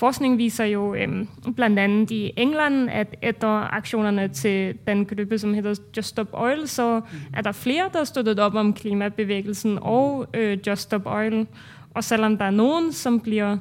Forskning 0.00 0.38
viser 0.38 0.64
jo 0.64 0.94
øhm, 0.94 1.28
bl.a. 1.56 1.86
i 2.10 2.32
England 2.36 2.88
at 2.90 3.16
etter 3.22 3.68
aksjonene 3.76 4.28
til 4.28 4.78
den 4.86 5.04
gruppe 5.06 5.38
som 5.38 5.54
heter 5.54 5.74
Just 5.96 6.08
Stop 6.08 6.28
Oil, 6.32 6.68
så 6.68 7.00
er 7.34 7.42
det 7.42 7.54
flere 7.54 7.90
der 7.92 8.04
støttet 8.04 8.40
opp 8.40 8.54
om 8.54 8.72
klimabevegelsen 8.72 9.78
og 9.82 10.26
øh, 10.34 10.58
Just 10.66 10.82
Stop 10.82 11.06
Oil. 11.06 11.46
Og 11.94 12.04
selv 12.04 12.24
om 12.24 12.38
det 12.38 12.46
er 12.46 12.50
noen 12.50 12.92
som 12.92 13.20
blir 13.20 13.58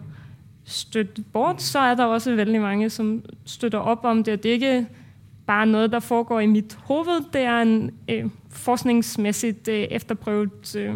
støttet 0.64 1.26
bort, 1.34 1.62
så 1.62 1.80
er 1.80 1.96
det 1.96 2.06
også 2.06 2.36
veldig 2.36 2.62
mange 2.62 2.90
som 2.90 3.24
støtter 3.46 3.80
opp 3.80 4.06
om 4.06 4.24
det. 4.24 4.44
Det 4.44 4.50
er 4.50 4.54
ikke 4.54 4.88
bare 5.48 5.66
noe 5.66 5.88
der 5.88 6.00
foregår 6.00 6.40
i 6.40 6.46
mitt 6.46 6.78
hode, 6.88 7.26
det 7.34 7.42
er 7.42 7.62
en 7.62 7.92
øh, 8.10 8.30
forskningsmessig 8.50 9.56
øh, 9.70 9.88
efterprøvet 9.92 10.76
øh, 10.76 10.96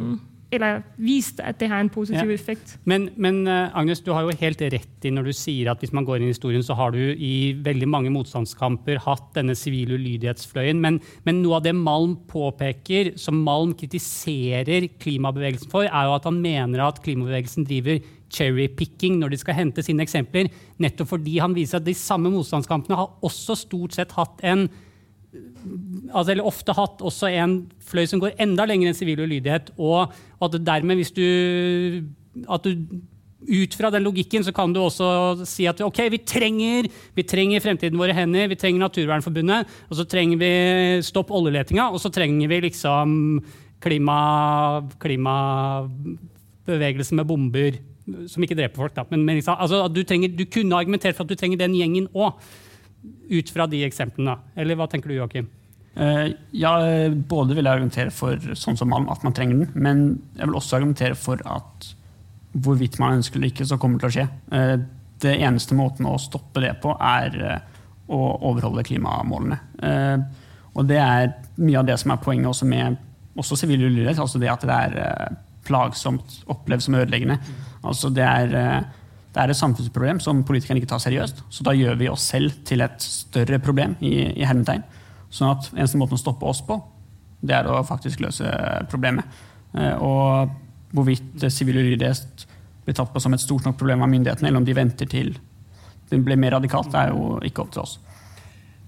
eller 0.56 0.82
vist 1.02 1.42
at 1.44 1.60
det 1.62 1.70
har 1.72 1.82
en 1.84 1.92
positiv 1.92 2.30
ja. 2.30 2.36
effekt. 2.36 2.76
Men, 2.90 3.10
men, 3.16 3.44
eh, 3.48 3.76
Agnes, 3.78 4.02
du 4.04 4.12
har 4.14 4.26
jo 4.26 4.36
helt 4.40 4.62
rett 4.74 5.08
i 5.08 5.12
når 5.14 5.30
du 5.30 5.34
sier 5.36 5.72
at 5.72 5.84
hvis 5.84 5.94
man 5.96 6.08
går 6.08 6.20
inn 6.20 6.30
i 6.30 6.34
historien, 6.34 6.64
så 6.66 6.78
har 6.80 6.94
du 6.96 7.02
i 7.02 7.54
veldig 7.66 7.90
mange 7.90 8.14
motstandskamper 8.14 9.02
hatt 9.06 9.32
denne 9.38 9.56
sivile 9.58 9.98
ulydighetsfløyen. 10.00 10.82
Men, 10.84 11.02
men, 11.28 11.42
noe 11.44 11.60
av 11.60 11.68
det 11.68 11.76
Malm 11.78 12.16
påpeker, 12.30 13.14
som 13.20 13.42
Malm 13.46 13.76
kritiserer 13.78 14.90
klimabevegelsen 15.04 15.72
for, 15.72 15.90
er 15.90 16.10
jo 16.10 16.18
at 16.18 16.30
han 16.30 16.42
mener 16.44 16.86
at 16.86 17.02
klimabevegelsen 17.04 17.68
driver 17.70 18.02
cherrypicking 18.34 19.20
når 19.22 19.34
de 19.34 19.42
skal 19.42 19.58
hente 19.58 19.86
sine 19.86 20.06
eksempler. 20.06 20.50
Nettopp 20.82 21.14
fordi 21.14 21.38
han 21.44 21.56
viser 21.58 21.80
at 21.80 21.88
de 21.88 21.96
samme 21.98 22.32
motstandskampene 22.34 22.98
har 22.98 23.14
også 23.26 23.58
stort 23.66 23.98
sett 23.98 24.16
hatt 24.18 24.42
en 24.46 24.68
altså, 26.12 26.34
eller 26.34 26.50
ofte 26.50 26.76
hatt 26.78 27.02
også 27.06 27.30
en 27.32 27.58
fløy 27.84 28.06
som 28.10 28.22
går 28.22 28.38
enda 28.44 28.64
lenger 28.70 28.92
enn 28.92 28.98
sivil 28.98 29.24
ulydighet. 29.26 29.66
Og, 29.78 30.14
at 30.44 30.52
dermed, 30.66 30.96
hvis 31.00 31.16
du, 31.16 31.26
at 32.50 32.68
du 32.68 32.72
ut 33.44 33.74
fra 33.76 33.90
den 33.92 34.06
logikken 34.06 34.44
så 34.46 34.52
kan 34.56 34.74
du 34.74 34.80
også 34.80 35.06
si 35.48 35.66
at 35.68 35.82
ok, 35.84 36.00
vi 36.14 36.20
trenger, 36.24 36.88
vi 37.16 37.24
trenger 37.28 37.64
fremtiden 37.64 38.00
våre 38.00 38.14
hender, 38.16 38.48
vi 38.52 38.60
trenger 38.60 38.80
Naturvernforbundet, 38.86 39.62
og 39.90 39.96
så 40.00 40.04
trenger 40.08 40.38
vi 40.40 40.52
stopp 41.04 41.30
oljeletinga, 41.36 41.86
og 41.92 42.00
så 42.02 42.10
trenger 42.14 42.48
vi 42.52 42.58
liksom 42.70 43.08
klima, 43.84 44.20
klimabevegelse 45.04 47.14
med 47.20 47.28
bomber 47.28 47.72
som 48.28 48.44
ikke 48.44 48.58
dreper 48.60 48.80
folk. 48.80 48.96
Da. 48.96 49.04
Men, 49.12 49.24
men 49.28 49.40
altså, 49.40 49.88
du, 49.92 50.04
trenger, 50.08 50.30
du 50.36 50.44
kunne 50.52 50.76
argumentert 50.76 51.16
for 51.18 51.24
at 51.24 51.32
du 51.32 51.36
trenger 51.40 51.58
den 51.62 51.76
gjengen 51.80 52.08
òg 52.12 52.32
ut 53.30 53.52
fra 53.54 53.68
de 53.70 53.84
eksemplene? 53.86 54.38
Eller 54.60 54.80
hva 54.80 54.88
tenker 54.92 55.12
du, 55.12 55.18
Joakim? 55.18 55.50
Uh, 55.94 56.32
ja, 56.58 56.74
både 57.30 57.54
vil 57.54 57.68
jeg 57.68 57.78
argumentere 57.78 58.14
for 58.14 58.56
sånn 58.58 58.80
som 58.80 58.90
Malm, 58.90 59.10
at 59.14 59.26
man 59.26 59.36
trenger 59.38 59.62
den, 59.62 59.74
men 59.76 60.04
jeg 60.40 60.50
vil 60.50 60.58
også 60.58 60.80
argumentere 60.80 61.18
for 61.20 61.44
at 61.46 61.92
hvorvidt 62.54 63.00
man 63.02 63.20
ønsker 63.20 63.38
det 63.38 63.44
eller 63.44 63.54
ikke, 63.54 63.68
så 63.70 63.78
kommer 63.82 64.00
det 64.00 64.06
til 64.06 64.12
å 64.12 64.16
skje. 64.18 64.28
Uh, 64.54 65.14
det 65.24 65.38
eneste 65.38 65.78
måten 65.78 66.10
å 66.10 66.18
stoppe 66.20 66.64
det 66.64 66.74
på, 66.84 66.96
er 66.98 67.38
uh, 67.40 67.84
å 68.14 68.20
overholde 68.50 68.84
klimamålene. 68.86 69.62
Og 70.74 70.88
det 70.90 70.98
er 71.00 71.30
mye 71.62 71.80
av 71.80 71.88
det 71.88 71.96
som 72.02 72.12
er 72.12 72.20
poenget 72.22 72.50
også 72.50 72.68
med 72.68 72.98
også 73.40 73.58
sivil 73.58 73.86
ulydighet. 73.88 74.20
Altså 74.20 74.42
det 74.42 74.52
at 74.52 74.66
det 74.68 74.76
er 74.76 74.98
eh, 75.04 75.38
plagsomt, 75.68 76.42
opplevd 76.52 76.86
som 76.86 76.98
ødeleggende. 77.00 77.40
Altså 77.84 78.12
det 78.14 78.26
er, 78.26 78.56
eh, 78.60 78.84
det 79.34 79.42
er 79.42 79.50
et 79.50 79.58
samfunnsproblem 79.58 80.20
som 80.22 80.44
politikerne 80.46 80.82
ikke 80.82 80.92
tar 80.92 81.02
seriøst. 81.02 81.44
Så 81.50 81.66
da 81.66 81.74
gjør 81.74 81.98
vi 81.98 82.10
oss 82.12 82.26
selv 82.30 82.54
til 82.68 82.84
et 82.86 83.02
større 83.02 83.58
problem 83.64 83.96
i, 84.02 84.14
i 84.30 84.46
hermetegn. 84.46 84.84
Sånn 85.34 85.56
at 85.56 85.72
eneste 85.74 85.98
måten 85.98 86.20
å 86.20 86.22
stoppe 86.22 86.46
oss 86.46 86.62
på, 86.66 86.78
det 87.44 87.56
er 87.58 87.68
å 87.68 87.82
faktisk 87.88 88.22
løse 88.24 88.52
problemet. 88.92 89.42
Eh, 89.74 89.96
og 89.98 90.54
hvorvidt 90.94 91.48
sivil 91.50 91.82
ulydighet 91.82 92.46
blir 92.86 92.98
tatt 92.98 93.12
på 93.14 93.22
som 93.24 93.34
et 93.34 93.42
stort 93.42 93.66
nok 93.66 93.80
problem 93.80 94.06
av 94.06 94.12
myndighetene, 94.12 94.52
eller 94.52 94.62
om 94.62 94.68
de 94.68 94.78
venter 94.78 95.10
til 95.10 95.34
det 96.12 96.20
blir 96.22 96.38
mer 96.38 96.54
radikalt, 96.60 96.92
det 96.94 97.00
er 97.00 97.14
jo 97.14 97.38
ikke 97.48 97.64
opp 97.64 97.72
til 97.74 97.86
oss. 97.86 97.98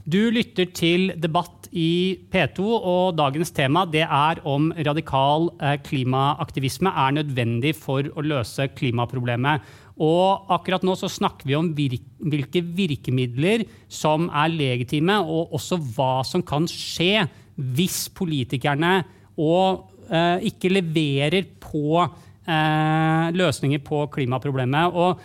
Du 0.05 0.19
lytter 0.29 0.67
til 0.69 1.07
debatt 1.17 1.65
i 1.73 2.19
P2, 2.29 2.61
og 2.61 3.15
dagens 3.17 3.49
tema 3.55 3.87
det 3.89 4.03
er 4.05 4.41
om 4.45 4.67
radikal 4.85 5.49
eh, 5.57 5.79
klimaaktivisme 5.81 6.91
er 6.93 7.15
nødvendig 7.17 7.73
for 7.79 8.05
å 8.13 8.21
løse 8.21 8.67
klimaproblemet. 8.77 9.65
Og 9.95 10.51
akkurat 10.51 10.83
nå 10.83 10.95
så 10.99 11.07
snakker 11.11 11.47
vi 11.47 11.55
om 11.55 11.69
hvilke 11.75 12.61
virkemidler 12.75 13.63
som 13.87 14.27
er 14.27 14.51
legitime, 14.51 15.21
og 15.23 15.55
også 15.55 15.79
hva 15.95 16.19
som 16.27 16.43
kan 16.43 16.67
skje 16.67 17.27
hvis 17.55 18.05
politikerne 18.11 18.97
og, 19.39 19.85
eh, 20.11 20.49
ikke 20.51 20.73
leverer 20.73 21.47
på 21.63 22.03
eh, 22.03 23.31
løsninger 23.31 23.79
på 23.87 24.03
klimaproblemet. 24.11 24.91
Og 24.91 25.19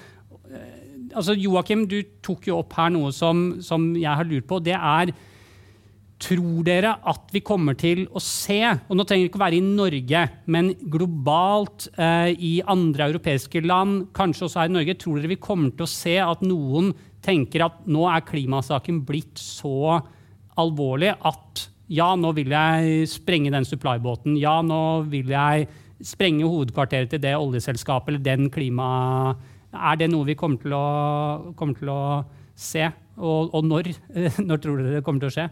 altså 1.16 1.34
Joakim, 1.38 1.86
du 1.88 2.00
tok 2.24 2.48
jo 2.50 2.60
opp 2.60 2.74
her 2.78 2.92
noe 2.94 3.10
som, 3.14 3.60
som, 3.64 3.90
jeg 3.98 4.10
har 4.10 4.26
lurt 4.28 4.46
på. 4.48 4.60
Det 4.62 4.76
er 4.76 5.12
Tror 6.20 6.64
dere 6.66 6.92
at 7.08 7.30
vi 7.32 7.40
kommer 7.44 7.76
til 7.80 8.02
å 8.12 8.20
se, 8.20 8.58
og 8.60 8.96
nå 8.96 9.06
trenger 9.08 9.24
det 9.24 9.30
ikke 9.30 9.40
å 9.40 9.44
være 9.46 9.56
i 9.56 9.64
Norge, 9.64 10.24
men 10.52 10.72
globalt 10.92 11.88
eh, 11.96 12.32
i 12.36 12.52
andre 12.68 13.08
europeiske 13.08 13.62
land, 13.64 14.10
kanskje 14.16 14.46
også 14.46 14.60
her 14.60 14.72
i 14.72 14.74
Norge, 14.74 14.98
tror 15.00 15.16
dere 15.16 15.32
vi 15.32 15.40
kommer 15.40 15.72
til 15.72 15.86
å 15.86 15.90
se 15.90 16.18
at 16.20 16.44
noen 16.44 16.92
tenker 17.24 17.64
at 17.64 17.84
nå 17.88 18.04
er 18.08 18.24
klimasaken 18.28 19.02
blitt 19.08 19.40
så 19.40 20.00
alvorlig 20.60 21.14
at 21.16 21.68
ja, 21.90 22.12
nå 22.14 22.30
vil 22.36 22.52
jeg 22.54 23.08
sprenge 23.10 23.50
den 23.50 23.66
supply-båten. 23.66 24.36
Ja, 24.38 24.60
nå 24.62 25.08
vil 25.10 25.32
jeg 25.32 25.66
sprenge 26.06 26.48
hovedkvarteret 26.48 27.10
til 27.12 27.22
det 27.24 27.34
oljeselskapet 27.36 28.12
eller 28.12 28.22
den 28.24 28.52
klima 28.52 28.90
er 29.70 29.98
det 29.98 30.10
noe 30.10 30.26
vi 30.26 30.36
kommer 30.38 30.58
til 30.62 30.74
å, 30.74 30.84
kommer 31.58 31.78
til 31.78 31.90
å 31.92 32.02
se? 32.58 32.88
Og, 33.20 33.52
og 33.54 33.66
når, 33.66 33.92
når, 34.48 34.62
tror 34.62 34.80
dere 34.80 34.98
det 34.98 35.04
kommer 35.06 35.24
til 35.24 35.30
å 35.30 35.36
skje? 35.36 35.48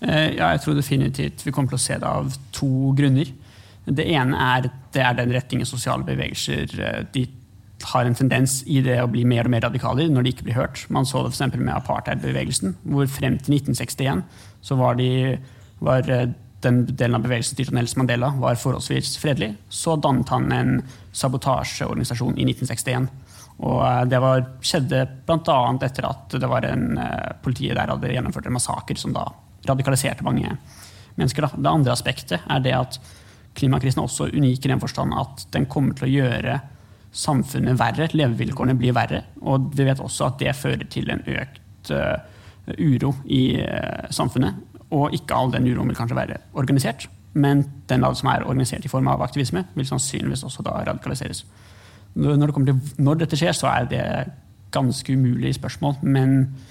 Eh, 0.00 0.36
ja, 0.38 0.52
jeg 0.54 0.62
tror 0.64 0.78
definitivt 0.78 1.44
vi 1.44 1.52
kommer 1.52 1.74
til 1.74 1.80
å 1.80 1.82
se 1.82 1.98
det 2.00 2.08
av 2.08 2.32
to 2.56 2.94
grunner. 2.96 3.28
Det 3.84 4.06
ene 4.06 4.38
er, 4.56 4.70
det 4.94 5.04
er 5.04 5.16
den 5.18 5.32
retningen 5.34 5.68
sosiale 5.68 6.06
bevegelser 6.06 6.72
eh, 6.80 7.02
de 7.12 7.26
har 7.90 8.04
en 8.04 8.16
tendens 8.16 8.58
i 8.68 8.82
det 8.84 8.98
å 9.00 9.08
bli 9.08 9.24
mer 9.28 9.48
og 9.48 9.54
mer 9.54 9.64
radikale 9.64 10.04
når 10.12 10.24
de 10.24 10.34
ikke 10.34 10.46
blir 10.48 10.58
hørt. 10.58 10.84
Man 10.92 11.08
så 11.08 11.24
det 11.24 11.32
f.eks. 11.32 11.56
med 11.56 11.72
apartheidbevegelsen, 11.74 12.76
hvor 12.92 13.08
frem 13.08 13.38
til 13.40 13.56
1961 13.56 14.22
så 14.64 14.76
var, 14.80 14.96
de, 15.00 15.36
var 15.84 16.08
eh, 16.12 16.28
den 16.64 16.82
delen 16.88 17.18
av 17.18 17.24
bevegelsen 17.24 17.56
styrt 17.56 17.72
av 17.72 17.78
Nelson 17.78 18.02
Mandela 18.02 18.32
var 18.40 18.60
forholdsvis 18.60 19.14
fredelig. 19.20 19.54
Så 19.68 19.96
dannet 20.00 20.32
han 20.32 20.48
en 20.52 20.74
sabotasjeorganisasjon 21.16 22.40
i 22.40 22.48
1961. 22.48 23.10
Og 23.68 23.84
det 24.08 24.20
var, 24.24 24.46
skjedde 24.64 25.04
bl.a. 25.28 25.60
etter 25.84 26.08
at 26.08 26.36
det 26.40 26.48
var 26.48 26.64
en, 26.64 26.94
politiet 27.44 27.76
der 27.76 27.92
hadde 27.92 28.12
gjennomført 28.12 28.48
en 28.48 28.56
massaker 28.56 28.96
som 28.96 29.12
da 29.12 29.26
radikaliserte 29.68 30.24
mange 30.26 30.56
mennesker. 31.18 31.46
Da. 31.46 31.56
Det 31.56 31.72
andre 31.72 31.94
aspektet 31.94 32.40
er 32.40 32.64
det 32.64 32.76
at 32.76 33.00
klimakrisen 33.58 34.00
er 34.00 34.08
også 34.08 34.30
unik 34.30 34.66
i 34.66 34.72
den 34.72 34.82
forstand 34.82 35.16
at 35.18 35.46
den 35.54 35.66
kommer 35.70 35.96
til 35.98 36.08
å 36.08 36.12
gjøre 36.12 36.60
samfunnet 37.10 37.78
verre, 37.80 38.06
levevilkårene 38.14 38.76
blir 38.78 38.94
verre. 38.94 39.24
Og 39.42 39.72
vi 39.74 39.86
vet 39.88 40.02
også 40.02 40.28
at 40.28 40.42
det 40.42 40.54
fører 40.58 40.86
til 40.92 41.10
en 41.10 41.24
økt 41.26 41.90
uh, 41.90 42.20
uro 42.78 43.14
i 43.26 43.42
uh, 43.58 44.06
samfunnet. 44.14 44.60
Og 44.94 45.14
ikke 45.14 45.34
all 45.34 45.50
den 45.54 45.66
uroen 45.70 45.90
vil 45.90 45.98
kanskje 45.98 46.18
være 46.18 46.38
organisert, 46.58 47.08
men 47.32 47.64
den 47.90 48.06
som 48.18 48.30
er 48.30 48.46
organisert 48.46 48.86
i 48.86 48.90
form 48.90 49.10
av 49.10 49.22
aktivisme, 49.22 49.64
vil 49.74 49.86
sannsynligvis 49.86 50.42
også 50.46 50.64
da 50.66 50.80
radikaliseres. 50.86 51.44
Når, 52.14 52.46
det 52.46 52.54
til, 52.66 52.80
når 52.98 53.20
dette 53.20 53.38
skjer, 53.38 53.54
så 53.54 53.68
er 53.70 53.86
det 53.90 54.06
ganske 54.74 55.14
umulig 55.14 55.54
spørsmål. 55.54 56.00
Men 56.02 56.40
eh, 56.40 56.69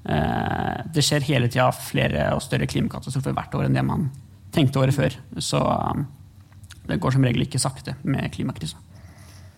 det 0.00 1.02
skjer 1.04 1.26
hele 1.28 1.48
tida 1.52 1.66
flere 1.76 2.30
og 2.32 2.40
større 2.40 2.68
klimakatastrofer 2.70 3.34
hvert 3.36 3.52
år 3.58 3.66
enn 3.66 3.74
det 3.76 3.82
man 3.84 4.06
tenkte 4.54 4.80
året 4.80 4.96
før. 4.96 5.16
Så 5.38 5.60
um, 5.60 6.06
det 6.88 7.00
går 7.00 7.14
som 7.14 7.26
regel 7.26 7.44
ikke 7.44 7.60
sakte 7.62 7.94
med 8.02 8.30
klimakrisa. 8.34 8.80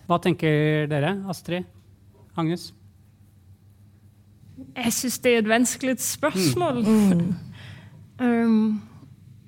Hva 0.09 0.19
tenker 0.21 0.87
dere, 0.91 1.15
Astrid 1.31 1.63
Agnes? 2.35 2.71
Jeg 4.75 4.93
syns 4.93 5.19
det 5.23 5.31
er 5.31 5.43
et 5.43 5.49
vanskelig 5.49 5.95
spørsmål. 6.03 6.83
Mm. 6.83 7.29
um, 8.19 8.81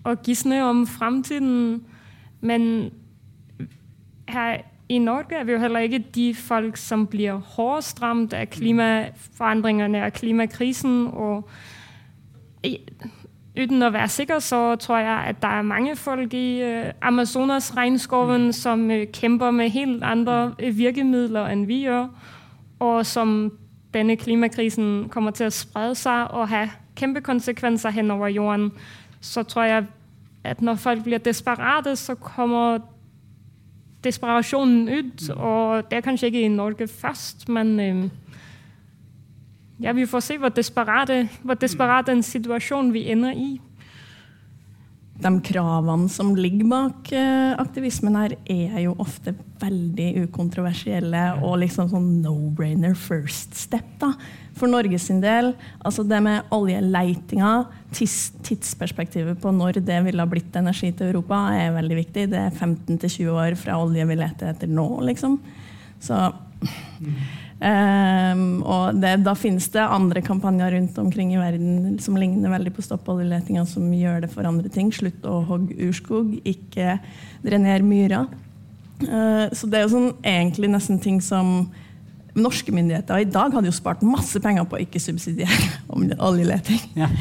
å 0.05 0.15
gisne 0.25 0.61
om 0.65 0.85
framtiden. 0.89 1.83
Men 2.45 2.91
her 4.29 4.63
i 4.89 4.97
Norge 4.97 5.35
er 5.35 5.43
vi 5.43 5.51
jo 5.51 5.57
heller 5.57 5.79
ikke 5.79 6.03
de 6.15 6.35
folk 6.35 6.77
som 6.77 7.07
blir 7.07 7.39
hardest 7.55 8.01
rammet 8.01 8.33
av 8.33 8.45
klimaforandringene 8.45 10.05
og 10.05 10.13
klimakrisen. 10.13 11.07
Og 11.07 11.49
uten 13.57 13.83
å 13.83 13.89
være 13.89 14.09
sikker 14.13 14.39
så 14.45 14.75
tror 14.75 15.01
jeg 15.01 15.31
at 15.31 15.41
det 15.41 15.49
er 15.49 15.65
mange 15.65 15.95
folk 15.95 16.33
i 16.33 16.61
uh, 16.61 16.91
Amazonas-regnskogen 17.01 18.51
som 18.53 18.85
uh, 18.91 19.07
kjemper 19.13 19.51
med 19.51 19.73
helt 19.73 20.03
andre 20.03 20.53
virkemidler 20.59 21.49
enn 21.49 21.65
vi 21.67 21.81
gjør, 21.87 22.09
og 22.79 23.05
som 23.05 23.51
denne 23.93 24.15
klimakrisen 24.15 25.07
kommer 25.09 25.31
til 25.31 25.49
å 25.49 25.55
sprede 25.55 25.95
seg 25.97 26.29
og 26.29 26.49
ha 26.51 26.67
kjempekonsekvenser 26.99 27.89
henover 27.95 28.27
jorden. 28.27 28.71
Så 29.21 29.43
tror 29.43 29.63
jeg 29.63 29.85
at 30.45 30.61
når 30.61 30.75
folk 30.75 31.03
blir 31.03 31.17
desperate, 31.17 31.95
så 31.95 32.15
kommer 32.15 32.83
desperasjonen 34.05 34.89
ut. 34.89 35.29
Og 35.29 35.89
det 35.89 35.97
er 35.97 36.05
kanskje 36.05 36.31
ikke 36.31 36.45
i 36.45 36.51
Norge 36.53 36.87
først, 36.87 37.49
men 37.49 37.79
øh, 37.79 38.09
ja, 39.81 39.91
vi 39.91 40.05
får 40.05 40.19
se 40.19 40.37
hvor 40.37 40.49
desperat 41.53 42.09
en 42.09 42.23
situasjon 42.23 42.93
vi 42.93 43.11
ender 43.11 43.31
i. 43.31 43.61
De 45.23 45.31
kravene 45.47 46.09
som 46.11 46.33
ligger 46.35 46.67
bak 46.67 47.11
uh, 47.15 47.53
aktivismen 47.61 48.17
her, 48.19 48.35
er 48.51 48.81
jo 48.83 48.97
ofte 48.99 49.35
veldig 49.61 50.25
ukontroversielle 50.25 51.21
og 51.39 51.61
liksom 51.61 51.87
sånn 51.93 52.09
no-brainer 52.25 52.97
first 52.99 53.55
step. 53.55 53.87
da 54.01 54.11
for 54.55 54.71
Norges 54.71 55.07
del, 55.21 55.51
altså 55.83 56.05
det 56.07 56.21
med 56.23 56.51
oljeleitinga, 56.55 57.51
tids, 57.95 58.31
tidsperspektivet 58.45 59.39
på 59.41 59.51
når 59.51 59.81
det 59.83 59.97
ville 60.05 60.23
ha 60.23 60.31
blitt 60.31 60.55
energi 60.55 60.93
til 60.95 61.11
Europa, 61.11 61.49
er 61.55 61.75
veldig 61.75 61.97
viktig. 61.99 62.27
Det 62.31 62.39
er 62.39 62.55
15-20 62.55 63.33
år 63.35 63.57
fra 63.59 63.79
olje 63.83 64.05
vi 64.07 64.19
leter 64.19 64.53
etter 64.53 64.71
nå, 64.71 64.87
liksom. 65.09 65.37
Så 65.99 66.21
um, 67.59 68.63
Og 68.63 68.99
det, 69.01 69.13
da 69.25 69.35
finnes 69.37 69.67
det 69.73 69.83
andre 69.83 70.23
kampanjer 70.25 70.75
rundt 70.75 70.97
omkring 71.01 71.33
i 71.35 71.39
verden 71.39 71.99
som 72.03 72.17
ligner 72.19 72.53
veldig 72.53 72.73
på 72.75 72.85
Stopp 72.85 73.07
oljeletinga, 73.11 73.65
som 73.69 73.87
gjør 73.93 74.25
det 74.25 74.31
for 74.33 74.47
andre 74.47 74.71
ting. 74.71 74.91
Slutt 74.93 75.25
å 75.27 75.41
hogge 75.47 75.77
urskog, 75.87 76.35
ikke 76.47 76.99
drenere 77.45 77.85
myrer. 77.85 78.27
Uh, 79.03 79.47
så 79.55 79.67
det 79.67 79.79
er 79.79 79.87
jo 79.87 79.95
sånn, 79.95 80.11
egentlig 80.23 80.71
nesten 80.71 81.01
ting 81.03 81.21
som 81.23 81.67
norske 82.35 82.73
myndigheter 82.75 83.23
i 83.23 83.29
dag 83.31 83.53
hadde 83.55 83.69
jo 83.69 83.75
spart 83.75 84.01
masse 84.03 84.39
penger 84.43 84.65
på 84.67 84.75
å 84.75 84.83
ikke 84.83 84.99
subsidiere 84.99 85.71
oljeleting. 86.29 86.83
Ja. 86.99 87.11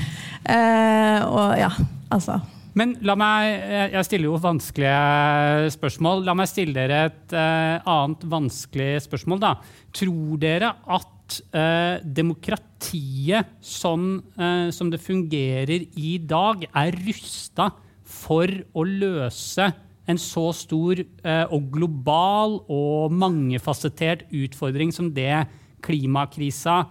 Uh, 0.45 1.21
og 1.31 1.55
ja, 1.61 1.71
altså 2.13 2.41
men 2.75 2.97
la 3.07 3.15
meg, 3.19 3.47
Jeg 3.95 4.07
stiller 4.09 4.29
jo 4.29 4.41
vanskelige 4.43 5.71
spørsmål. 5.75 6.25
La 6.27 6.35
meg 6.35 6.51
stille 6.51 6.75
dere 6.75 7.05
et 7.09 7.35
uh, 7.37 7.79
annet 7.87 8.27
vanskelig 8.27 9.05
spørsmål. 9.07 9.41
da. 9.43 9.53
Tror 9.95 10.41
dere 10.43 10.73
at 10.83 11.39
uh, 11.55 12.03
demokratiet 12.03 13.55
sånn 13.63 14.19
uh, 14.39 14.69
som 14.75 14.91
det 14.91 15.03
fungerer 15.03 15.87
i 15.95 16.19
dag, 16.19 16.67
er 16.75 16.99
rusta 17.07 17.71
for 18.05 18.51
å 18.75 18.85
løse 18.87 19.71
en 20.11 20.21
så 20.21 20.51
stor 20.57 21.01
eh, 21.01 21.47
og 21.53 21.71
global 21.73 22.59
og 22.73 23.15
mangefasettert 23.15 24.27
utfordring 24.35 24.93
som 24.93 25.11
det 25.17 25.47
klimakrisa 25.85 26.83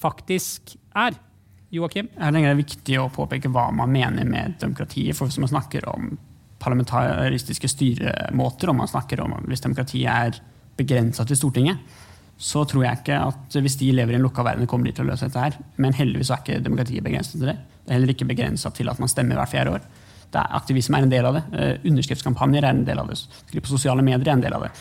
faktisk 0.00 0.74
er. 0.96 1.16
Joakim? 1.74 2.08
Jeg 2.14 2.34
tenker 2.34 2.46
det 2.46 2.54
er 2.54 2.60
viktig 2.62 2.96
å 3.00 3.10
påpeke 3.12 3.50
hva 3.52 3.66
man 3.74 3.92
mener 3.92 4.26
med 4.28 4.56
demokratiet. 4.62 5.16
for 5.16 5.26
Hvis 5.30 5.40
man 5.42 5.50
snakker 5.50 5.88
om 5.90 6.14
parlamentaristiske 6.62 7.68
styremåter, 7.68 8.70
og 8.70 8.78
man 8.78 8.90
snakker 8.90 9.20
om 9.24 9.34
hvis 9.48 9.64
demokratiet 9.64 10.10
er 10.10 10.38
begrensa 10.78 11.26
til 11.26 11.38
Stortinget, 11.38 11.82
så 12.38 12.64
tror 12.66 12.84
jeg 12.84 13.00
ikke 13.00 13.18
at 13.28 13.56
hvis 13.62 13.76
de 13.78 13.92
lever 13.94 14.14
i 14.14 14.18
en 14.18 14.24
lukka 14.24 14.42
verden, 14.42 14.66
kommer 14.70 14.88
de 14.88 14.94
til 14.96 15.04
å 15.04 15.12
løse 15.12 15.28
dette 15.28 15.42
her. 15.42 15.58
Men 15.78 15.94
heldigvis 15.94 16.32
er 16.34 16.42
ikke 16.42 16.62
demokratiet 16.64 17.04
begrenset 17.06 17.38
til 17.38 17.50
det. 17.52 17.58
Det 17.84 17.92
er 17.92 17.98
heller 17.98 18.14
ikke 18.14 18.26
begrensa 18.30 18.72
til 18.74 18.90
at 18.90 18.98
man 19.02 19.10
stemmer 19.12 19.38
hvert 19.38 19.52
fjerde 19.52 19.76
år. 19.76 19.84
Det 20.34 20.40
Er, 20.40 20.50
aktivisme 20.58 20.98
er 20.98 21.06
en 21.06 21.12
del 21.12 21.28
av 21.28 21.36
det. 21.36 21.44
Uh, 21.54 21.90
underskriftskampanjer 21.90 22.64
er 22.64 22.74
en 22.74 22.86
del 22.86 22.98
av 22.98 23.10
det. 23.10 23.20
Skriv 23.20 23.62
på 23.62 23.70
sosiale 23.70 24.02
medier 24.02 24.26
er 24.26 24.34
en 24.34 24.42
del 24.42 24.56
av 24.56 24.64
det. 24.66 24.72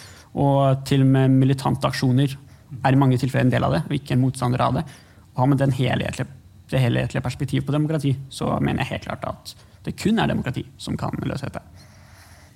Og 0.41 0.86
til 0.89 1.04
og 1.06 1.12
med 1.14 1.36
militante 1.44 1.89
aksjoner 1.89 2.34
er 2.82 2.96
i 2.96 2.98
mange 2.98 3.20
tilfeller 3.22 3.46
en 3.46 3.54
del 3.54 3.68
av 3.68 3.76
det, 3.76 3.84
og 3.86 3.94
ikke 4.00 4.16
en 4.16 4.24
motstander 4.24 4.64
av 4.66 4.80
det. 4.80 4.84
Og 5.36 5.44
har 5.44 5.52
man 5.52 5.62
den 5.62 5.76
helhetlige, 5.78 6.26
det 6.74 6.82
helhetlige 6.84 7.24
perspektivet 7.24 7.67
på 7.67 7.76
demokrati, 7.76 8.15
så 8.34 8.57
mener 8.59 8.84
jeg 8.84 8.95
helt 8.95 9.07
klart 9.07 9.26
at 9.30 9.55
det 9.86 9.95
kun 9.99 10.19
er 10.19 10.32
demokrati 10.32 10.65
som 10.82 10.97
kan 10.99 11.15
løse 11.24 11.47
dette. 11.47 11.63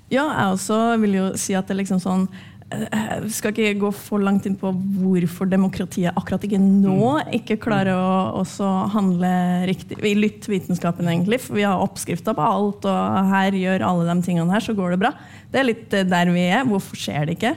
Ja, 0.08 0.24
jeg 0.24 0.54
også 0.54 0.78
vil 1.02 1.18
jo 1.18 1.26
si 1.40 1.56
at 1.58 1.68
det 1.68 1.76
er 1.76 1.84
liksom 1.84 2.04
sånn 2.04 2.30
jeg 2.68 2.88
eh, 2.92 3.28
skal 3.32 3.54
ikke 3.54 3.80
gå 3.80 3.90
for 3.96 4.20
langt 4.20 4.44
inn 4.48 4.58
på 4.60 4.74
hvorfor 4.76 5.48
demokratiet 5.48 6.16
akkurat 6.20 6.44
ikke 6.44 6.60
nå 6.60 6.98
mm. 7.00 7.30
ikke 7.40 7.56
klarer 7.64 7.96
å 7.96 8.44
handle 8.92 9.30
riktig. 9.70 9.96
Vi 10.04 10.12
lytter 10.18 10.52
vitenskapen, 10.52 11.08
egentlig, 11.08 11.40
for 11.46 11.56
vi 11.56 11.64
har 11.64 11.80
oppskrifter 11.80 12.36
på 12.36 12.44
alt, 12.44 12.84
og 12.84 13.32
her 13.32 13.56
gjør 13.56 13.86
alle 13.88 14.10
de 14.10 14.26
tingene 14.26 14.52
her, 14.52 14.66
så 14.66 14.76
går 14.76 14.94
det 14.94 15.00
bra. 15.06 15.14
Det 15.54 15.62
er 15.62 15.70
litt 15.70 15.96
eh, 15.96 16.08
der 16.08 16.34
vi 16.36 16.44
er. 16.50 16.68
Hvorfor 16.68 17.00
skjer 17.00 17.30
det 17.30 17.38
ikke? 17.38 17.56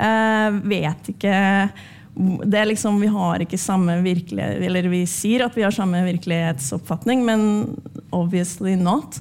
Uh, 0.00 0.60
vet 0.64 1.08
ikke 1.12 1.32
det 2.20 2.58
er 2.60 2.68
liksom, 2.68 3.00
Vi 3.00 3.10
har 3.10 3.42
ikke 3.42 3.58
samme 3.60 3.96
virkelighet 4.04 4.62
Eller 4.66 4.88
vi 4.92 5.04
sier 5.08 5.46
at 5.46 5.56
vi 5.56 5.64
har 5.64 5.74
samme 5.74 6.02
virkelighetsoppfatning, 6.04 7.24
men 7.24 7.42
obviously 8.12 8.74
not. 8.76 9.20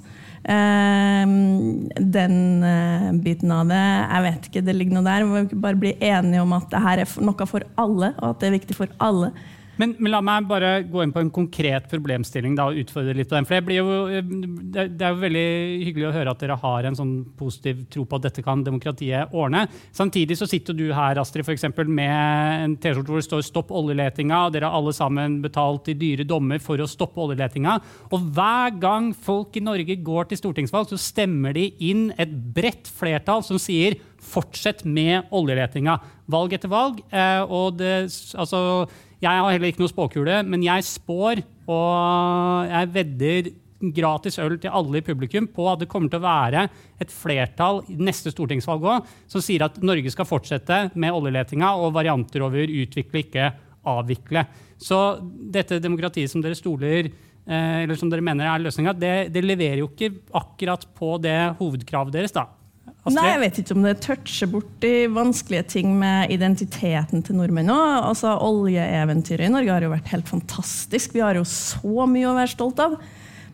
Ehm, 0.50 1.90
den 2.00 2.64
eh, 2.64 3.12
biten 3.22 3.52
av 3.52 3.68
det 3.70 3.82
Jeg 3.84 4.26
vet 4.26 4.50
ikke, 4.50 4.64
det 4.66 4.76
ligger 4.78 4.98
noe 4.98 5.08
der. 5.08 5.26
Vi 5.28 5.44
må 5.46 5.62
bare 5.62 5.80
bli 5.80 5.94
enige 6.00 6.44
om 6.44 6.56
at 6.58 6.70
det 6.72 6.84
her 6.86 7.04
er 7.04 7.16
noe 7.24 7.50
for 7.50 7.66
alle, 7.80 8.14
og 8.18 8.32
at 8.32 8.42
det 8.42 8.50
er 8.50 8.58
viktig 8.58 8.78
for 8.78 9.00
alle. 9.04 9.34
Men, 9.80 9.94
men, 9.96 10.12
la 10.12 10.20
meg 10.26 10.48
bare 10.50 10.72
gå 10.84 11.04
inn 11.04 11.14
på 11.16 11.22
en 11.24 11.32
konkret 11.32 11.88
problemstilling 11.92 12.58
da, 12.58 12.68
og 12.68 12.82
utfordre 12.82 13.16
litt 13.16 13.30
på 13.30 13.38
den. 13.38 13.48
For 13.48 13.72
jo, 13.72 13.86
det, 14.20 14.90
det, 15.00 15.06
er 15.06 15.14
jo 15.14 15.22
veldig 15.22 15.46
hyggelig 15.86 16.10
å 16.10 16.14
høre 16.18 16.34
at 16.34 16.44
dere 16.44 16.58
har 16.60 16.88
en 16.90 16.98
sånn 17.00 17.14
positiv 17.40 17.86
tro 17.94 18.04
på 18.10 18.20
at 18.20 18.28
dette 18.28 18.44
kan 18.44 18.66
demokratiet 18.66 19.32
ordne. 19.32 19.66
Samtidig 19.96 20.36
så 20.40 20.50
sitter 20.50 20.76
du 20.76 20.90
her 20.96 21.22
Astrid, 21.22 21.48
for 21.48 21.56
eksempel, 21.56 21.88
med 21.88 22.66
en 22.66 22.76
T-skjorte 22.76 23.08
hvor 23.08 23.24
det 23.24 23.30
står 23.30 23.48
'Stopp 23.48 23.72
oljeletinga', 23.72 24.44
og 24.48 24.54
dere 24.54 24.68
har 24.68 24.76
alle 24.76 24.96
sammen 24.96 25.40
betalt 25.46 25.88
i 25.94 25.98
dyre 26.00 26.28
dommer 26.28 26.60
for 26.60 26.78
å 26.84 26.90
stoppe 26.90 27.24
oljeletinga. 27.24 27.80
Og 28.12 28.30
hver 28.36 28.76
gang 28.84 29.14
folk 29.16 29.56
i 29.56 29.64
Norge 29.64 29.96
går 30.04 30.30
til 30.30 30.44
stortingsvalg, 30.44 30.92
så 30.92 31.00
stemmer 31.00 31.56
de 31.56 31.70
inn 31.80 32.10
et 32.20 32.30
bredt 32.30 32.92
flertall 32.92 33.46
som 33.48 33.58
sier 33.58 33.96
'fortsett 34.20 34.84
med 34.84 35.30
oljeletinga'. 35.32 36.02
Valg 36.28 36.54
etter 36.54 36.70
valg. 36.70 37.00
Eh, 37.12 37.42
og 37.48 37.78
det, 37.78 38.12
altså 38.36 38.90
jeg 39.20 39.42
har 39.44 39.52
heller 39.52 39.72
ikke 39.72 39.84
noe 39.84 39.92
spåkule, 39.92 40.42
men 40.48 40.64
jeg 40.64 40.86
spår, 40.88 41.42
og 41.70 42.70
jeg 42.72 42.92
vedder 42.96 43.50
gratis 43.96 44.40
øl 44.44 44.58
til 44.60 44.74
alle 44.76 45.00
i 45.00 45.06
publikum 45.06 45.48
på 45.56 45.68
at 45.72 45.80
det 45.82 45.88
kommer 45.92 46.12
til 46.12 46.20
å 46.20 46.26
være 46.26 46.66
et 47.00 47.14
flertall 47.14 47.82
i 47.92 47.96
neste 48.00 48.34
stortingsvalg 48.34 48.84
òg 48.84 49.08
som 49.32 49.44
sier 49.44 49.64
at 49.64 49.80
Norge 49.84 50.12
skal 50.12 50.28
fortsette 50.28 50.82
med 51.00 51.16
oljeletinga 51.16 51.72
og 51.80 51.94
varianter 51.96 52.44
over 52.44 52.68
utvikle, 52.68 53.24
ikke 53.24 53.48
avvikle. 53.88 54.44
Så 54.80 55.00
dette 55.24 55.80
demokratiet 55.84 56.32
som 56.32 56.44
dere 56.44 56.58
stoler 56.60 57.08
eh, 57.08 57.84
eller 57.86 58.00
som 58.00 58.12
dere 58.12 58.26
mener 58.26 58.50
er 58.52 58.64
løsninga, 58.66 58.96
det, 59.00 59.16
det 59.36 59.46
leverer 59.46 59.82
jo 59.84 59.92
ikke 59.92 60.12
akkurat 60.36 60.84
på 60.96 61.16
det 61.24 61.40
hovedkravet 61.60 62.16
deres. 62.20 62.36
da. 62.36 62.50
Astrid? 62.90 63.16
Nei, 63.18 63.28
Jeg 63.30 63.42
vet 63.44 63.60
ikke 63.62 63.76
om 63.78 63.86
det 63.86 63.96
toucher 64.06 64.52
borti 64.52 64.94
vanskelige 65.14 65.66
ting 65.76 65.94
med 66.00 66.34
identiteten 66.34 67.24
til 67.26 67.40
nordmenn. 67.40 67.72
Altså, 67.72 68.36
oljeeventyret 68.46 69.48
i 69.48 69.54
Norge 69.54 69.74
har 69.74 69.86
jo 69.86 69.94
vært 69.94 70.12
helt 70.14 70.30
fantastisk. 70.30 71.16
Vi 71.16 71.24
har 71.24 71.40
jo 71.40 71.46
så 71.48 72.08
mye 72.10 72.30
å 72.30 72.38
være 72.38 72.54
stolt 72.54 72.82
av. 72.84 72.98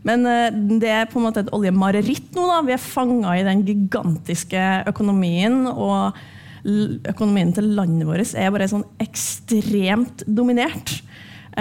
Men 0.06 0.26
uh, 0.30 0.54
det 0.82 0.92
er 0.94 1.10
på 1.10 1.18
en 1.20 1.28
måte 1.28 1.46
et 1.46 1.52
oljemareritt 1.56 2.36
nå. 2.38 2.48
da. 2.52 2.62
Vi 2.68 2.76
er 2.76 2.82
fanga 2.82 3.36
i 3.40 3.46
den 3.48 3.66
gigantiske 3.68 4.66
økonomien. 4.92 5.66
og 5.72 6.18
økonomien 6.66 7.52
til 7.54 7.68
landet 7.78 8.08
vårt 8.08 8.32
er 8.34 8.50
bare 8.50 8.66
sånn 8.66 8.86
ekstremt 9.04 10.24
dominert 10.26 10.96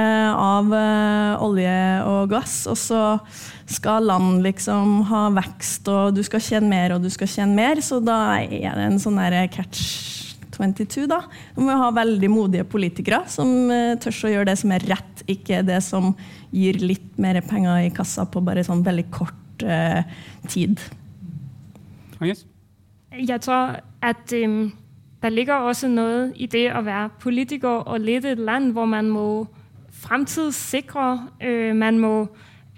av 0.00 0.72
uh, 0.72 1.42
olje 1.44 1.76
og 2.10 2.32
gass. 2.32 2.64
Og 2.70 2.78
så 2.78 3.02
skal 3.70 4.08
land 4.10 4.42
liksom 4.44 5.04
ha 5.10 5.28
vekst, 5.36 5.88
og 5.92 6.16
du 6.16 6.22
skal 6.26 6.42
tjene 6.44 6.70
mer 6.72 6.96
og 6.96 7.04
du 7.04 7.10
skal 7.12 7.30
tjene 7.30 7.56
mer. 7.56 7.82
Så 7.84 8.00
da 8.04 8.18
er 8.42 8.74
det 8.74 8.88
en 8.88 9.00
sånn 9.02 9.20
catch 9.54 9.84
22. 10.54 11.06
da. 11.10 11.20
Du 11.56 11.62
må 11.66 11.74
ha 11.78 11.90
veldig 11.94 12.30
modige 12.30 12.66
politikere 12.68 13.24
som 13.30 13.70
uh, 13.70 13.94
tør 14.02 14.20
å 14.28 14.34
gjøre 14.36 14.50
det 14.52 14.58
som 14.60 14.74
er 14.74 14.86
rett, 14.90 15.24
ikke 15.30 15.62
det 15.66 15.80
som 15.86 16.12
gir 16.54 16.78
litt 16.82 17.18
mer 17.18 17.40
penger 17.46 17.88
i 17.88 17.94
kassa 17.94 18.26
på 18.26 18.42
bare 18.44 18.64
sånn 18.66 18.84
veldig 18.86 19.08
kort 19.14 19.66
uh, 19.66 20.02
tid. 20.50 20.78
Agnes? 22.20 22.46
Jeg 23.14 23.40
tror 23.44 23.76
at 24.02 24.32
um, 24.42 24.72
der 25.22 25.32
ligger 25.32 25.54
også 25.54 25.88
noe 25.88 26.32
i 26.34 26.48
det 26.50 26.66
å 26.74 26.82
være 26.84 27.12
politiker 27.22 27.84
og 27.88 28.02
lede 28.02 28.34
et 28.34 28.42
land 28.42 28.74
hvor 28.74 28.88
man 28.90 29.10
må 29.12 29.26
fremtidssikre. 30.06 31.28
Øh, 31.42 31.76
man 31.76 31.98
må 31.98 32.28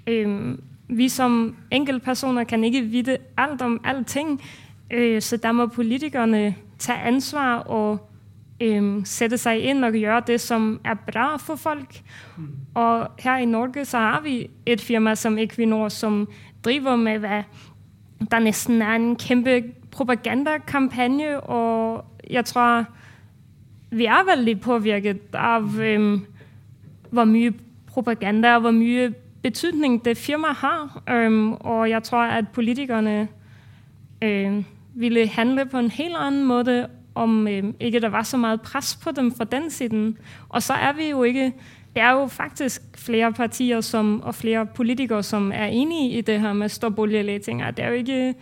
øh, 0.07 0.59
vi 0.89 1.09
som 1.09 1.57
enkeltpersoner 1.71 2.45
kan 2.45 2.65
ikke 2.65 2.83
vite 2.83 3.19
alt 3.37 3.63
om 3.63 3.81
alting, 3.85 4.43
øh, 4.91 5.23
så 5.23 5.37
der 5.37 5.53
må 5.53 5.67
politikerne 5.67 6.55
tage 6.79 6.99
ansvar 6.99 7.57
og 7.57 8.09
øh, 8.61 9.01
sætte 9.05 9.39
seg 9.39 9.61
inn 9.61 9.85
og 9.85 9.93
gjøre 9.93 10.23
det 10.27 10.41
som 10.41 10.81
er 10.85 10.95
bra 10.95 11.37
for 11.37 11.57
folk. 11.57 12.03
Mm. 12.37 12.49
Og 12.75 13.09
her 13.19 13.37
i 13.37 13.45
Norge 13.45 13.85
så 13.85 13.99
har 13.99 14.21
vi 14.21 14.51
et 14.67 14.81
firma 14.81 15.15
som 15.15 15.39
Equinor 15.39 15.89
som 15.89 16.29
driver 16.65 16.97
med 16.97 17.19
hva 17.19 17.43
der 18.31 18.39
nesten 18.39 18.83
er 18.83 18.95
en 18.97 19.17
kjempe 19.17 19.63
propagandakampanje, 19.91 21.41
og 21.41 22.05
jeg 22.31 22.45
tror 22.45 22.85
vi 23.91 24.05
er 24.05 24.25
veldig 24.25 24.61
påvirket 24.61 25.35
av 25.35 25.81
øh, 25.81 26.19
hvor 27.11 27.25
mye 27.25 27.53
propaganda 27.87 28.55
og 28.55 28.61
hvor 28.61 28.71
mye 28.71 29.13
betydning 29.43 30.05
det 30.05 30.17
firma 30.17 30.53
har. 30.53 31.03
Øhm, 31.11 31.53
og 31.53 31.91
jeg 31.91 32.03
tror 32.03 32.23
at 32.23 32.49
politikerne 32.49 33.29
øh, 34.23 34.65
ville 34.95 35.29
handle 35.29 35.67
på 35.67 35.79
en 35.79 35.91
helt 35.91 36.17
annen 36.19 36.45
måte 36.45 36.87
om 37.15 37.49
øh, 37.49 37.65
ikke 37.81 38.01
der 38.01 38.09
var 38.09 38.23
så 38.23 38.37
mye 38.37 38.59
press 38.59 38.97
på 38.97 39.11
dem 39.11 39.33
fra 39.35 39.45
den 39.45 39.71
siden. 39.71 40.19
Og 40.49 40.63
så 40.63 40.73
er 40.73 40.93
vi 40.93 41.09
jo 41.09 41.23
ikke 41.23 41.53
Det 41.95 42.03
er 42.03 42.11
jo 42.11 42.27
faktisk 42.27 42.83
flere 42.95 43.33
partier 43.33 43.81
som, 43.81 44.23
og 44.23 44.35
flere 44.35 44.67
politikere 44.67 45.23
som 45.23 45.53
er 45.55 45.67
enige 45.67 46.19
i 46.19 46.21
det 46.21 46.41
her 46.41 46.53
med 46.53 46.69
stopp 46.69 46.99
oljeletinga. 46.99 47.71
Det 47.71 47.85
er 47.85 47.89
jo 47.89 47.95
ikke 47.95 48.35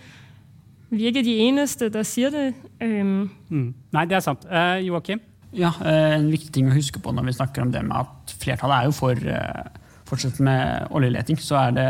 vi 0.91 1.03
er 1.03 1.07
ikke 1.07 1.25
de 1.27 1.37
eneste 1.37 1.89
der 1.89 2.03
sier 2.07 2.31
det. 2.31 2.55
Um. 2.83 3.31
Mm. 3.49 3.75
Nei, 3.93 4.05
det 4.05 4.19
er 4.19 4.21
sant. 4.21 4.47
Uh, 4.47 4.79
Joakim? 4.87 5.21
Ja, 5.55 5.73
uh, 5.81 6.19
En 6.19 6.31
viktig 6.31 6.53
ting 6.55 6.71
å 6.71 6.75
huske 6.75 7.03
på 7.03 7.15
når 7.15 7.31
vi 7.31 7.37
snakker 7.39 7.65
om 7.65 7.73
det 7.75 7.83
med 7.87 7.97
at 8.05 8.14
flertallet 8.43 8.77
er 8.77 8.89
jo 8.89 8.97
for 8.97 9.29
uh, 9.29 9.85
fortsette 10.09 10.45
med 10.45 10.91
oljeleting, 10.95 11.39
så 11.41 11.61
er 11.67 11.77
det 11.77 11.89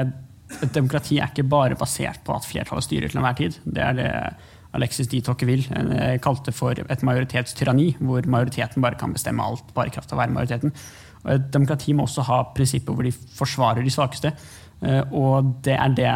et 0.62 0.74
demokrati 0.74 1.18
er 1.18 1.32
ikke 1.32 1.46
bare 1.50 1.78
basert 1.78 2.20
på 2.26 2.34
at 2.34 2.46
flertallet 2.46 2.86
styrer 2.86 3.10
til 3.10 3.20
enhver 3.20 3.38
tid. 3.38 3.56
Det 3.64 3.82
er 3.82 3.96
det 3.98 4.10
Alexis 4.74 5.08
de 5.10 5.20
Tocqueville 5.24 5.66
eh, 5.70 6.16
kalte 6.22 6.52
for 6.54 6.78
et 6.78 7.04
majoritetstyranni, 7.06 7.94
hvor 8.02 8.26
majoriteten 8.30 8.82
bare 8.82 8.98
kan 8.98 9.14
bestemme 9.14 9.44
alt 9.44 9.70
bare 9.74 9.90
i 9.90 9.94
kraft 9.94 10.12
av 10.12 10.18
å 10.18 10.22
være 10.22 10.34
majoriteten. 10.34 10.74
Og 11.24 11.30
et 11.36 11.46
demokrati 11.54 11.94
må 11.94 12.06
også 12.08 12.26
ha 12.28 12.40
prinsipper 12.56 12.96
hvor 12.96 13.06
de 13.06 13.14
forsvarer 13.14 13.86
de 13.86 13.94
svakeste. 13.94 14.34
Eh, 14.82 15.00
og 15.14 15.54
det 15.66 15.78
er 15.78 15.94
det 15.96 16.10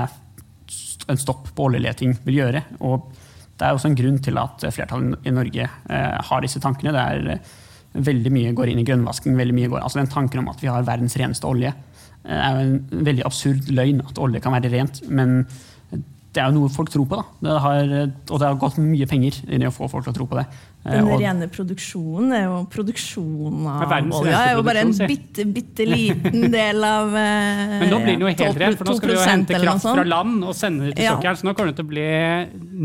en 1.08 1.20
stopp 1.20 1.52
på 1.56 1.70
oljeleting 1.70 2.16
vil 2.26 2.42
gjøre. 2.42 2.64
Og 2.84 3.08
det 3.58 3.66
er 3.66 3.74
også 3.78 3.92
en 3.92 3.98
grunn 3.98 4.20
til 4.22 4.38
at 4.42 4.66
flertallet 4.74 5.26
i 5.26 5.34
Norge 5.34 5.70
eh, 5.70 6.18
har 6.30 6.44
disse 6.44 6.62
tankene. 6.62 6.94
Det 6.94 7.06
er 7.06 7.40
veldig 8.04 8.32
mye 8.32 8.54
går 8.56 8.72
inn 8.72 8.80
i 8.82 8.86
grønnvasking. 8.86 9.36
veldig 9.36 9.54
mye 9.56 9.70
går, 9.72 9.82
altså 9.82 10.00
Den 10.02 10.12
tanken 10.12 10.42
om 10.42 10.48
at 10.52 10.60
vi 10.62 10.70
har 10.70 10.86
verdens 10.86 11.16
reneste 11.18 11.46
olje, 11.48 11.74
Eh, 12.28 12.36
er 12.36 12.54
jo 12.54 12.68
en 12.68 13.04
veldig 13.08 13.26
absurd 13.26 13.72
løgn 13.72 14.04
at 14.04 14.20
olje 14.20 14.42
kan 14.44 14.54
være 14.56 14.72
rent. 14.74 15.02
Men 15.08 15.40
det 16.28 16.42
er 16.42 16.50
jo 16.52 16.58
noe 16.60 16.70
folk 16.70 16.90
tror 16.92 17.06
på. 17.08 17.18
da. 17.18 17.24
Det 17.46 17.60
har, 17.64 17.92
og 18.28 18.34
det 18.38 18.44
har 18.46 18.58
gått 18.60 18.76
mye 18.82 19.06
penger 19.08 19.38
inn 19.48 19.64
i 19.64 19.68
å 19.68 19.72
få 19.74 19.88
folk 19.90 20.04
til 20.04 20.12
å 20.12 20.16
tro 20.18 20.26
på 20.28 20.36
det. 20.38 20.44
Den 20.84 21.08
Den 21.08 21.20
rene 21.20 21.48
produksjonen 21.52 22.34
er 22.36 22.44
jo 22.44 22.58
produksjonen 22.70 23.64
av 23.66 23.94
olje. 23.96 24.28
Det 24.28 24.36
er 24.36 24.52
jo 24.54 24.62
bare 24.66 24.84
en 24.84 24.92
bitte, 25.10 25.46
bitte 25.56 25.86
liten 25.88 26.52
del 26.58 26.84
av 26.86 27.16
eh, 27.16 27.74
Men 27.80 27.90
nå 27.94 27.98
blir 28.04 28.14
den 28.14 28.26
jo 28.26 28.30
helt 28.30 28.62
ren, 28.62 28.76
for 28.78 28.92
nå 28.92 28.98
skal 29.00 29.12
vi 29.12 29.16
jo 29.16 29.26
hente 29.26 29.62
kraft 29.64 29.88
fra 29.88 30.06
land 30.06 30.44
og 30.44 30.54
sende 30.56 30.90
det 30.90 30.98
til 30.98 31.10
sokkelen. 31.10 31.32
Ja. 31.32 31.40
Så 31.40 31.48
nå 31.48 31.56
kommer 31.56 31.72
det 31.72 31.80
til 31.80 31.88
å 31.88 31.92
bli 31.96 32.08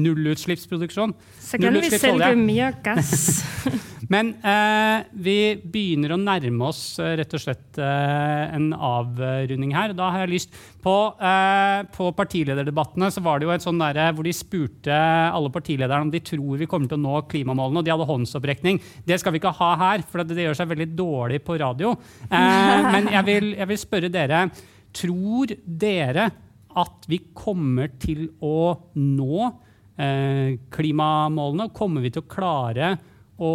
nullutslippsproduksjon. 0.07 1.15
Så 1.53 1.59
kan 1.61 1.75
vi 1.77 1.89
selge 2.01 2.31
mye 2.39 2.71
gass. 2.81 3.43
Men 4.13 4.33
eh, 4.41 5.05
vi 5.25 5.37
begynner 5.55 6.15
å 6.15 6.19
nærme 6.19 6.67
oss 6.67 6.97
eh, 7.01 7.13
rett 7.19 7.33
og 7.37 7.41
slett 7.43 7.77
eh, 7.81 8.55
en 8.57 8.71
avrunding 8.73 9.71
her. 9.75 9.93
Da 9.97 10.09
har 10.11 10.25
jeg 10.25 10.33
lyst 10.33 10.57
På, 10.83 11.13
eh, 11.15 11.85
på 11.93 12.09
partilederdebattene 12.17 13.11
så 13.13 13.23
var 13.23 13.39
det 13.39 13.47
jo 13.47 13.53
et 13.55 13.65
sånn 13.65 13.79
der, 13.79 14.01
hvor 14.17 14.27
de 14.27 14.33
spurte 14.35 14.97
alle 14.97 15.51
partilederne 15.53 16.09
om 16.09 16.13
de 16.13 16.23
tror 16.25 16.59
vi 16.59 16.67
kommer 16.69 16.89
til 16.91 16.99
å 16.99 17.03
nå 17.05 17.23
klimamålene. 17.31 17.79
og 17.83 17.87
de 17.87 17.93
hadde 17.93 18.09
håndsopprekning. 18.09 18.81
Det 19.05 19.19
skal 19.21 19.35
vi 19.35 19.41
ikke 19.41 19.55
ha 19.61 19.73
her, 19.85 20.05
for 20.09 20.23
det, 20.23 20.35
det 20.35 20.49
gjør 20.49 20.59
seg 20.59 20.73
veldig 20.73 20.89
dårlig 20.97 21.43
på 21.45 21.59
radio. 21.61 21.93
Eh, 22.27 22.87
men 22.93 23.11
jeg 23.13 23.29
vil, 23.29 23.51
jeg 23.61 23.71
vil 23.71 23.83
spørre 23.85 24.13
dere. 24.13 24.47
tror 24.93 25.53
dere 25.63 26.31
at 26.73 27.05
vi 27.09 27.21
kommer 27.37 27.91
til 28.01 28.27
å 28.41 28.73
nå 28.97 29.37
eh, 29.45 29.62
klimamålene? 29.97 31.67
Og 31.69 31.75
kommer 31.77 32.01
vi 32.01 32.13
til 32.13 32.23
å 32.23 32.29
klare 32.29 32.95
å 33.37 33.53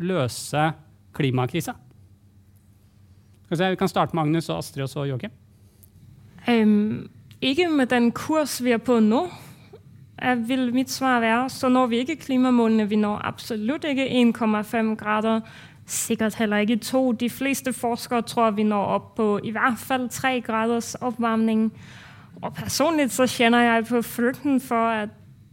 løse 0.00 0.64
klimakrisa? 1.16 1.76
Vi 3.50 3.76
kan 3.78 3.90
starte 3.90 4.14
med 4.14 4.28
Agnes 4.28 4.50
og 4.50 4.60
Astrid 4.60 4.86
og 4.86 4.90
så 4.92 5.06
Joakim. 5.08 5.32
Um, 6.48 7.10
ikke 7.42 7.68
med 7.68 7.90
den 7.90 8.12
kurs 8.12 8.60
vi 8.62 8.72
er 8.72 8.82
på 8.82 9.00
nå, 9.02 9.24
vil 10.46 10.74
mitt 10.74 10.90
svar 10.90 11.20
være. 11.20 11.50
Så 11.50 11.68
når 11.68 11.86
vi 11.86 11.96
ikke 11.96 12.16
klimamålene. 12.16 12.88
Vi 12.88 12.96
når 12.96 13.20
absolutt 13.24 13.84
ikke 13.84 14.06
1,5 14.06 14.96
grader. 14.96 15.40
Sikkert 15.86 16.34
heller 16.34 16.56
ikke 16.56 16.76
to. 16.76 17.12
De 17.12 17.30
fleste 17.30 17.72
forskere 17.72 18.22
tror 18.22 18.50
vi 18.50 18.62
når 18.62 18.94
opp 18.94 19.14
på 19.16 19.40
i 19.44 19.50
hvert 19.50 19.78
fall 19.78 20.08
tre 20.08 20.40
graders 20.40 20.94
oppvarming. 21.00 21.72
Og 22.42 22.54
personlig 22.54 23.10
så 23.10 23.26
kjenner 23.26 23.60
jeg 23.60 23.86
på 23.86 24.02
frykten 24.02 24.60
for 24.60 24.76
at 24.76 25.10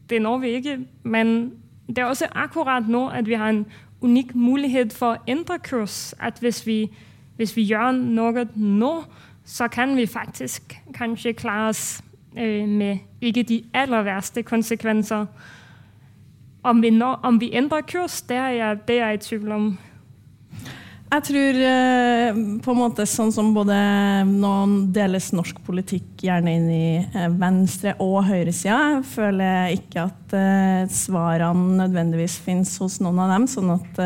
det 0.09 0.21
når 0.21 0.37
vi 0.37 0.47
ikke. 0.47 0.79
Men 1.03 1.53
det 1.87 1.97
er 1.97 2.05
også 2.05 2.27
akkurat 2.35 2.87
nå 2.87 3.07
at 3.07 3.27
vi 3.27 3.33
har 3.33 3.49
en 3.49 3.65
unik 4.01 4.35
mulighet 4.35 4.93
for 4.93 5.15
å 5.15 5.21
endre 5.27 5.59
kurs. 5.59 6.15
At 6.19 6.39
hvis 6.39 6.65
vi, 6.67 6.91
hvis 7.35 7.55
vi 7.55 7.63
gjør 7.63 7.91
noe 7.91 8.47
nå, 8.55 8.93
så 9.45 9.67
kan 9.67 9.95
vi 9.97 10.05
faktisk 10.05 10.75
kanskje 10.93 11.33
klare 11.33 11.69
oss 11.69 12.03
øh, 12.37 12.67
med 12.67 12.97
ikke 13.21 13.43
de 13.43 13.63
aller 13.73 14.03
verste 14.03 14.43
konsekvenser. 14.43 15.25
Om 16.63 16.81
vi, 16.81 16.89
når, 16.89 17.19
om 17.23 17.41
vi 17.41 17.53
endrer 17.55 17.81
kurs, 17.81 18.21
det 18.21 18.37
er 18.37 18.49
jeg, 18.49 18.77
det 18.87 18.99
er 18.99 19.05
jeg 19.05 19.13
i 19.13 19.17
tvil 19.17 19.51
om. 19.51 19.77
Jeg 21.07 21.23
tror 21.23 21.57
eh, 21.63 22.39
på 22.63 22.73
en 22.73 22.79
måte 22.81 23.05
sånn 23.07 23.29
som 23.31 23.53
både 23.55 23.75
noen 24.27 24.89
deles 24.91 25.29
norsk 25.31 25.61
politikk 25.63 26.25
gjerne 26.27 26.55
inn 26.57 26.65
i 26.67 26.89
eh, 26.99 27.29
venstre- 27.31 27.95
og 28.03 28.25
høyresida, 28.27 28.99
føler 29.07 29.47
jeg 29.47 29.79
ikke 29.79 30.03
at 30.09 30.35
eh, 30.35 30.81
svarene 30.91 31.77
nødvendigvis 31.79 32.35
finnes 32.43 32.75
hos 32.83 32.99
noen 32.99 33.23
av 33.23 33.31
dem. 33.37 33.47
Sånn 33.47 33.71
at 33.77 34.03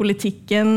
politikken 0.00 0.72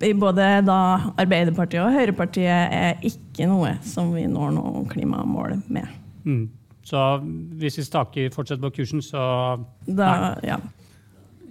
i 0.00 0.14
både 0.16 0.48
da 0.64 0.80
Arbeiderpartiet 1.12 1.84
og 1.84 1.92
Høyrepartiet 1.98 2.72
er 2.72 3.04
ikke 3.04 3.44
noe 3.50 3.76
som 3.84 4.14
vi 4.16 4.24
når 4.24 4.56
noen 4.56 4.88
klimamål 4.88 5.58
med. 5.68 5.92
Mm. 6.24 6.46
Så 6.84 7.04
hvis 7.60 7.76
vi 7.82 7.84
staker 7.84 8.32
fortsetter 8.32 8.64
på 8.64 8.78
kursen, 8.80 9.04
så 9.04 9.20
da, 9.84 10.38
ja. 10.44 10.56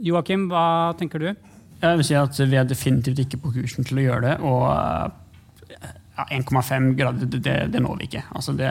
Joakim, 0.02 0.50
hva 0.50 0.94
tenker 0.98 1.22
du? 1.22 1.53
Jeg 1.84 2.00
vil 2.00 2.08
si 2.08 2.16
at 2.16 2.40
Vi 2.40 2.56
er 2.56 2.64
definitivt 2.68 3.20
ikke 3.26 3.42
på 3.44 3.52
kursen 3.58 3.84
til 3.88 4.00
å 4.00 4.08
gjøre 4.08 4.24
det. 4.30 4.38
og 4.48 5.20
ja, 6.14 6.26
1,5 6.30 6.92
grader, 6.98 7.26
det, 7.26 7.54
det, 7.74 7.80
når 7.82 7.98
vi 7.98 8.08
ikke. 8.08 8.24
Altså 8.38 8.54
det, 8.54 8.70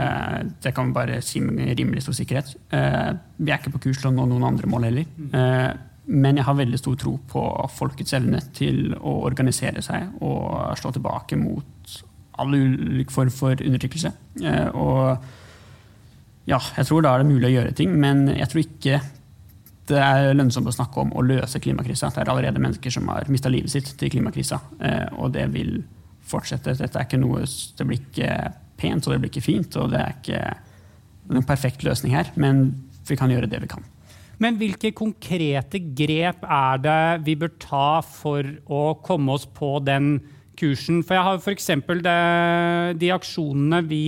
det, 0.62 0.70
kan 0.74 0.88
vi 0.88 0.96
bare 0.96 1.22
si 1.26 1.40
med 1.42 1.74
rimelig 1.78 2.04
stor 2.04 2.14
sikkerhet. 2.14 2.52
Eh, 2.70 3.08
vi 3.38 3.50
er 3.50 3.58
ikke 3.58 3.74
på 3.74 3.82
kurs 3.88 3.98
til 3.98 4.12
å 4.12 4.14
nå 4.14 4.28
noen 4.30 4.46
andre 4.52 4.70
mål 4.70 4.86
heller. 4.86 5.08
Eh, 5.34 5.72
men 6.12 6.38
jeg 6.38 6.46
har 6.46 6.58
veldig 6.58 6.78
stor 6.78 6.96
tro 6.98 7.16
på 7.30 7.42
folkets 7.74 8.14
evne 8.18 8.40
til 8.54 8.94
å 8.98 9.16
organisere 9.26 9.82
seg 9.82 10.22
og 10.22 10.76
slå 10.78 10.94
tilbake 10.94 11.38
mot 11.38 11.98
all 12.42 12.54
ulik 12.54 13.10
form 13.14 13.30
for 13.34 13.58
undertrykkelse. 13.58 14.12
Eh, 14.42 14.68
og 14.78 15.18
ja, 16.46 16.58
jeg 16.78 16.88
tror 16.88 17.02
da 17.02 17.14
er 17.14 17.22
det 17.22 17.32
mulig 17.34 17.50
å 17.50 17.56
gjøre 17.56 17.74
ting, 17.78 17.98
men 17.98 18.28
jeg 18.34 18.50
tror 18.50 18.64
ikke 18.64 19.02
det 19.90 19.98
er 19.98 20.34
lønnsomt 20.36 20.68
å 20.70 20.74
snakke 20.74 21.02
om 21.02 21.10
å 21.18 21.24
løse 21.26 21.60
klimakrisa. 21.62 22.12
Det 22.14 22.22
er 22.22 22.30
allerede 22.30 22.62
mennesker 22.62 22.94
som 22.94 23.08
har 23.10 23.28
mista 23.32 23.50
livet 23.50 23.72
sitt 23.72 23.90
til 23.98 24.12
klimakrisa, 24.12 24.60
eh, 24.80 25.08
og 25.18 25.32
det 25.34 25.48
vil 25.54 25.80
fortsette. 26.28 26.76
Dette 26.78 26.98
er 26.98 27.08
ikke 27.08 27.20
noe, 27.20 27.42
det 27.46 27.86
blir 27.88 27.98
ikke 27.98 28.36
pent 28.78 29.06
og 29.06 29.14
det 29.14 29.22
blir 29.22 29.32
ikke 29.32 29.44
fint, 29.44 29.78
og 29.78 29.90
det 29.92 30.02
er 30.02 30.14
ikke 30.20 30.42
noen 31.32 31.48
perfekt 31.48 31.82
løsning 31.86 32.14
her, 32.14 32.30
men 32.40 32.68
vi 33.08 33.18
kan 33.18 33.30
gjøre 33.32 33.50
det 33.50 33.62
vi 33.64 33.70
kan. 33.70 33.84
Men 34.42 34.56
hvilke 34.58 34.90
konkrete 34.96 35.78
grep 35.94 36.42
er 36.42 36.78
det 36.82 37.02
vi 37.26 37.36
bør 37.38 37.52
ta 37.62 37.88
for 38.06 38.46
å 38.66 38.84
komme 39.04 39.34
oss 39.36 39.44
på 39.46 39.76
den 39.86 40.16
kursen? 40.58 41.02
For 41.06 41.18
jeg 41.18 41.26
har 41.26 41.42
f.eks. 41.42 41.68
de 42.98 43.12
aksjonene 43.14 43.82
vi 43.90 44.04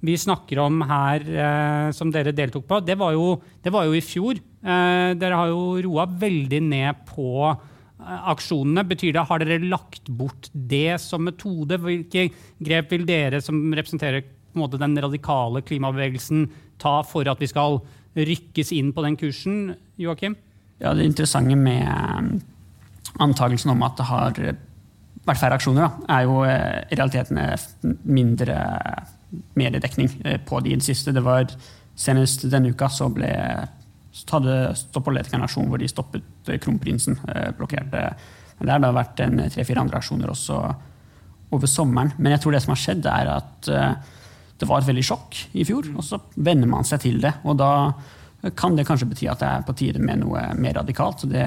vi 0.00 0.16
snakker 0.16 0.56
om 0.62 0.80
her, 0.88 1.20
eh, 1.28 1.90
som 1.92 2.08
dere 2.12 2.32
deltok 2.32 2.64
på, 2.68 2.80
det 2.80 2.96
var 2.96 3.12
jo, 3.12 3.34
det 3.60 3.72
var 3.72 3.84
jo 3.84 3.92
i 3.96 4.00
fjor. 4.00 4.40
Eh, 4.60 5.10
dere 5.16 5.38
har 5.38 5.52
jo 5.52 5.78
roa 5.86 6.04
veldig 6.04 6.60
ned 6.66 7.04
på 7.08 7.30
eh, 7.48 8.20
aksjonene. 8.32 8.84
Betyr 8.88 9.14
det, 9.16 9.26
Har 9.28 9.40
dere 9.40 9.62
lagt 9.64 10.08
bort 10.08 10.50
det 10.52 11.00
som 11.00 11.24
metode? 11.24 11.80
Hvilke 11.80 12.28
grep 12.60 12.92
vil 12.92 13.06
dere 13.08 13.40
som 13.44 13.62
representerer 13.72 14.26
måte, 14.58 14.80
den 14.80 14.98
radikale 14.98 15.62
klimabevegelsen, 15.62 16.48
ta 16.80 17.00
for 17.06 17.28
at 17.30 17.40
vi 17.40 17.48
skal 17.50 17.80
rykkes 18.18 18.72
inn 18.76 18.92
på 18.92 19.04
den 19.06 19.16
kursen? 19.20 19.76
Joakim? 20.00 20.36
Ja, 20.80 20.94
Det 20.94 21.04
interessante 21.04 21.56
med 21.56 21.84
eh, 21.84 22.40
antakelsen 23.20 23.72
om 23.72 23.82
at 23.82 23.96
det 23.96 24.08
har 24.08 24.42
vært 25.26 25.40
færre 25.40 25.56
aksjoner, 25.58 25.88
da, 25.88 26.16
er 26.16 26.28
jo 26.28 26.40
eh, 26.48 26.80
i 26.90 26.96
realiteten 26.98 27.40
mindre 28.04 28.56
mediedekning 29.58 30.10
eh, 30.24 30.40
på 30.40 30.60
de 30.64 30.74
i 30.74 30.80
det 30.80 30.86
siste. 30.86 31.14
Det 31.16 31.24
var 31.24 31.48
Senest 32.00 32.46
denne 32.48 32.70
uka 32.72 32.88
så 32.88 33.10
ble 33.12 33.28
så 34.20 34.36
hadde 34.36 34.58
Stoppoletica 34.78 35.38
en 35.38 35.46
aksjon 35.46 35.68
hvor 35.70 35.80
de 35.80 35.88
stoppet 35.90 36.50
eh, 36.50 36.60
kronprinsen. 36.62 37.18
Eh, 37.28 37.50
blokkerte. 37.56 38.04
Men 38.58 38.68
det 38.68 38.74
har 38.74 38.84
da 38.84 38.92
vært 38.94 39.22
en 39.24 39.42
tre-fire 39.48 39.82
andre 39.82 40.00
aksjoner 40.00 40.32
også 40.32 40.60
over 41.56 41.70
sommeren. 41.70 42.12
Men 42.18 42.36
jeg 42.36 42.44
tror 42.44 42.54
det 42.54 42.62
som 42.64 42.74
har 42.74 42.80
skjedd, 42.82 43.06
er 43.10 43.30
at 43.32 43.70
det 44.60 44.68
var 44.68 44.82
et 44.82 44.90
veldig 44.90 45.02
sjokk 45.02 45.38
i 45.56 45.64
fjor. 45.66 45.88
Og 45.96 46.04
så 46.04 46.20
venner 46.36 46.68
man 46.70 46.86
seg 46.86 47.00
til 47.06 47.16
det. 47.24 47.32
Og 47.48 47.56
da 47.58 47.70
kan 48.56 48.76
det 48.76 48.84
kanskje 48.88 49.08
bety 49.08 49.30
at 49.32 49.40
det 49.40 49.48
er 49.48 49.64
på 49.66 49.74
tide 49.80 50.02
med 50.04 50.20
noe 50.22 50.44
mer 50.60 50.76
radikalt. 50.78 51.24
Det 51.28 51.46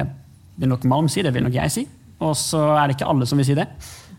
vil 0.58 0.74
nok 0.74 0.88
Malm 0.90 1.10
si, 1.10 1.24
det 1.26 1.34
vil 1.36 1.46
nok 1.46 1.56
jeg 1.56 1.74
si. 1.74 1.86
Og 2.24 2.34
så 2.38 2.62
er 2.76 2.88
det 2.88 2.98
ikke 2.98 3.10
alle 3.14 3.30
som 3.30 3.40
vil 3.40 3.48
si 3.48 3.56
det. 3.58 3.68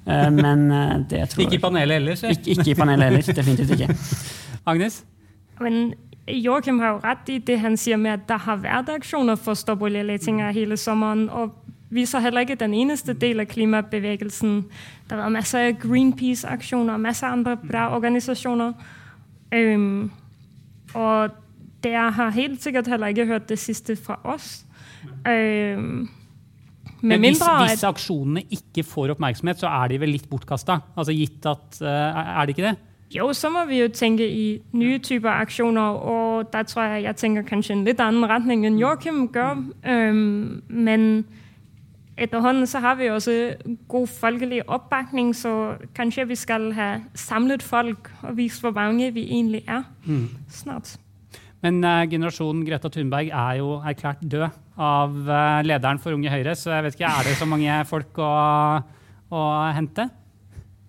Eh, 0.05 0.31
men 0.35 0.71
eh, 0.71 0.97
det 1.11 1.23
tror 1.33 1.47
Ikke 1.47 1.59
i 1.59 1.63
panelet 1.63 1.99
heller? 1.99 2.25
Ikke, 2.31 2.51
ikke, 2.57 2.71
i 2.71 2.79
panelet 2.79 3.11
heller, 3.11 3.37
definitivt 3.41 3.77
ikke. 3.77 3.89
Agnes? 4.71 5.03
Men 5.61 5.95
Joachim 6.29 6.79
har 6.81 6.95
jo 6.95 7.01
rett 7.05 7.29
i 7.29 7.39
det 7.39 7.59
han 7.61 7.77
sier 7.77 7.99
med 8.01 8.13
at 8.13 8.29
det 8.29 8.39
har 8.47 8.63
vært 8.63 8.89
aksjoner 8.95 9.37
for 9.37 9.59
stopp 9.59 9.83
oljeletinga 9.85 10.51
hele 10.57 10.77
sommeren. 10.81 11.29
og 11.29 11.53
vi 11.95 12.07
så 12.07 12.19
heller 12.19 12.41
ikke 12.41 12.57
den 12.59 12.75
eneste 12.75 13.15
del 13.15 13.41
av 13.41 13.47
klimabevegelsen. 13.47 14.57
Det 15.07 15.15
har 15.15 15.21
vært 15.21 15.35
masse 15.37 15.61
Greenpeace-aksjoner 15.85 16.99
masse 16.99 17.27
andre 17.27 17.55
bra 17.61 17.85
organisasjoner. 17.95 18.73
Um, 19.55 20.11
og 20.95 21.37
dere 21.85 22.09
har 22.17 22.35
helt 22.35 22.63
sikkert 22.65 22.91
heller 22.91 23.13
ikke 23.15 23.29
hørt 23.29 23.49
det 23.49 23.61
siste 23.63 23.95
fra 23.97 24.17
oss. 24.25 24.65
Um, 25.23 26.09
men 27.05 27.21
hvis 27.21 27.39
hvis, 27.45 27.85
aksjonene 27.87 28.43
ikke 28.51 28.83
får 28.89 29.15
oppmerksomhet, 29.15 29.61
så 29.61 29.71
er 29.71 29.93
de 29.93 30.01
vel 30.01 30.15
litt 30.17 30.27
bortkasta? 30.31 30.81
Altså 30.97 31.15
gitt 31.15 31.47
at 31.47 31.79
uh, 31.85 31.89
Er 32.41 32.47
det 32.47 32.57
ikke 32.57 32.69
det? 32.73 32.77
Jo, 33.13 33.29
så 33.33 33.51
må 33.53 33.65
vi 33.69 33.79
jo 33.79 33.89
tenke 33.93 34.27
i 34.27 34.63
nye 34.75 34.99
typer 34.99 35.31
aksjoner, 35.45 35.99
og 36.03 36.53
der 36.53 36.63
tror 36.67 36.83
jeg 36.83 37.05
jeg 37.05 37.17
tenker 37.21 37.47
kanskje 37.47 37.77
en 37.77 37.85
litt 37.87 38.01
annen 38.03 38.27
retning 38.27 38.65
enn 38.67 38.79
Joachim 38.81 39.29
gjør. 39.35 39.61
Um, 39.85 40.63
men 40.69 41.25
etterhånden 42.19 42.67
så 42.67 42.81
har 42.83 42.97
vi 42.99 43.11
også 43.13 43.55
god 43.91 44.11
folkelig 44.11 44.63
oppbakning, 44.67 45.35
så 45.37 45.77
kanskje 45.95 46.27
vi 46.31 46.39
skal 46.39 46.73
ha 46.75 46.89
samlet 47.15 47.63
folk 47.63 48.11
og 48.23 48.37
vist 48.39 48.65
hvor 48.65 48.75
mange 48.75 49.13
vi 49.15 49.29
egentlig 49.29 49.63
er 49.69 49.85
mm. 50.07 50.29
snart. 50.51 50.97
Men 51.63 51.85
uh, 51.85 52.03
generasjonen 52.11 52.65
Greta 52.67 52.91
Thunberg 52.93 53.31
er 53.31 53.61
jo 53.61 53.77
erklært 53.79 54.25
død 54.25 54.49
av 54.75 55.15
uh, 55.29 55.61
lederen 55.65 56.03
for 56.03 56.17
Unge 56.17 56.33
Høyre, 56.33 56.57
så 56.59 56.75
jeg 56.75 56.89
vet 56.89 56.99
ikke, 56.99 57.13
er 57.13 57.29
det 57.29 57.39
så 57.39 57.49
mange 57.49 57.79
folk 57.89 58.19
å, 58.19 58.33
å 59.31 59.45
hente? 59.77 60.09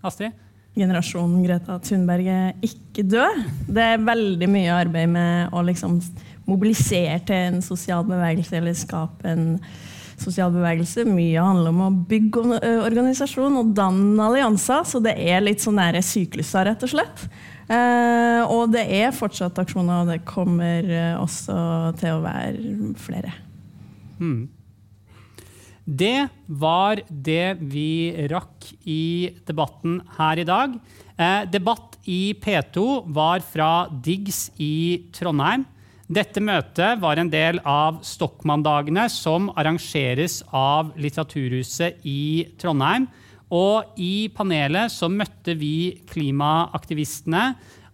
Astrid? 0.05 0.44
Generasjonen 0.75 1.43
Greta 1.45 1.77
Thunberg 1.79 2.27
er 2.27 2.65
ikke 2.65 3.05
død. 3.07 3.43
Det 3.71 3.83
er 3.93 4.05
veldig 4.05 4.49
mye 4.51 4.73
arbeid 4.75 5.11
med 5.13 5.55
å 5.55 5.63
liksom 5.63 6.01
mobilisere 6.45 7.21
til 7.25 7.53
en 7.53 7.61
sosial 7.65 8.03
bevegelse 8.07 8.57
eller 8.59 8.75
skape 8.77 9.29
en 9.31 9.45
sosial 10.19 10.51
bevegelse. 10.53 11.05
Mye 11.07 11.43
handler 11.43 11.71
om 11.71 11.83
å 11.85 11.93
bygge 12.09 12.59
organisasjon 12.85 13.59
og 13.61 13.71
danne 13.77 14.27
allianser, 14.27 14.83
så 14.87 15.01
det 15.03 15.15
er 15.15 15.43
litt 15.43 15.63
sånn 15.63 15.79
sykluser, 16.03 16.67
rett 16.67 16.83
og 16.83 16.91
slett. 16.91 17.25
Eh, 17.65 18.43
og 18.43 18.75
det 18.75 18.83
er 18.99 19.15
fortsatt 19.15 19.57
aksjoner, 19.63 20.03
og 20.03 20.11
det 20.11 20.21
kommer 20.27 20.91
også 21.21 21.55
til 22.01 22.19
å 22.19 22.23
være 22.25 22.93
flere. 22.99 23.33
Hmm. 24.19 24.45
Det 25.85 26.27
var 26.49 27.03
det 27.09 27.57
vi 27.61 28.09
rakk 28.31 28.71
i 28.89 29.29
debatten 29.45 29.99
her 30.17 30.41
i 30.41 30.45
dag. 30.47 30.73
Eh, 31.13 31.45
debatt 31.45 31.99
i 32.09 32.33
P2 32.33 33.05
var 33.13 33.39
fra 33.45 33.85
Diggs 34.01 34.49
i 34.57 35.05
Trondheim. 35.13 35.65
Dette 36.09 36.41
møtet 36.41 36.99
var 37.01 37.17
en 37.17 37.29
del 37.29 37.59
av 37.65 38.01
Stokmanndagene, 38.05 39.05
som 39.09 39.51
arrangeres 39.53 40.41
av 40.53 40.89
Litteraturhuset 40.97 42.01
i 42.05 42.45
Trondheim. 42.61 43.07
Og 43.53 43.85
i 44.01 44.27
panelet 44.33 44.89
så 44.89 45.09
møtte 45.09 45.53
vi 45.57 46.01
klimaaktivistene 46.09 47.51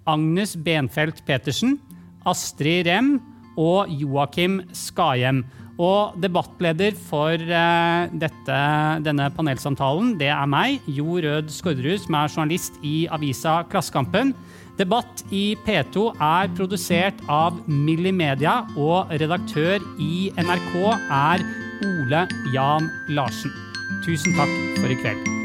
Agnes 0.07 0.55
Benfelt 0.55 1.19
Petersen, 1.27 1.75
Astrid 2.23 2.87
Rem 2.87 3.17
og 3.59 3.91
Joakim 3.91 4.61
Skahjem. 4.71 5.43
Og 5.79 6.17
debattleder 6.21 6.95
for 7.07 7.35
eh, 7.39 8.11
dette, 8.21 8.59
denne 9.05 9.29
panelsamtalen, 9.35 10.15
det 10.19 10.29
er 10.33 10.49
meg, 10.49 10.83
Jo 10.87 11.19
Rød 11.23 11.51
Skårderud, 11.53 12.03
som 12.03 12.17
er 12.19 12.33
journalist 12.35 12.79
i 12.83 12.95
avisa 13.11 13.61
Klassekampen. 13.71 14.35
Debatt 14.79 15.25
i 15.35 15.55
P2 15.65 16.07
er 16.15 16.51
produsert 16.57 17.19
av 17.29 17.59
Millimedia, 17.67 18.61
og 18.77 19.11
redaktør 19.21 19.83
i 20.01 20.31
NRK 20.39 20.73
er 21.09 21.45
Ole 21.91 22.25
Jan 22.55 22.89
Larsen. 23.11 23.53
Tusen 24.05 24.35
takk 24.37 24.57
for 24.81 24.89
i 24.91 24.97
kveld. 25.03 25.40